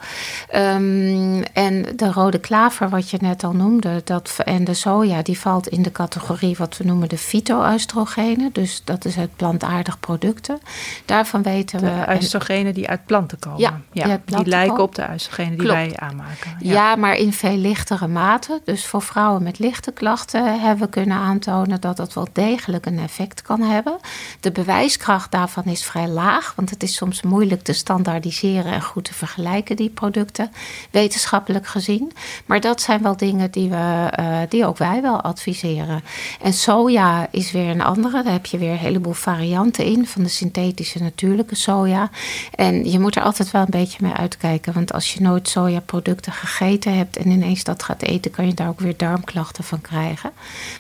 Um, 0.55 1.43
en 1.43 1.85
de 1.95 2.11
rode 2.11 2.39
klaver, 2.39 2.89
wat 2.89 3.09
je 3.09 3.17
net 3.21 3.43
al 3.43 3.51
noemde, 3.51 4.01
dat, 4.03 4.37
en 4.45 4.63
de 4.63 4.73
soja, 4.73 5.21
die 5.21 5.39
valt 5.39 5.67
in 5.67 5.81
de 5.81 5.91
categorie 5.91 6.55
wat 6.57 6.77
we 6.77 6.83
noemen 6.83 7.09
de 7.09 7.17
fytoöstrogenen. 7.17 8.49
Dus 8.53 8.81
dat 8.83 9.05
is 9.05 9.15
het 9.15 9.35
plantaardig 9.35 9.99
producten. 9.99 10.59
Daarvan 11.05 11.43
weten 11.43 11.79
de 11.79 12.03
we. 12.07 12.15
Oestrogenen 12.15 12.73
die 12.73 12.89
uit 12.89 13.05
planten 13.05 13.39
komen. 13.39 13.59
Ja, 13.59 13.79
ja 13.91 14.19
die, 14.25 14.35
die 14.37 14.45
lijken 14.45 14.83
op 14.83 14.95
de 14.95 15.07
oestrogenen 15.13 15.57
die 15.57 15.67
wij 15.67 15.93
aanmaken. 15.95 16.55
Ja. 16.59 16.73
ja. 16.73 16.95
maar 16.95 17.15
in 17.15 17.33
veel 17.33 17.57
lichtere 17.57 18.07
mate. 18.07 18.61
Dus 18.63 18.85
voor 18.85 19.01
vrouwen 19.01 19.43
met 19.43 19.59
lichte 19.59 19.91
klachten 19.91 20.61
hebben 20.61 20.85
we 20.85 20.89
kunnen 20.89 21.17
aantonen 21.17 21.81
dat 21.81 21.97
dat 21.97 22.13
wel 22.13 22.27
degelijk 22.33 22.85
een 22.85 22.99
effect 22.99 23.41
kan 23.41 23.61
hebben. 23.61 23.97
De 24.39 24.51
bewijs 24.51 24.84
prijskracht 24.85 25.31
daarvan 25.31 25.63
is 25.63 25.83
vrij 25.83 26.07
laag, 26.07 26.53
want 26.55 26.69
het 26.69 26.83
is 26.83 26.95
soms 26.95 27.21
moeilijk 27.21 27.61
te 27.61 27.73
standaardiseren 27.73 28.71
en 28.71 28.81
goed 28.81 29.03
te 29.03 29.13
vergelijken, 29.13 29.75
die 29.75 29.89
producten, 29.89 30.51
wetenschappelijk 30.91 31.67
gezien. 31.67 32.11
Maar 32.45 32.59
dat 32.59 32.81
zijn 32.81 33.01
wel 33.01 33.17
dingen 33.17 33.51
die, 33.51 33.69
we, 33.69 34.13
uh, 34.19 34.37
die 34.49 34.65
ook 34.65 34.77
wij 34.77 35.01
wel 35.01 35.21
adviseren. 35.21 36.03
En 36.41 36.53
soja 36.53 37.27
is 37.31 37.51
weer 37.51 37.69
een 37.69 37.81
andere, 37.81 38.23
daar 38.23 38.31
heb 38.31 38.45
je 38.45 38.57
weer 38.57 38.71
een 38.71 38.77
heleboel 38.77 39.13
varianten 39.13 39.85
in 39.85 40.07
van 40.07 40.23
de 40.23 40.29
synthetische 40.29 40.99
natuurlijke 40.99 41.55
soja. 41.55 42.09
En 42.55 42.91
je 42.91 42.99
moet 42.99 43.15
er 43.15 43.23
altijd 43.23 43.51
wel 43.51 43.61
een 43.61 43.67
beetje 43.69 43.99
mee 44.01 44.13
uitkijken, 44.13 44.73
want 44.73 44.93
als 44.93 45.13
je 45.13 45.21
nooit 45.21 45.49
sojaproducten 45.49 46.31
gegeten 46.31 46.97
hebt 46.97 47.17
en 47.17 47.29
ineens 47.29 47.63
dat 47.63 47.83
gaat 47.83 48.01
eten, 48.01 48.31
kan 48.31 48.47
je 48.47 48.53
daar 48.53 48.69
ook 48.69 48.79
weer 48.79 48.97
darmklachten 48.97 49.63
van 49.63 49.81
krijgen. 49.81 50.31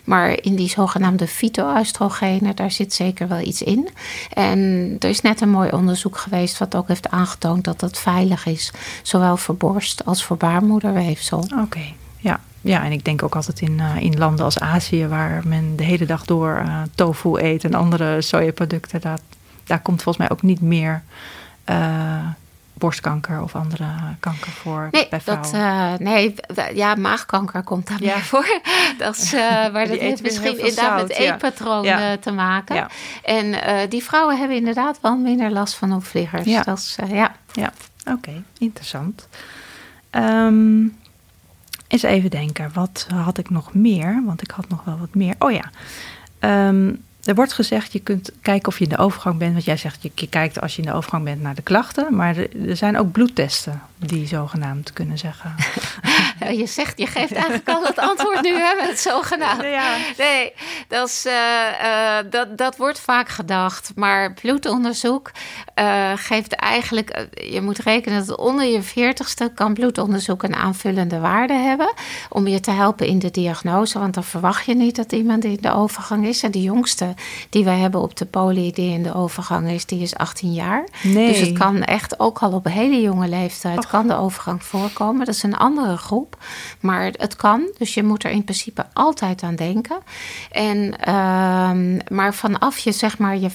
Maar 0.03 0.43
in 0.43 0.55
die 0.55 0.69
zogenaamde 0.69 1.27
fytoöstrogenen, 1.27 2.55
daar 2.55 2.71
zit 2.71 2.93
zeker 2.93 3.27
wel 3.27 3.39
iets 3.39 3.61
in. 3.61 3.89
En 4.33 4.95
er 4.99 5.09
is 5.09 5.21
net 5.21 5.41
een 5.41 5.49
mooi 5.49 5.69
onderzoek 5.71 6.17
geweest 6.17 6.57
wat 6.57 6.75
ook 6.75 6.87
heeft 6.87 7.09
aangetoond 7.09 7.63
dat 7.63 7.79
dat 7.79 7.99
veilig 7.99 8.45
is, 8.45 8.71
zowel 9.01 9.37
voor 9.37 9.55
borst 9.55 10.05
als 10.05 10.23
voor 10.23 10.37
baarmoederweefsel. 10.37 11.47
Oké, 11.61 11.93
ja. 12.17 12.39
Ja, 12.61 12.83
en 12.83 12.91
ik 12.91 13.05
denk 13.05 13.23
ook 13.23 13.35
altijd 13.35 13.61
in, 13.61 13.77
uh, 13.79 13.95
in 13.99 14.17
landen 14.17 14.45
als 14.45 14.59
Azië, 14.59 15.07
waar 15.07 15.41
men 15.45 15.75
de 15.75 15.83
hele 15.83 16.05
dag 16.05 16.25
door 16.25 16.61
uh, 16.65 16.81
tofu 16.95 17.37
eet 17.37 17.63
en 17.63 17.73
andere 17.73 18.21
sojaproducten, 18.21 19.01
dat, 19.01 19.21
daar 19.63 19.79
komt 19.79 20.03
volgens 20.03 20.27
mij 20.27 20.37
ook 20.37 20.41
niet 20.41 20.61
meer 20.61 21.03
uh, 21.69 21.75
borstkanker 22.77 23.41
of 23.41 23.55
andere 23.55 23.85
kanker 24.19 24.51
voor 24.51 24.87
nee, 24.91 25.07
bij 25.09 25.21
vrouwen? 25.21 25.51
Dat, 25.51 25.61
uh, 25.61 25.93
nee, 25.93 26.35
ja, 26.73 26.95
maagkanker 26.95 27.63
komt 27.63 27.87
daar 27.87 28.01
ja. 28.01 28.13
meer 28.13 28.23
voor. 28.23 28.59
Dat 28.97 29.15
is, 29.17 29.33
uh, 29.33 29.41
maar 29.71 29.87
dat 29.87 29.99
heeft 29.99 30.21
misschien 30.21 30.57
inderdaad 30.57 31.01
met 31.01 31.11
eetpatroon 31.11 31.83
ja. 31.83 32.11
uh, 32.11 32.17
te 32.17 32.31
maken. 32.31 32.75
Ja. 32.75 32.89
En 33.23 33.55
die 33.89 34.03
vrouwen 34.03 34.37
hebben 34.37 34.57
inderdaad 34.57 35.01
wel 35.01 35.17
minder 35.17 35.51
last 35.51 35.75
van 35.75 35.93
opvliegers. 35.93 36.45
Ja, 36.45 36.61
dat 36.61 36.77
is, 36.77 36.97
ja. 37.07 37.35
ja. 37.51 37.71
oké, 37.99 38.11
okay, 38.11 38.43
interessant. 38.57 39.27
Um, 40.11 40.97
eens 41.87 42.03
even 42.03 42.29
denken, 42.29 42.71
wat 42.73 43.07
had 43.13 43.37
ik 43.37 43.49
nog 43.49 43.73
meer? 43.73 44.21
Want 44.25 44.41
ik 44.41 44.51
had 44.51 44.69
nog 44.69 44.83
wel 44.83 44.97
wat 44.97 45.15
meer. 45.15 45.35
Oh 45.39 45.51
ja, 45.51 45.69
um, 46.67 47.03
er 47.25 47.35
wordt 47.35 47.53
gezegd, 47.53 47.93
je 47.93 47.99
kunt 47.99 48.31
kijken 48.41 48.67
of 48.67 48.77
je 48.77 48.83
in 48.83 48.89
de 48.89 48.97
overgang 48.97 49.37
bent. 49.37 49.53
Want 49.53 49.65
jij 49.65 49.77
zegt, 49.77 50.03
je, 50.03 50.11
je 50.15 50.29
kijkt 50.29 50.61
als 50.61 50.75
je 50.75 50.81
in 50.81 50.87
de 50.87 50.93
overgang 50.93 51.23
bent 51.23 51.41
naar 51.41 51.55
de 51.55 51.61
klachten. 51.61 52.15
Maar 52.15 52.37
er, 52.37 52.69
er 52.69 52.75
zijn 52.75 52.97
ook 52.97 53.11
bloedtesten 53.11 53.81
die 53.97 54.27
zogenaamd 54.27 54.93
kunnen 54.93 55.17
zeggen. 55.17 55.55
je 56.61 56.65
zegt, 56.65 56.99
je 56.99 57.07
geeft 57.07 57.33
eigenlijk 57.33 57.69
al 57.69 57.83
het 57.83 57.99
antwoord 57.99 58.41
nu, 58.41 58.53
hè, 58.53 58.75
met 58.75 58.87
het 58.87 58.99
zogenaamd. 58.99 59.61
Ja. 59.63 59.95
Nee, 60.17 60.53
dat, 60.87 61.07
is, 61.07 61.25
uh, 61.25 61.33
uh, 61.83 62.31
dat, 62.31 62.57
dat 62.57 62.77
wordt 62.77 62.99
vaak 62.99 63.29
gedacht. 63.29 63.91
Maar 63.95 64.33
bloedonderzoek 64.33 65.31
uh, 65.79 66.11
geeft 66.15 66.53
eigenlijk... 66.53 67.27
je 67.33 67.61
moet 67.61 67.77
rekenen 67.77 68.25
dat 68.25 68.37
onder 68.37 68.65
je 68.65 68.81
veertigste... 68.81 69.51
kan 69.55 69.73
bloedonderzoek 69.73 70.43
een 70.43 70.55
aanvullende 70.55 71.19
waarde 71.19 71.53
hebben... 71.53 71.93
om 72.29 72.47
je 72.47 72.59
te 72.59 72.71
helpen 72.71 73.07
in 73.07 73.19
de 73.19 73.31
diagnose. 73.31 73.99
Want 73.99 74.13
dan 74.13 74.23
verwacht 74.23 74.65
je 74.65 74.75
niet 74.75 74.95
dat 74.95 75.11
iemand 75.11 75.43
in 75.43 75.57
de 75.61 75.73
overgang 75.73 76.27
is. 76.27 76.43
En 76.43 76.51
de 76.51 76.61
jongste 76.61 77.13
die 77.49 77.63
wij 77.63 77.77
hebben 77.77 78.01
op 78.01 78.17
de 78.17 78.25
poli 78.25 78.71
die 78.71 78.91
in 78.91 79.03
de 79.03 79.13
overgang 79.13 79.69
is... 79.69 79.85
die 79.85 80.01
is 80.01 80.15
18 80.15 80.53
jaar. 80.53 80.87
Nee. 81.03 81.27
Dus 81.27 81.39
het 81.39 81.57
kan 81.57 81.83
echt 81.83 82.19
ook 82.19 82.39
al 82.39 82.51
op 82.51 82.65
een 82.65 82.71
hele 82.71 83.01
jonge 83.01 83.27
leeftijd 83.27 83.87
kan 83.87 84.07
de 84.07 84.15
overgang 84.15 84.63
voorkomen. 84.63 85.25
Dat 85.25 85.35
is 85.35 85.43
een 85.43 85.57
andere 85.57 85.97
groep, 85.97 86.37
maar 86.79 87.03
het 87.11 87.35
kan. 87.35 87.71
Dus 87.77 87.93
je 87.93 88.03
moet 88.03 88.23
er 88.23 88.31
in 88.31 88.43
principe 88.43 88.85
altijd 88.93 89.43
aan 89.43 89.55
denken. 89.55 89.97
En, 90.51 90.93
uh, 91.07 92.01
maar 92.07 92.33
vanaf 92.33 92.77
je 92.77 92.91
zeg 92.91 93.17
maar 93.17 93.37
je 93.37 93.49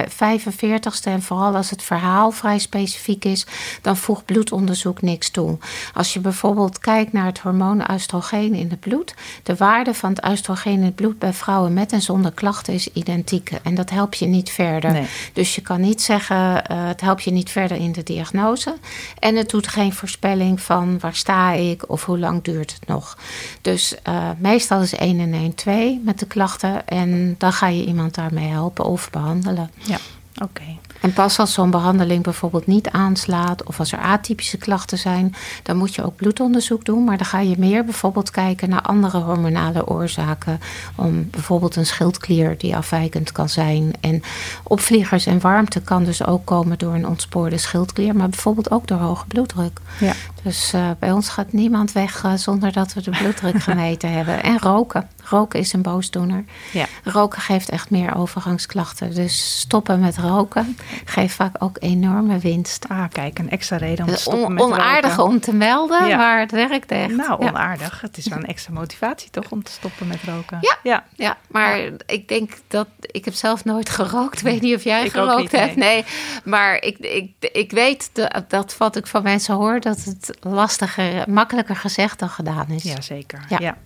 45ste 0.00 1.04
en 1.04 1.22
vooral 1.22 1.56
als 1.56 1.70
het 1.70 1.82
verhaal 1.82 2.30
vrij 2.30 2.58
specifiek 2.58 3.24
is, 3.24 3.46
dan 3.82 3.96
voegt 3.96 4.24
bloedonderzoek 4.24 5.02
niks 5.02 5.30
toe. 5.30 5.58
Als 5.94 6.12
je 6.12 6.20
bijvoorbeeld 6.20 6.78
kijkt 6.78 7.12
naar 7.12 7.26
het 7.26 7.38
hormoon 7.38 7.90
oestrogeen 7.92 8.54
in 8.54 8.70
het 8.70 8.80
bloed, 8.80 9.14
de 9.42 9.56
waarde 9.56 9.94
van 9.94 10.10
het 10.10 10.28
oestrogeen 10.28 10.72
in 10.78 10.84
het 10.84 10.94
bloed 10.94 11.18
bij 11.18 11.32
vrouwen 11.32 11.72
met 11.72 11.92
en 11.92 12.02
zonder 12.02 12.32
klachten 12.32 12.74
is 12.74 12.88
identiek. 12.92 13.50
En 13.62 13.74
dat 13.74 13.90
helpt 13.90 14.18
je 14.18 14.26
niet 14.26 14.50
verder. 14.50 15.08
Dus 15.32 15.54
je 15.54 15.60
kan 15.60 15.80
niet 15.80 16.02
zeggen, 16.02 16.36
uh, 16.36 16.60
het 16.86 17.00
helpt 17.00 17.22
je 17.22 17.30
niet 17.30 17.50
verder 17.50 17.76
in 17.76 17.92
de 17.92 18.02
diagnose. 18.02 18.76
En 19.18 19.36
het 19.36 19.50
doet 19.50 19.68
geen 19.68 19.92
voorspelling 19.92 20.60
van 20.60 20.98
waar 20.98 21.14
sta 21.14 21.52
ik 21.52 21.90
of 21.90 22.04
hoe 22.04 22.18
lang 22.18 22.42
duurt 22.42 22.72
het 22.72 22.86
nog. 22.86 23.18
Dus 23.60 23.94
uh, 24.08 24.30
meestal 24.38 24.80
is 24.80 24.94
1 24.94 25.20
en 25.20 25.32
1 25.32 25.54
2 25.54 26.00
met 26.04 26.18
de 26.18 26.26
klachten. 26.26 26.86
En 26.88 27.34
dan 27.38 27.52
ga 27.52 27.66
je 27.66 27.84
iemand 27.84 28.14
daarmee 28.14 28.48
helpen 28.48 28.84
of 28.84 29.10
behandelen. 29.10 29.70
Ja, 29.82 29.98
oké. 30.42 30.62
En 31.02 31.12
pas 31.12 31.38
als 31.38 31.52
zo'n 31.52 31.70
behandeling 31.70 32.22
bijvoorbeeld 32.22 32.66
niet 32.66 32.90
aanslaat 32.90 33.64
of 33.64 33.78
als 33.78 33.92
er 33.92 33.98
atypische 33.98 34.56
klachten 34.56 34.98
zijn, 34.98 35.34
dan 35.62 35.76
moet 35.76 35.94
je 35.94 36.04
ook 36.04 36.16
bloedonderzoek 36.16 36.84
doen. 36.84 37.04
Maar 37.04 37.16
dan 37.16 37.26
ga 37.26 37.40
je 37.40 37.54
meer 37.58 37.84
bijvoorbeeld 37.84 38.30
kijken 38.30 38.68
naar 38.68 38.82
andere 38.82 39.18
hormonale 39.18 39.86
oorzaken. 39.86 40.60
Om 40.94 41.30
bijvoorbeeld 41.30 41.76
een 41.76 41.86
schildklier 41.86 42.58
die 42.58 42.76
afwijkend 42.76 43.32
kan 43.32 43.48
zijn. 43.48 43.92
En 44.00 44.22
opvliegers 44.62 45.26
en 45.26 45.40
warmte 45.40 45.80
kan 45.80 46.04
dus 46.04 46.24
ook 46.24 46.44
komen 46.44 46.78
door 46.78 46.94
een 46.94 47.08
ontspoorde 47.08 47.58
schildklier, 47.58 48.16
maar 48.16 48.28
bijvoorbeeld 48.28 48.70
ook 48.70 48.86
door 48.86 48.98
hoge 48.98 49.26
bloeddruk. 49.26 49.80
Ja. 50.00 50.12
Dus 50.42 50.74
uh, 50.74 50.90
bij 50.98 51.12
ons 51.12 51.28
gaat 51.28 51.52
niemand 51.52 51.92
weg 51.92 52.24
uh, 52.24 52.32
zonder 52.34 52.72
dat 52.72 52.92
we 52.92 53.02
de 53.02 53.10
bloeddruk 53.10 53.62
gemeten 53.68 54.12
hebben. 54.12 54.42
En 54.42 54.58
roken. 54.58 55.08
Roken 55.32 55.60
is 55.60 55.72
een 55.72 55.82
boosdoener. 55.82 56.44
Ja. 56.72 56.86
Roken 57.04 57.40
geeft 57.40 57.68
echt 57.68 57.90
meer 57.90 58.16
overgangsklachten. 58.16 59.14
Dus 59.14 59.58
stoppen 59.60 60.00
met 60.00 60.18
roken 60.18 60.76
geeft 61.04 61.34
vaak 61.34 61.56
ook 61.58 61.76
enorme 61.80 62.38
winst. 62.38 62.88
Ah, 62.88 63.04
kijk, 63.12 63.38
een 63.38 63.50
extra 63.50 63.76
reden 63.76 64.06
om 64.06 64.12
te 64.12 64.20
stoppen 64.20 64.44
on, 64.44 64.54
met 64.54 64.62
onaardig 64.62 65.16
roken. 65.16 65.32
om 65.32 65.40
te 65.40 65.54
melden, 65.54 66.06
ja. 66.06 66.16
maar 66.16 66.40
het 66.40 66.50
werkt 66.50 66.90
echt. 66.90 67.16
Nou, 67.16 67.40
onaardig. 67.40 68.00
Het 68.00 68.16
is 68.16 68.28
wel 68.28 68.38
een 68.38 68.46
extra 68.46 68.72
motivatie 68.72 69.30
toch 69.30 69.50
om 69.50 69.62
te 69.62 69.72
stoppen 69.72 70.06
met 70.06 70.18
roken. 70.24 70.58
Ja, 70.60 70.76
ja. 70.82 71.04
ja 71.16 71.36
maar 71.48 71.80
ik 72.06 72.28
denk 72.28 72.52
dat... 72.68 72.88
Ik 73.00 73.24
heb 73.24 73.34
zelf 73.34 73.64
nooit 73.64 73.90
gerookt. 73.90 74.38
Ik 74.38 74.44
weet 74.44 74.60
niet 74.60 74.76
of 74.76 74.84
jij 74.84 75.04
ik 75.04 75.10
gerookt 75.10 75.40
niet, 75.40 75.52
hebt. 75.52 75.76
Nee. 75.76 75.94
nee. 75.94 76.04
maar 76.44 76.74
ik, 76.82 76.98
ik, 76.98 77.30
ik 77.52 77.70
weet 77.70 78.10
dat, 78.12 78.44
dat 78.48 78.76
wat 78.76 78.96
ik 78.96 79.06
van 79.06 79.22
mensen 79.22 79.54
hoor... 79.54 79.80
dat 79.80 80.04
het 80.04 80.36
lastiger, 80.40 81.30
makkelijker 81.30 81.76
gezegd 81.76 82.18
dan 82.18 82.28
gedaan 82.28 82.68
is. 82.68 82.82
Jazeker, 82.82 83.44
ja. 83.48 83.56
ja, 83.58 83.66
ja. 83.66 83.76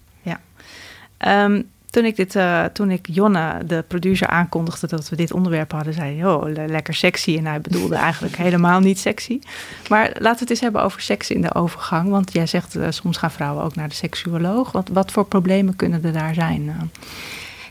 Um, 1.18 1.70
toen 1.96 2.04
ik, 2.04 2.16
dit, 2.16 2.34
uh, 2.34 2.64
toen 2.64 2.90
ik 2.90 3.06
Jonne, 3.10 3.64
de 3.66 3.84
producer, 3.88 4.26
aankondigde 4.26 4.86
dat 4.86 5.08
we 5.08 5.16
dit 5.16 5.32
onderwerp 5.32 5.72
hadden, 5.72 5.94
zei 5.94 6.18
hij, 6.18 6.32
oh, 6.32 6.66
lekker 6.66 6.94
sexy. 6.94 7.36
En 7.36 7.46
hij 7.46 7.60
bedoelde 7.60 7.94
eigenlijk 8.08 8.36
helemaal 8.36 8.80
niet 8.80 8.98
sexy. 8.98 9.40
Maar 9.88 10.06
laten 10.06 10.20
we 10.22 10.38
het 10.38 10.50
eens 10.50 10.60
hebben 10.60 10.82
over 10.82 11.00
seks 11.00 11.30
in 11.30 11.40
de 11.40 11.54
overgang. 11.54 12.08
Want 12.08 12.32
jij 12.32 12.46
zegt, 12.46 12.76
uh, 12.76 12.86
soms 12.90 13.16
gaan 13.16 13.30
vrouwen 13.30 13.64
ook 13.64 13.74
naar 13.74 13.88
de 13.88 13.94
seksuoloog. 13.94 14.72
Wat, 14.72 14.88
wat 14.92 15.12
voor 15.12 15.24
problemen 15.24 15.76
kunnen 15.76 16.04
er 16.04 16.12
daar 16.12 16.34
zijn? 16.34 16.90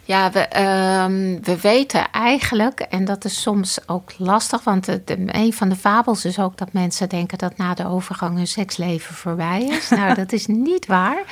Ja, 0.07 0.31
we, 0.31 0.59
um, 0.59 1.43
we 1.43 1.59
weten 1.61 2.11
eigenlijk, 2.11 2.79
en 2.79 3.05
dat 3.05 3.25
is 3.25 3.41
soms 3.41 3.79
ook 3.85 4.11
lastig, 4.17 4.63
want 4.63 4.85
de, 4.85 5.01
de, 5.05 5.17
een 5.27 5.53
van 5.53 5.69
de 5.69 5.75
fabels 5.75 6.25
is 6.25 6.39
ook 6.39 6.57
dat 6.57 6.73
mensen 6.73 7.09
denken 7.09 7.37
dat 7.37 7.57
na 7.57 7.73
de 7.73 7.87
overgang 7.87 8.37
hun 8.37 8.47
seksleven 8.47 9.15
voorbij 9.15 9.63
is. 9.63 9.89
nou, 9.89 10.13
dat 10.23 10.31
is 10.31 10.47
niet 10.47 10.85
waar. 10.85 11.23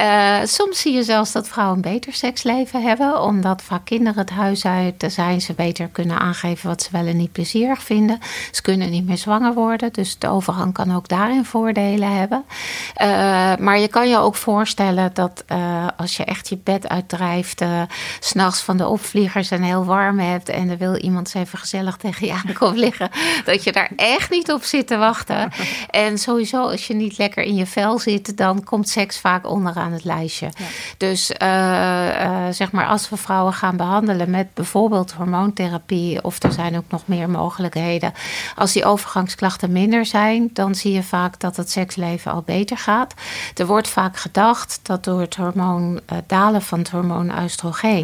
Uh, 0.00 0.46
soms 0.46 0.80
zie 0.80 0.94
je 0.94 1.02
zelfs 1.02 1.32
dat 1.32 1.48
vrouwen 1.48 1.76
een 1.76 1.92
beter 1.92 2.12
seksleven 2.12 2.82
hebben, 2.82 3.22
omdat 3.22 3.62
vaak 3.62 3.84
kinderen 3.84 4.18
het 4.18 4.30
huis 4.30 4.64
uit 4.64 5.04
zijn, 5.06 5.40
ze 5.40 5.52
beter 5.52 5.88
kunnen 5.88 6.18
aangeven 6.18 6.68
wat 6.68 6.82
ze 6.82 6.88
wel 6.92 7.06
en 7.06 7.16
niet 7.16 7.32
plezierig 7.32 7.82
vinden. 7.82 8.18
Ze 8.50 8.62
kunnen 8.62 8.90
niet 8.90 9.06
meer 9.06 9.18
zwanger 9.18 9.54
worden, 9.54 9.92
dus 9.92 10.18
de 10.18 10.28
overgang 10.28 10.72
kan 10.72 10.94
ook 10.94 11.08
daarin 11.08 11.44
voordelen 11.44 12.16
hebben. 12.16 12.44
Uh, 13.02 13.06
maar 13.56 13.78
je 13.78 13.88
kan 13.88 14.08
je 14.08 14.18
ook 14.18 14.36
voorstellen 14.36 15.10
dat 15.14 15.44
uh, 15.52 15.86
als 15.96 16.16
je 16.16 16.24
echt 16.24 16.48
je 16.48 16.58
bed 16.64 16.88
uitdrijft 16.88 17.62
s'nachts 18.20 18.60
van 18.60 18.76
de 18.76 18.86
opvliegers 18.86 19.50
en 19.50 19.62
heel 19.62 19.84
warm 19.84 20.18
hebt. 20.18 20.48
En 20.48 20.70
er 20.70 20.78
wil 20.78 20.96
iemand 20.96 21.34
eens 21.34 21.44
even 21.44 21.58
gezellig 21.58 21.96
tegen 21.96 22.26
je 22.26 22.32
aankomen 22.32 22.78
liggen. 22.86 23.10
Dat 23.44 23.64
je 23.64 23.72
daar 23.72 23.90
echt 23.96 24.30
niet 24.30 24.52
op 24.52 24.62
zit 24.62 24.86
te 24.86 24.96
wachten. 24.96 25.48
En 25.90 26.18
sowieso, 26.18 26.62
als 26.62 26.86
je 26.86 26.94
niet 26.94 27.18
lekker 27.18 27.42
in 27.42 27.54
je 27.54 27.66
vel 27.66 27.98
zit, 27.98 28.36
dan 28.36 28.64
komt 28.64 28.88
seks 28.88 29.18
vaak 29.18 29.46
onderaan 29.46 29.92
het 29.92 30.04
lijstje. 30.04 30.50
Ja. 30.56 30.64
Dus 30.96 31.30
uh, 31.42 31.48
uh, 32.06 32.46
zeg 32.50 32.72
maar, 32.72 32.86
als 32.86 33.08
we 33.08 33.16
vrouwen 33.16 33.52
gaan 33.52 33.76
behandelen 33.76 34.30
met 34.30 34.54
bijvoorbeeld 34.54 35.12
hormoontherapie, 35.12 36.24
of 36.24 36.42
er 36.42 36.52
zijn 36.52 36.76
ook 36.76 36.84
nog 36.88 37.02
meer 37.06 37.30
mogelijkheden. 37.30 38.12
Als 38.56 38.72
die 38.72 38.84
overgangsklachten 38.84 39.72
minder 39.72 40.06
zijn, 40.06 40.50
dan 40.52 40.74
zie 40.74 40.92
je 40.92 41.02
vaak 41.02 41.40
dat 41.40 41.56
het 41.56 41.70
seksleven 41.70 42.32
al 42.32 42.42
beter 42.42 42.78
gaat. 42.78 43.14
Er 43.56 43.66
wordt 43.66 43.88
vaak 43.88 44.16
gedacht 44.16 44.80
dat 44.82 45.04
door 45.04 45.20
het 45.20 45.36
hormoon 45.36 46.00
uh, 46.12 46.18
dalen 46.26 46.62
van 46.62 46.78
het 46.78 46.90
hormoon 46.90 47.42
oestrogeen 47.42 47.99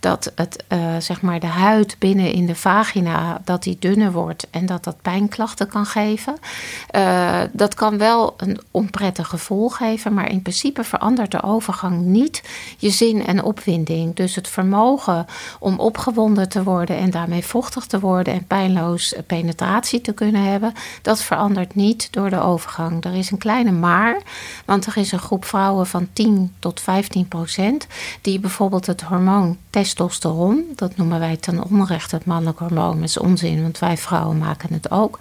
dat 0.00 0.32
het, 0.34 0.64
uh, 0.68 0.96
zeg 0.98 1.22
maar 1.22 1.40
de 1.40 1.46
huid 1.46 1.96
binnen 1.98 2.32
in 2.32 2.46
de 2.46 2.54
vagina 2.54 3.40
dat 3.44 3.62
die 3.62 3.76
dunner 3.78 4.12
wordt 4.12 4.46
en 4.50 4.66
dat 4.66 4.84
dat 4.84 5.02
pijnklachten 5.02 5.68
kan 5.68 5.86
geven. 5.86 6.36
Uh, 6.96 7.40
dat 7.52 7.74
kan 7.74 7.98
wel 7.98 8.34
een 8.36 8.60
onprettig 8.70 9.28
gevoel 9.28 9.68
geven, 9.68 10.14
maar 10.14 10.30
in 10.30 10.42
principe 10.42 10.84
verandert 10.84 11.30
de 11.30 11.42
overgang 11.42 12.00
niet 12.00 12.42
je 12.78 12.90
zin 12.90 13.26
en 13.26 13.42
opwinding. 13.42 14.14
Dus 14.14 14.34
het 14.34 14.48
vermogen 14.48 15.26
om 15.58 15.78
opgewonden 15.78 16.48
te 16.48 16.62
worden 16.62 16.96
en 16.96 17.10
daarmee 17.10 17.44
vochtig 17.44 17.86
te 17.86 18.00
worden 18.00 18.34
en 18.34 18.46
pijnloos 18.46 19.14
penetratie 19.26 20.00
te 20.00 20.12
kunnen 20.12 20.42
hebben, 20.42 20.72
dat 21.02 21.22
verandert 21.22 21.74
niet 21.74 22.12
door 22.12 22.30
de 22.30 22.40
overgang. 22.40 23.04
Er 23.04 23.14
is 23.14 23.30
een 23.30 23.38
kleine 23.38 23.72
maar, 23.72 24.22
want 24.64 24.86
er 24.86 24.96
is 24.96 25.12
een 25.12 25.18
groep 25.18 25.44
vrouwen 25.44 25.86
van 25.86 26.08
10 26.12 26.54
tot 26.58 26.80
15 26.80 27.28
procent 27.28 27.86
die 28.20 28.40
bijvoorbeeld 28.40 28.86
het 28.86 29.00
hormoon 29.00 29.33
testosteron. 29.70 30.64
Dat 30.74 30.96
noemen 30.96 31.18
wij 31.18 31.36
ten 31.36 31.64
onrechte 31.64 32.14
het 32.14 32.24
mannelijk 32.24 32.58
hormoon. 32.58 32.94
Dat 32.94 33.08
is 33.08 33.18
onzin, 33.18 33.62
want 33.62 33.78
wij 33.78 33.96
vrouwen 33.96 34.38
maken 34.38 34.72
het 34.72 34.90
ook. 34.90 35.18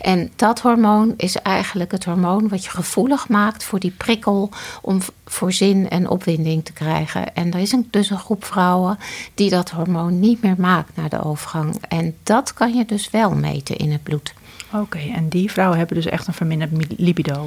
En 0.00 0.30
dat 0.36 0.60
hormoon 0.60 1.14
is 1.16 1.36
eigenlijk 1.36 1.92
het 1.92 2.04
hormoon 2.04 2.48
wat 2.48 2.64
je 2.64 2.70
gevoelig 2.70 3.28
maakt 3.28 3.64
voor 3.64 3.80
die 3.80 3.94
prikkel 3.96 4.50
om 4.82 5.00
voor 5.24 5.52
zin 5.52 5.88
en 5.88 6.08
opwinding 6.08 6.64
te 6.64 6.72
krijgen. 6.72 7.34
En 7.34 7.52
er 7.52 7.60
is 7.60 7.72
een, 7.72 7.88
dus 7.90 8.10
een 8.10 8.18
groep 8.18 8.44
vrouwen 8.44 8.98
die 9.34 9.50
dat 9.50 9.70
hormoon 9.70 10.20
niet 10.20 10.42
meer 10.42 10.56
maakt 10.58 10.96
na 10.96 11.08
de 11.08 11.24
overgang. 11.24 11.76
En 11.88 12.14
dat 12.22 12.54
kan 12.54 12.74
je 12.74 12.84
dus 12.84 13.10
wel 13.10 13.30
meten 13.30 13.76
in 13.76 13.92
het 13.92 14.02
bloed. 14.02 14.34
Oké, 14.72 14.98
en 14.98 15.28
die 15.28 15.50
vrouwen 15.50 15.78
hebben 15.78 15.96
dus 15.96 16.06
echt 16.06 16.26
een 16.26 16.34
verminderd 16.34 16.98
libido. 16.98 17.46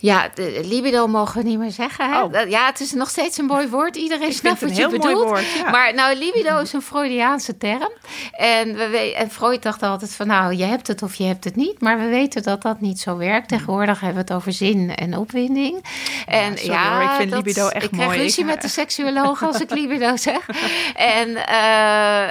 Ja, 0.00 0.28
de 0.34 0.60
libido 0.64 1.06
mogen 1.06 1.42
we 1.42 1.48
niet 1.48 1.58
meer 1.58 1.70
zeggen. 1.70 2.10
Hè? 2.10 2.22
Oh. 2.22 2.48
Ja, 2.48 2.66
het 2.66 2.80
is 2.80 2.92
nog 2.92 3.10
steeds 3.10 3.38
een 3.38 3.44
mooi 3.44 3.68
woord. 3.68 3.96
Iedereen 3.96 4.32
snapt 4.32 4.60
wat 4.60 4.76
je 4.76 4.88
bedoelt. 4.88 5.24
Woord, 5.24 5.52
ja. 5.52 5.70
Maar 5.70 5.94
nou, 5.94 6.16
libido 6.16 6.58
is 6.58 6.72
een 6.72 6.82
Freudiaanse 6.82 7.56
term. 7.56 7.90
En, 8.32 8.74
we, 8.74 9.14
en 9.16 9.30
Freud 9.30 9.62
dacht 9.62 9.82
altijd 9.82 10.14
van 10.14 10.26
nou, 10.26 10.54
je 10.54 10.64
hebt 10.64 10.86
het 10.86 11.02
of 11.02 11.14
je 11.14 11.24
hebt 11.24 11.44
het 11.44 11.56
niet. 11.56 11.80
Maar 11.80 11.98
we 11.98 12.06
weten 12.06 12.42
dat 12.42 12.62
dat 12.62 12.80
niet 12.80 13.00
zo 13.00 13.16
werkt. 13.16 13.48
Tegenwoordig 13.48 14.00
hebben 14.00 14.24
we 14.24 14.32
het 14.32 14.40
over 14.40 14.52
zin 14.52 14.94
en 14.94 15.16
opwinding. 15.16 15.84
En 16.26 16.54
ja, 16.54 16.62
ja 16.62 17.10
ik 17.10 17.16
vind 17.16 17.30
dat, 17.30 17.44
libido 17.44 17.68
echt 17.68 17.84
ik 17.84 17.90
mooi. 17.90 18.02
Ik 18.02 18.08
krijg 18.08 18.22
ruzie 18.22 18.44
met 18.44 18.62
de 18.62 18.68
seksuoloog 18.68 19.42
als 19.42 19.60
ik 19.60 19.70
libido 19.80 20.16
zeg. 20.16 20.46
En 20.94 21.28
uh, 21.28 21.36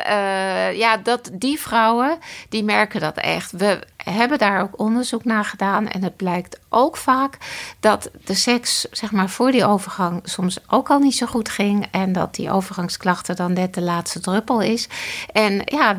uh, 0.10 0.78
ja, 0.78 0.98
dat, 0.98 1.30
die 1.34 1.60
vrouwen, 1.60 2.18
die 2.50 2.64
merken 2.64 3.00
dat 3.00 3.18
echt. 3.18 3.52
We 3.52 3.80
hebben 4.12 4.38
daar 4.38 4.62
ook 4.62 4.80
onderzoek 4.80 5.26
naar 5.26 5.46
gedaan. 5.46 5.88
En 5.88 6.04
het 6.04 6.16
blijkt 6.16 6.60
ook 6.78 6.98
vaak 6.98 7.38
dat 7.80 8.10
de 8.26 8.34
seks, 8.34 8.88
zeg 8.92 9.12
maar, 9.12 9.30
voor 9.30 9.52
die 9.52 9.66
overgang 9.66 10.22
soms 10.24 10.58
ook 10.68 10.90
al 10.90 11.00
niet 11.00 11.16
zo 11.16 11.26
goed 11.26 11.50
ging. 11.50 11.88
En 11.92 12.14
dat 12.14 12.36
die 12.36 12.52
overgangsklachten 12.52 13.36
dan 13.36 13.54
net 13.54 13.74
de 13.74 13.82
laatste 13.82 14.20
druppel 14.20 14.62
is. 14.62 14.88
En 15.32 15.62
ja, 15.66 15.98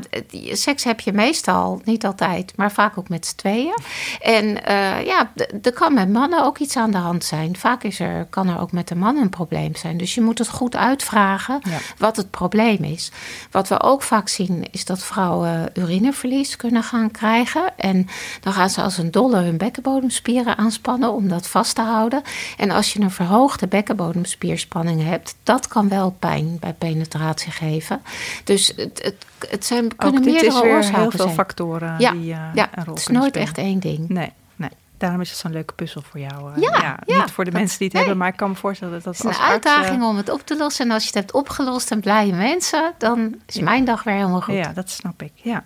seks 0.52 0.84
heb 0.84 1.00
je 1.00 1.12
meestal, 1.12 1.80
niet 1.84 2.06
altijd, 2.06 2.52
maar 2.56 2.72
vaak 2.72 2.98
ook 2.98 3.08
met 3.08 3.26
z'n 3.26 3.36
tweeën. 3.36 3.78
En 4.20 4.44
uh, 4.44 5.04
ja, 5.06 5.32
er 5.62 5.72
kan 5.72 5.94
met 5.94 6.12
mannen 6.12 6.44
ook 6.44 6.58
iets 6.58 6.76
aan 6.76 6.90
de 6.90 6.98
hand 6.98 7.24
zijn. 7.24 7.56
Vaak 7.56 7.82
is 7.82 8.00
er, 8.00 8.26
kan 8.30 8.48
er 8.48 8.60
ook 8.60 8.72
met 8.72 8.88
de 8.88 8.94
man 8.94 9.16
een 9.16 9.30
probleem 9.30 9.74
zijn. 9.74 9.96
Dus 9.96 10.14
je 10.14 10.20
moet 10.20 10.38
het 10.38 10.48
goed 10.48 10.76
uitvragen 10.76 11.60
ja. 11.62 11.78
wat 11.98 12.16
het 12.16 12.30
probleem 12.30 12.84
is. 12.84 13.10
Wat 13.50 13.68
we 13.68 13.80
ook 13.80 14.02
vaak 14.02 14.28
zien, 14.28 14.66
is 14.70 14.84
dat 14.84 15.04
vrouwen 15.04 15.70
urineverlies 15.74 16.56
kunnen 16.56 16.82
gaan 16.82 17.10
krijgen. 17.10 17.76
En 17.76 18.06
dan 18.40 18.52
gaan 18.52 18.70
ze 18.70 18.82
als 18.82 18.98
een 18.98 19.10
dolle 19.10 19.36
hun 19.36 19.56
bekkenbodemspieren 19.56 20.56
aanspannen 20.68 21.12
om 21.12 21.28
dat 21.28 21.48
vast 21.48 21.74
te 21.74 21.82
houden. 21.82 22.22
En 22.56 22.70
als 22.70 22.92
je 22.92 23.00
een 23.00 23.10
verhoogde 23.10 23.66
bekkenbodemspierspanning 23.66 25.02
hebt, 25.02 25.36
dat 25.42 25.68
kan 25.68 25.88
wel 25.88 26.16
pijn 26.18 26.56
bij 26.60 26.72
penetratie 26.72 27.52
geven. 27.52 28.00
Dus 28.44 28.72
het, 28.76 29.00
het, 29.02 29.26
het 29.50 29.64
zijn, 29.64 29.96
kunnen 29.96 30.20
Ook 30.20 30.24
meerdere 30.26 30.46
is 30.46 30.60
weer 30.60 30.72
oorzaken 30.74 31.00
heel 31.00 31.10
veel 31.10 31.20
zijn. 31.20 31.34
factoren 31.34 31.94
ja, 31.98 32.10
die 32.10 32.30
uh, 32.30 32.40
ja, 32.54 32.68
een 32.74 32.84
rol 32.84 32.94
Het 32.94 32.98
is 32.98 33.06
nooit 33.06 33.28
spelen. 33.28 33.46
echt 33.46 33.58
één 33.58 33.78
ding. 33.80 34.08
Nee, 34.08 34.32
nee. 34.56 34.70
Daarom 34.98 35.20
is 35.20 35.30
het 35.30 35.38
zo'n 35.38 35.52
leuke 35.52 35.74
puzzel 35.74 36.02
voor 36.10 36.20
jou. 36.20 36.50
Uh, 36.50 36.62
ja, 36.62 36.98
ja, 37.06 37.18
Niet 37.20 37.30
voor 37.30 37.44
de 37.44 37.50
mensen 37.50 37.78
die 37.78 37.88
het 37.88 37.96
hebben, 37.96 38.16
maar 38.16 38.28
ik 38.28 38.36
kan 38.36 38.50
me 38.50 38.56
voorstellen 38.56 38.94
dat 38.94 39.04
dat 39.04 39.18
Het 39.18 39.30
is 39.30 39.36
een 39.38 39.44
uitdaging 39.44 40.02
om 40.02 40.16
het 40.16 40.30
op 40.30 40.46
te 40.46 40.56
lossen. 40.56 40.84
En 40.84 40.92
als 40.92 41.02
je 41.02 41.08
het 41.08 41.18
hebt 41.18 41.32
opgelost 41.32 41.90
en 41.90 42.00
blije 42.00 42.32
mensen, 42.32 42.92
dan 42.98 43.34
is 43.46 43.58
mijn 43.58 43.84
dag 43.84 44.02
weer 44.02 44.14
helemaal 44.14 44.40
goed. 44.40 44.54
Ja, 44.54 44.72
dat 44.72 44.90
snap 44.90 45.22
ik. 45.22 45.32
Ja. 45.34 45.64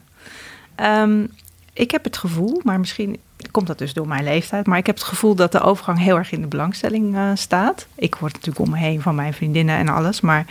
Um, 1.02 1.30
ik 1.72 1.90
heb 1.90 2.04
het 2.04 2.16
gevoel, 2.16 2.60
maar 2.64 2.80
misschien 2.80 3.20
komt 3.50 3.66
dat 3.66 3.78
dus 3.78 3.92
door 3.92 4.08
mijn 4.08 4.24
leeftijd, 4.24 4.66
maar 4.66 4.78
ik 4.78 4.86
heb 4.86 4.94
het 4.94 5.04
gevoel 5.04 5.34
dat 5.34 5.52
de 5.52 5.60
overgang 5.60 5.98
heel 5.98 6.16
erg 6.16 6.32
in 6.32 6.40
de 6.40 6.46
belangstelling 6.46 7.14
uh, 7.14 7.30
staat. 7.34 7.86
Ik 7.94 8.14
word 8.14 8.32
natuurlijk 8.32 8.64
om 8.64 8.70
me 8.70 8.78
heen 8.78 9.02
van 9.02 9.14
mijn 9.14 9.34
vriendinnen 9.34 9.76
en 9.76 9.88
alles, 9.88 10.20
maar 10.20 10.46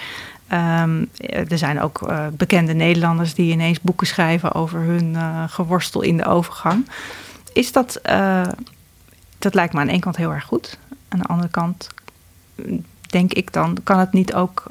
um, 0.84 1.10
er 1.18 1.58
zijn 1.58 1.82
ook 1.82 2.02
uh, 2.02 2.28
bekende 2.34 2.74
Nederlanders 2.74 3.34
die 3.34 3.52
ineens 3.52 3.82
boeken 3.82 4.08
schrijven 4.08 4.54
over 4.54 4.80
hun 4.80 5.14
uh, 5.14 5.44
geworstel 5.48 6.02
in 6.02 6.18
de 6.18 6.26
overgang. 6.26 6.89
Is 7.54 7.72
dat, 7.72 8.02
dat 9.39 9.54
lijkt 9.54 9.74
me 9.74 9.80
aan 9.80 9.88
één 9.88 10.00
kant 10.00 10.16
heel 10.16 10.32
erg 10.32 10.44
goed. 10.44 10.78
Aan 11.08 11.20
de 11.20 11.26
andere 11.26 11.50
kant 11.50 11.88
denk 13.02 13.34
ik 13.34 13.54
dan, 13.54 13.78
kan 13.84 14.00
het 14.00 14.14
niet 14.14 14.34
ook 14.34 14.64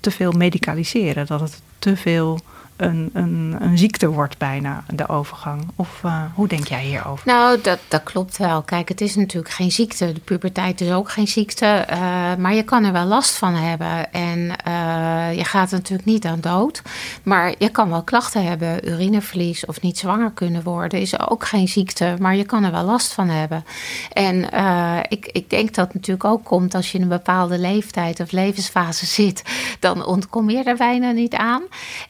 te 0.00 0.10
veel 0.10 0.32
medicaliseren, 0.32 1.26
dat 1.26 1.40
het 1.40 1.60
te 1.78 1.96
veel 1.96 2.40
een, 2.76 3.10
een, 3.12 3.56
een 3.60 3.78
ziekte 3.78 4.08
wordt 4.08 4.38
bijna, 4.38 4.84
de 4.94 5.08
overgang. 5.08 5.68
Of 5.76 6.00
uh, 6.04 6.22
hoe 6.34 6.48
denk 6.48 6.68
jij 6.68 6.82
hierover? 6.82 7.26
Nou, 7.26 7.60
dat, 7.62 7.78
dat 7.88 8.02
klopt 8.02 8.36
wel. 8.36 8.62
Kijk, 8.62 8.88
het 8.88 9.00
is 9.00 9.16
natuurlijk 9.16 9.54
geen 9.54 9.72
ziekte. 9.72 10.12
De 10.12 10.20
puberteit 10.20 10.80
is 10.80 10.92
ook 10.92 11.10
geen 11.10 11.28
ziekte. 11.28 11.86
Uh, 11.90 11.96
maar 12.38 12.54
je 12.54 12.62
kan 12.62 12.84
er 12.84 12.92
wel 12.92 13.04
last 13.04 13.36
van 13.36 13.54
hebben. 13.54 14.12
En 14.12 14.38
uh, 14.38 15.36
je 15.36 15.44
gaat 15.44 15.70
natuurlijk 15.70 16.08
niet 16.08 16.24
aan 16.24 16.40
dood. 16.40 16.82
Maar 17.22 17.54
je 17.58 17.68
kan 17.68 17.90
wel 17.90 18.02
klachten 18.02 18.44
hebben. 18.44 18.88
Urineverlies 18.88 19.66
of 19.66 19.80
niet 19.80 19.98
zwanger 19.98 20.30
kunnen 20.30 20.62
worden 20.62 21.00
is 21.00 21.20
ook 21.20 21.46
geen 21.46 21.68
ziekte. 21.68 22.16
Maar 22.18 22.36
je 22.36 22.44
kan 22.44 22.64
er 22.64 22.72
wel 22.72 22.84
last 22.84 23.12
van 23.12 23.28
hebben. 23.28 23.64
En 24.12 24.44
ik, 25.08 25.26
ik 25.26 25.50
denk 25.50 25.74
dat 25.74 25.84
het 25.84 25.94
natuurlijk 25.94 26.24
ook 26.24 26.44
komt 26.44 26.74
als 26.74 26.92
je 26.92 26.98
in 26.98 27.02
een 27.02 27.08
bepaalde 27.08 27.58
leeftijd 27.58 28.20
of 28.20 28.30
levensfase 28.30 29.06
zit. 29.06 29.42
Dan 29.80 30.06
ontkom 30.06 30.50
je 30.50 30.62
er 30.62 30.76
bijna 30.76 31.10
niet 31.10 31.34
aan. 31.34 31.62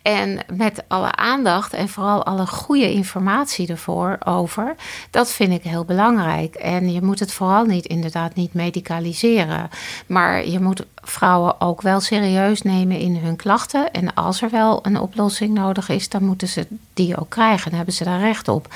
En 0.02 0.38
met 0.56 0.84
alle 0.88 1.14
aandacht 1.14 1.72
en 1.72 1.88
vooral 1.88 2.24
alle 2.24 2.46
goede 2.46 2.92
informatie 2.92 3.68
ervoor 3.68 4.18
over. 4.24 4.74
Dat 5.10 5.32
vind 5.32 5.52
ik 5.52 5.62
heel 5.62 5.84
belangrijk. 5.84 6.54
En 6.54 6.92
je 6.92 7.02
moet 7.02 7.18
het 7.18 7.32
vooral 7.32 7.64
niet 7.64 7.86
inderdaad 7.86 8.34
niet 8.34 8.54
medicaliseren. 8.54 9.68
Maar 10.06 10.48
je 10.48 10.60
moet 10.60 10.86
vrouwen 11.02 11.60
ook 11.60 11.82
wel 11.82 12.00
serieus 12.00 12.62
nemen 12.62 12.98
in 12.98 13.16
hun 13.16 13.36
klachten. 13.36 13.92
En 13.92 14.14
als 14.14 14.42
er 14.42 14.50
wel 14.50 14.78
een 14.82 15.00
oplossing 15.00 15.54
nodig 15.54 15.88
is, 15.88 16.08
dan 16.08 16.24
moeten 16.24 16.48
ze 16.48 16.66
die 16.94 17.16
ook 17.16 17.30
krijgen. 17.30 17.68
Dan 17.68 17.76
hebben 17.76 17.94
ze 17.94 18.04
daar 18.04 18.20
recht 18.20 18.48
op. 18.48 18.66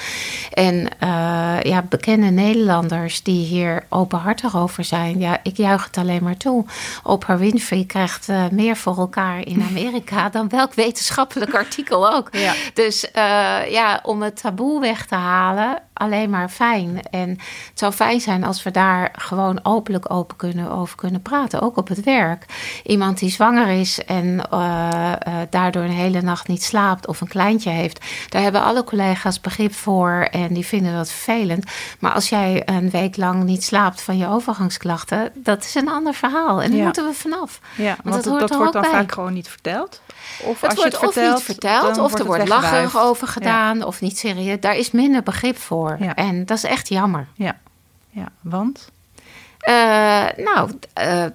En 0.53 0.75
uh, 0.75 1.63
ja, 1.63 1.83
bekende 1.89 2.27
Nederlanders 2.27 3.23
die 3.23 3.47
hier 3.47 3.85
openhartig 3.89 4.57
over 4.57 4.85
zijn, 4.85 5.21
ja, 5.21 5.39
ik 5.43 5.57
juich 5.57 5.85
het 5.85 5.97
alleen 5.97 6.23
maar 6.23 6.37
toe. 6.37 6.65
Oprah 7.03 7.39
Winfrey 7.39 7.85
krijgt 7.85 8.29
uh, 8.29 8.49
meer 8.51 8.77
voor 8.77 8.99
elkaar 8.99 9.47
in 9.47 9.63
Amerika 9.71 10.29
dan 10.29 10.49
welk 10.49 10.75
wetenschappelijk 10.75 11.55
artikel 11.55 12.15
ook. 12.15 12.29
Ja. 12.33 12.55
Dus 12.75 13.05
uh, 13.05 13.71
ja, 13.71 14.01
om 14.03 14.23
het 14.23 14.41
taboe 14.41 14.81
weg 14.81 15.07
te 15.07 15.15
halen, 15.15 15.83
alleen 15.97 16.31
maar 16.31 16.49
fijn. 16.49 17.01
En 17.11 17.29
het 17.31 17.79
zou 17.79 17.93
fijn 17.93 18.21
zijn 18.21 18.45
als 18.45 18.63
we 18.63 18.71
daar 18.71 19.11
gewoon 19.13 19.61
openlijk 19.63 20.11
open 20.13 20.37
kunnen, 20.37 20.71
over 20.71 20.97
kunnen 20.97 21.23
praten, 21.23 21.61
ook 21.61 21.77
op 21.77 21.89
het 21.89 22.05
werk. 22.05 22.45
Iemand 22.85 23.19
die 23.19 23.31
zwanger 23.31 23.69
is 23.69 24.05
en 24.05 24.27
uh, 24.53 24.89
uh, 24.93 25.35
daardoor 25.51 25.83
een 25.83 25.91
hele 25.91 26.23
nacht 26.23 26.49
niet 26.49 26.63
slaapt 26.63 27.07
of 27.07 27.21
een 27.21 27.29
kleintje 27.29 27.71
heeft, 27.71 28.05
daar 28.29 28.43
hebben 28.43 28.63
alle 28.63 28.85
collega's 28.85 29.41
begrip 29.41 29.75
voor 29.75 30.29
en 30.31 30.55
die 30.55 30.67
vinden 30.67 30.95
dat 30.95 31.11
vervelend. 31.11 31.65
Maar 31.99 32.13
als 32.13 32.29
jij 32.29 32.63
een 32.65 32.91
week 32.91 33.17
lang 33.17 33.45
niet 33.45 33.65
slaapt 33.65 34.03
van 34.03 34.17
je 34.17 34.29
overgangsklachten, 34.29 35.33
dat 35.35 35.65
is 35.65 35.75
een 35.75 35.89
ander 35.89 36.15
verhaal. 36.15 36.63
En 36.63 36.71
daar 36.71 36.85
moeten 36.85 37.07
we 37.07 37.15
vanaf. 37.15 37.61
Ja, 37.77 37.97
want, 38.03 38.15
dat, 38.15 38.25
hoort, 38.25 38.41
dat 38.41 38.57
wordt 38.57 38.73
dan 38.73 38.85
vaak 38.85 39.13
gewoon 39.13 39.33
niet 39.33 39.49
verteld. 39.49 40.01
Of 40.43 40.61
het 40.61 40.71
als 40.71 40.79
wordt 40.79 40.97
je 40.97 41.07
het 41.07 41.15
vertelt, 41.15 41.35
of 41.35 41.49
niet 41.49 41.57
verteld, 41.57 41.99
of 41.99 42.19
er 42.19 42.25
wordt 42.25 42.49
lacherig 42.49 42.99
over 42.99 43.29
gedaan, 43.29 43.85
of 43.85 44.01
niet 44.01 44.19
serieus. 44.19 44.61
Daar 44.61 44.77
is 44.77 44.91
minder 44.91 45.23
begrip 45.23 45.59
voor. 45.59 45.86
Ja. 45.99 46.15
En 46.15 46.47
dat 46.47 46.57
is 46.57 46.65
echt 46.65 46.89
jammer. 46.89 47.27
Ja, 47.35 47.57
ja. 48.11 48.29
want? 48.41 48.91
Uh, 49.69 50.45
nou, 50.45 50.71
uh, 51.01 51.27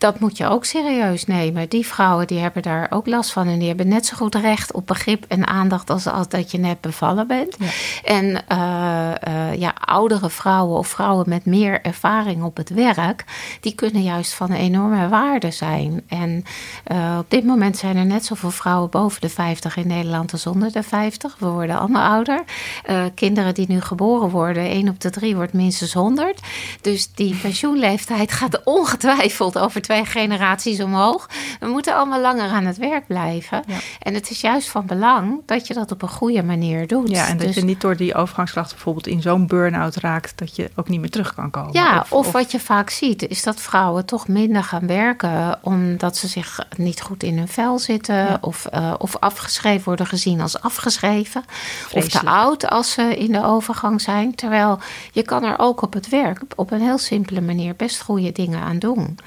dat 0.00 0.20
moet 0.20 0.36
je 0.36 0.46
ook 0.46 0.64
serieus 0.64 1.26
nemen. 1.26 1.68
Die 1.68 1.86
vrouwen 1.86 2.26
die 2.26 2.38
hebben 2.38 2.62
daar 2.62 2.86
ook 2.90 3.06
last 3.06 3.32
van. 3.32 3.48
En 3.48 3.58
die 3.58 3.68
hebben 3.68 3.88
net 3.88 4.06
zo 4.06 4.16
goed 4.16 4.34
recht 4.34 4.72
op 4.72 4.86
begrip 4.86 5.24
en 5.28 5.46
aandacht 5.46 5.90
als, 5.90 6.06
als 6.06 6.28
dat 6.28 6.50
je 6.50 6.58
net 6.58 6.80
bevallen 6.80 7.26
bent. 7.26 7.56
Ja. 7.58 7.66
En 8.04 8.24
uh, 8.24 9.10
uh, 9.28 9.54
ja, 9.54 9.74
oudere 9.84 10.30
vrouwen 10.30 10.78
of 10.78 10.88
vrouwen 10.88 11.28
met 11.28 11.44
meer 11.44 11.80
ervaring 11.82 12.42
op 12.42 12.56
het 12.56 12.68
werk, 12.68 13.24
die 13.60 13.74
kunnen 13.74 14.02
juist 14.02 14.34
van 14.34 14.52
enorme 14.52 15.08
waarde 15.08 15.50
zijn. 15.50 16.02
En 16.08 16.44
uh, 16.92 17.16
op 17.18 17.30
dit 17.30 17.44
moment 17.44 17.76
zijn 17.76 17.96
er 17.96 18.06
net 18.06 18.24
zoveel 18.24 18.50
vrouwen 18.50 18.90
boven 18.90 19.20
de 19.20 19.28
50 19.28 19.76
in 19.76 19.86
Nederland 19.86 20.32
als 20.32 20.46
onder 20.46 20.72
de 20.72 20.82
50. 20.82 21.36
We 21.38 21.46
worden 21.46 21.78
allemaal 21.78 22.10
ouder. 22.10 22.42
kinderen 23.14 23.54
die 23.54 23.66
nu 23.68 23.80
geboren 23.80 24.30
worden, 24.30 24.62
1 24.62 24.88
op 24.88 25.00
de 25.00 25.10
3 25.10 25.36
wordt 25.36 25.52
minstens 25.52 25.92
100. 25.92 26.40
Dus 26.80 27.10
die 27.14 27.34
pensioenleeftijd 27.34 28.32
gaat 28.32 28.64
ongetwijfeld 28.64 29.58
over 29.58 29.80
twee 29.90 30.04
generaties 30.04 30.80
omhoog. 30.80 31.28
We 31.60 31.66
moeten 31.66 31.94
allemaal 31.94 32.20
langer 32.20 32.48
aan 32.48 32.64
het 32.64 32.76
werk 32.76 33.06
blijven. 33.06 33.64
En 33.98 34.14
het 34.14 34.30
is 34.30 34.40
juist 34.40 34.68
van 34.68 34.86
belang 34.86 35.42
dat 35.46 35.66
je 35.66 35.74
dat 35.74 35.92
op 35.92 36.02
een 36.02 36.08
goede 36.08 36.42
manier 36.42 36.86
doet. 36.86 37.10
Ja, 37.10 37.28
en 37.28 37.36
dat 37.36 37.46
dus 37.46 37.54
je 37.54 37.64
niet 37.64 37.80
door 37.80 37.96
die 37.96 38.14
overgangsklachten 38.14 38.74
bijvoorbeeld 38.74 39.06
in 39.06 39.22
zo'n 39.22 39.46
burn-out 39.46 39.96
raakt 39.96 40.38
dat 40.38 40.56
je 40.56 40.70
ook 40.76 40.88
niet 40.88 41.00
meer 41.00 41.10
terug 41.10 41.34
kan 41.34 41.50
komen. 41.50 41.72
Ja, 41.72 42.00
of, 42.00 42.12
of, 42.12 42.32
wat 42.32 42.50
je 42.50 42.60
vaak 42.60 42.90
ziet, 42.90 43.28
is 43.28 43.42
dat 43.42 43.60
vrouwen 43.60 44.04
toch 44.04 44.28
minder 44.28 44.64
gaan 44.64 44.86
werken 44.86 45.58
omdat 45.62 46.16
ze 46.16 46.28
zich 46.28 46.58
niet 46.76 47.00
goed 47.00 47.22
in 47.22 47.38
hun 47.38 47.48
vel 47.48 47.78
zitten 47.78 48.38
of, 48.40 48.66
uh, 48.74 48.94
of 48.98 49.16
afgeschreven 49.16 49.84
worden 49.84 50.06
gezien 50.06 50.40
als 50.40 50.60
afgeschreven. 50.60 51.44
Of 51.92 52.08
te 52.08 52.24
oud 52.24 52.68
als 52.68 52.92
ze 52.92 53.16
in 53.16 53.32
de 53.32 53.44
overgang 53.44 54.00
zijn. 54.00 54.34
Terwijl 54.34 54.78
je 55.12 55.22
kan 55.22 55.44
er 55.44 55.58
ook 55.58 55.82
op 55.82 55.92
het 55.92 56.08
werk 56.08 56.42
op 56.56 56.70
een 56.70 56.80
heel 56.80 56.98
simpele 56.98 57.40
manier 57.40 57.74
best 57.76 58.00
goede 58.00 58.32
dingen 58.32 58.60
aan 58.60 58.78
doen. 58.78 59.18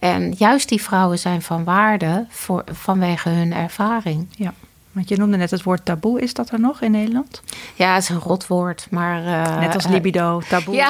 En 0.00 0.32
juist 0.32 0.68
die 0.68 0.82
vrouwen 0.82 1.18
zijn 1.18 1.42
van 1.42 1.64
waarde 1.64 2.26
voor, 2.28 2.64
vanwege 2.72 3.28
hun 3.28 3.52
ervaring. 3.52 4.26
Ja. 4.30 4.54
Want 4.92 5.08
je 5.08 5.16
noemde 5.16 5.36
net 5.36 5.50
het 5.50 5.62
woord 5.62 5.84
taboe. 5.84 6.20
Is 6.20 6.34
dat 6.34 6.50
er 6.50 6.60
nog 6.60 6.80
in 6.80 6.90
Nederland? 6.90 7.42
Ja, 7.74 7.94
het 7.94 8.02
is 8.02 8.08
een 8.08 8.18
rotwoord. 8.18 8.86
Maar, 8.90 9.22
uh, 9.22 9.58
net 9.58 9.74
als 9.74 9.86
libido, 9.86 10.40
taboe. 10.48 10.74
Ja, 10.74 10.88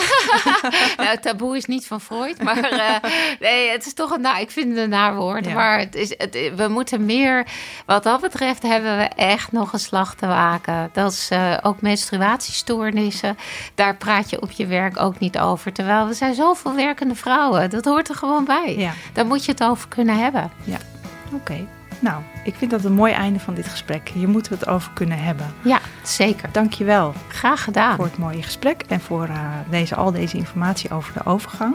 nou, 1.04 1.18
taboe 1.18 1.56
is 1.56 1.64
niet 1.64 1.86
van 1.86 2.00
Freud. 2.00 2.42
Maar 2.42 2.72
uh, 2.72 3.10
nee, 3.40 3.70
het 3.70 3.86
is 3.86 3.94
toch 3.94 4.10
een... 4.10 4.20
Nou, 4.20 4.40
ik 4.40 4.50
vind 4.50 4.68
het 4.68 4.78
een 4.78 4.88
naar 4.88 5.16
woord. 5.16 5.46
Ja. 5.46 5.54
Maar 5.54 5.78
het 5.78 5.94
is, 5.94 6.14
het, 6.16 6.54
we 6.56 6.68
moeten 6.68 7.04
meer... 7.04 7.46
Wat 7.86 8.02
dat 8.02 8.20
betreft 8.20 8.62
hebben 8.62 8.96
we 8.96 9.04
echt 9.04 9.52
nog 9.52 9.72
een 9.72 9.78
slag 9.78 10.14
te 10.14 10.26
waken. 10.26 10.90
Dat 10.92 11.12
is 11.12 11.30
uh, 11.32 11.56
ook 11.62 11.80
menstruatiestoornissen. 11.80 13.36
Daar 13.74 13.96
praat 13.96 14.30
je 14.30 14.42
op 14.42 14.50
je 14.50 14.66
werk 14.66 15.00
ook 15.00 15.18
niet 15.18 15.38
over. 15.38 15.72
Terwijl 15.72 16.06
we 16.06 16.14
zijn 16.14 16.34
zoveel 16.34 16.74
werkende 16.74 17.14
vrouwen. 17.14 17.70
Dat 17.70 17.84
hoort 17.84 18.08
er 18.08 18.14
gewoon 18.14 18.44
bij. 18.44 18.76
Ja. 18.76 18.92
Daar 19.12 19.26
moet 19.26 19.44
je 19.44 19.50
het 19.50 19.64
over 19.64 19.88
kunnen 19.88 20.18
hebben. 20.18 20.50
Ja, 20.64 20.78
oké. 21.26 21.34
Okay. 21.34 21.68
Nou, 22.00 22.22
ik 22.44 22.54
vind 22.54 22.70
dat 22.70 22.84
een 22.84 22.92
mooi 22.92 23.12
einde 23.12 23.40
van 23.40 23.54
dit 23.54 23.68
gesprek. 23.68 24.08
Hier 24.08 24.28
moeten 24.28 24.52
we 24.52 24.58
het 24.58 24.68
over 24.68 24.92
kunnen 24.92 25.22
hebben. 25.22 25.46
Ja, 25.62 25.80
zeker. 26.02 26.48
Dankjewel. 26.52 27.14
Graag 27.28 27.64
gedaan. 27.64 27.96
Voor 27.96 28.04
het 28.04 28.18
mooie 28.18 28.42
gesprek 28.42 28.82
en 28.88 29.00
voor 29.00 29.28
uh, 29.28 29.50
deze, 29.70 29.94
al 29.94 30.12
deze 30.12 30.36
informatie 30.36 30.90
over 30.90 31.12
de 31.12 31.24
overgang. 31.24 31.74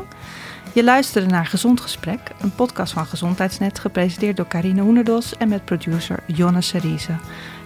Je 0.74 0.84
luisterde 0.84 1.30
naar 1.30 1.46
Gezond 1.46 1.82
Gesprek, 1.82 2.20
een 2.42 2.56
podcast 2.56 2.94
van 2.94 3.06
Gezondheidsnet, 3.06 3.80
gepresenteerd 3.80 4.38
door 4.38 4.48
Carine 4.48 4.82
Hoenderdos 4.82 5.38
en 5.38 5.50
met 5.50 5.66
producer 5.66 6.20
Jonne 6.26 6.62
Serize. 6.62 7.16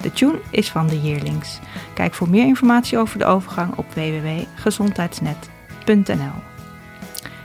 De 0.01 0.12
tune 0.12 0.39
is 0.49 0.70
van 0.70 0.88
de 0.88 1.01
Yearlings. 1.01 1.60
Kijk 1.93 2.14
voor 2.14 2.30
meer 2.30 2.45
informatie 2.45 2.97
over 2.97 3.18
de 3.18 3.26
overgang 3.26 3.76
op 3.76 3.93
www.gezondheidsnet.nl. 3.93 6.43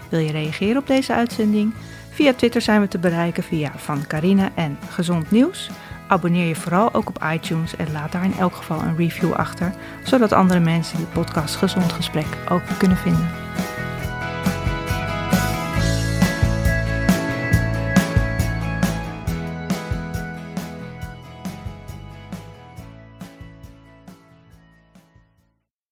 Wil 0.09 0.21
je 0.21 0.33
reageren 0.33 0.77
op 0.77 0.87
deze 0.87 1.15
uitzending? 1.15 1.73
Via 2.15 2.35
Twitter 2.35 2.61
zijn 2.61 2.81
we 2.81 2.89
te 2.89 2.99
bereiken 2.99 3.43
via 3.43 3.73
Van 3.77 4.07
Carina 4.07 4.51
en 4.55 4.79
Gezond 4.89 5.31
Nieuws. 5.31 5.71
Abonneer 6.09 6.47
je 6.47 6.55
vooral 6.55 6.95
ook 6.95 7.09
op 7.09 7.25
iTunes 7.33 7.77
en 7.77 7.93
laat 7.93 8.13
daar 8.13 8.25
in 8.25 8.35
elk 8.39 8.55
geval 8.55 8.81
een 8.83 8.97
review 8.97 9.33
achter, 9.33 9.73
zodat 10.05 10.33
andere 10.33 10.61
mensen 10.61 10.97
die 10.97 11.07
podcast 11.07 11.57
Gezond 11.57 11.93
Gesprek 11.93 12.27
ook 12.49 12.63
kunnen 12.79 12.97
vinden. 12.97 13.31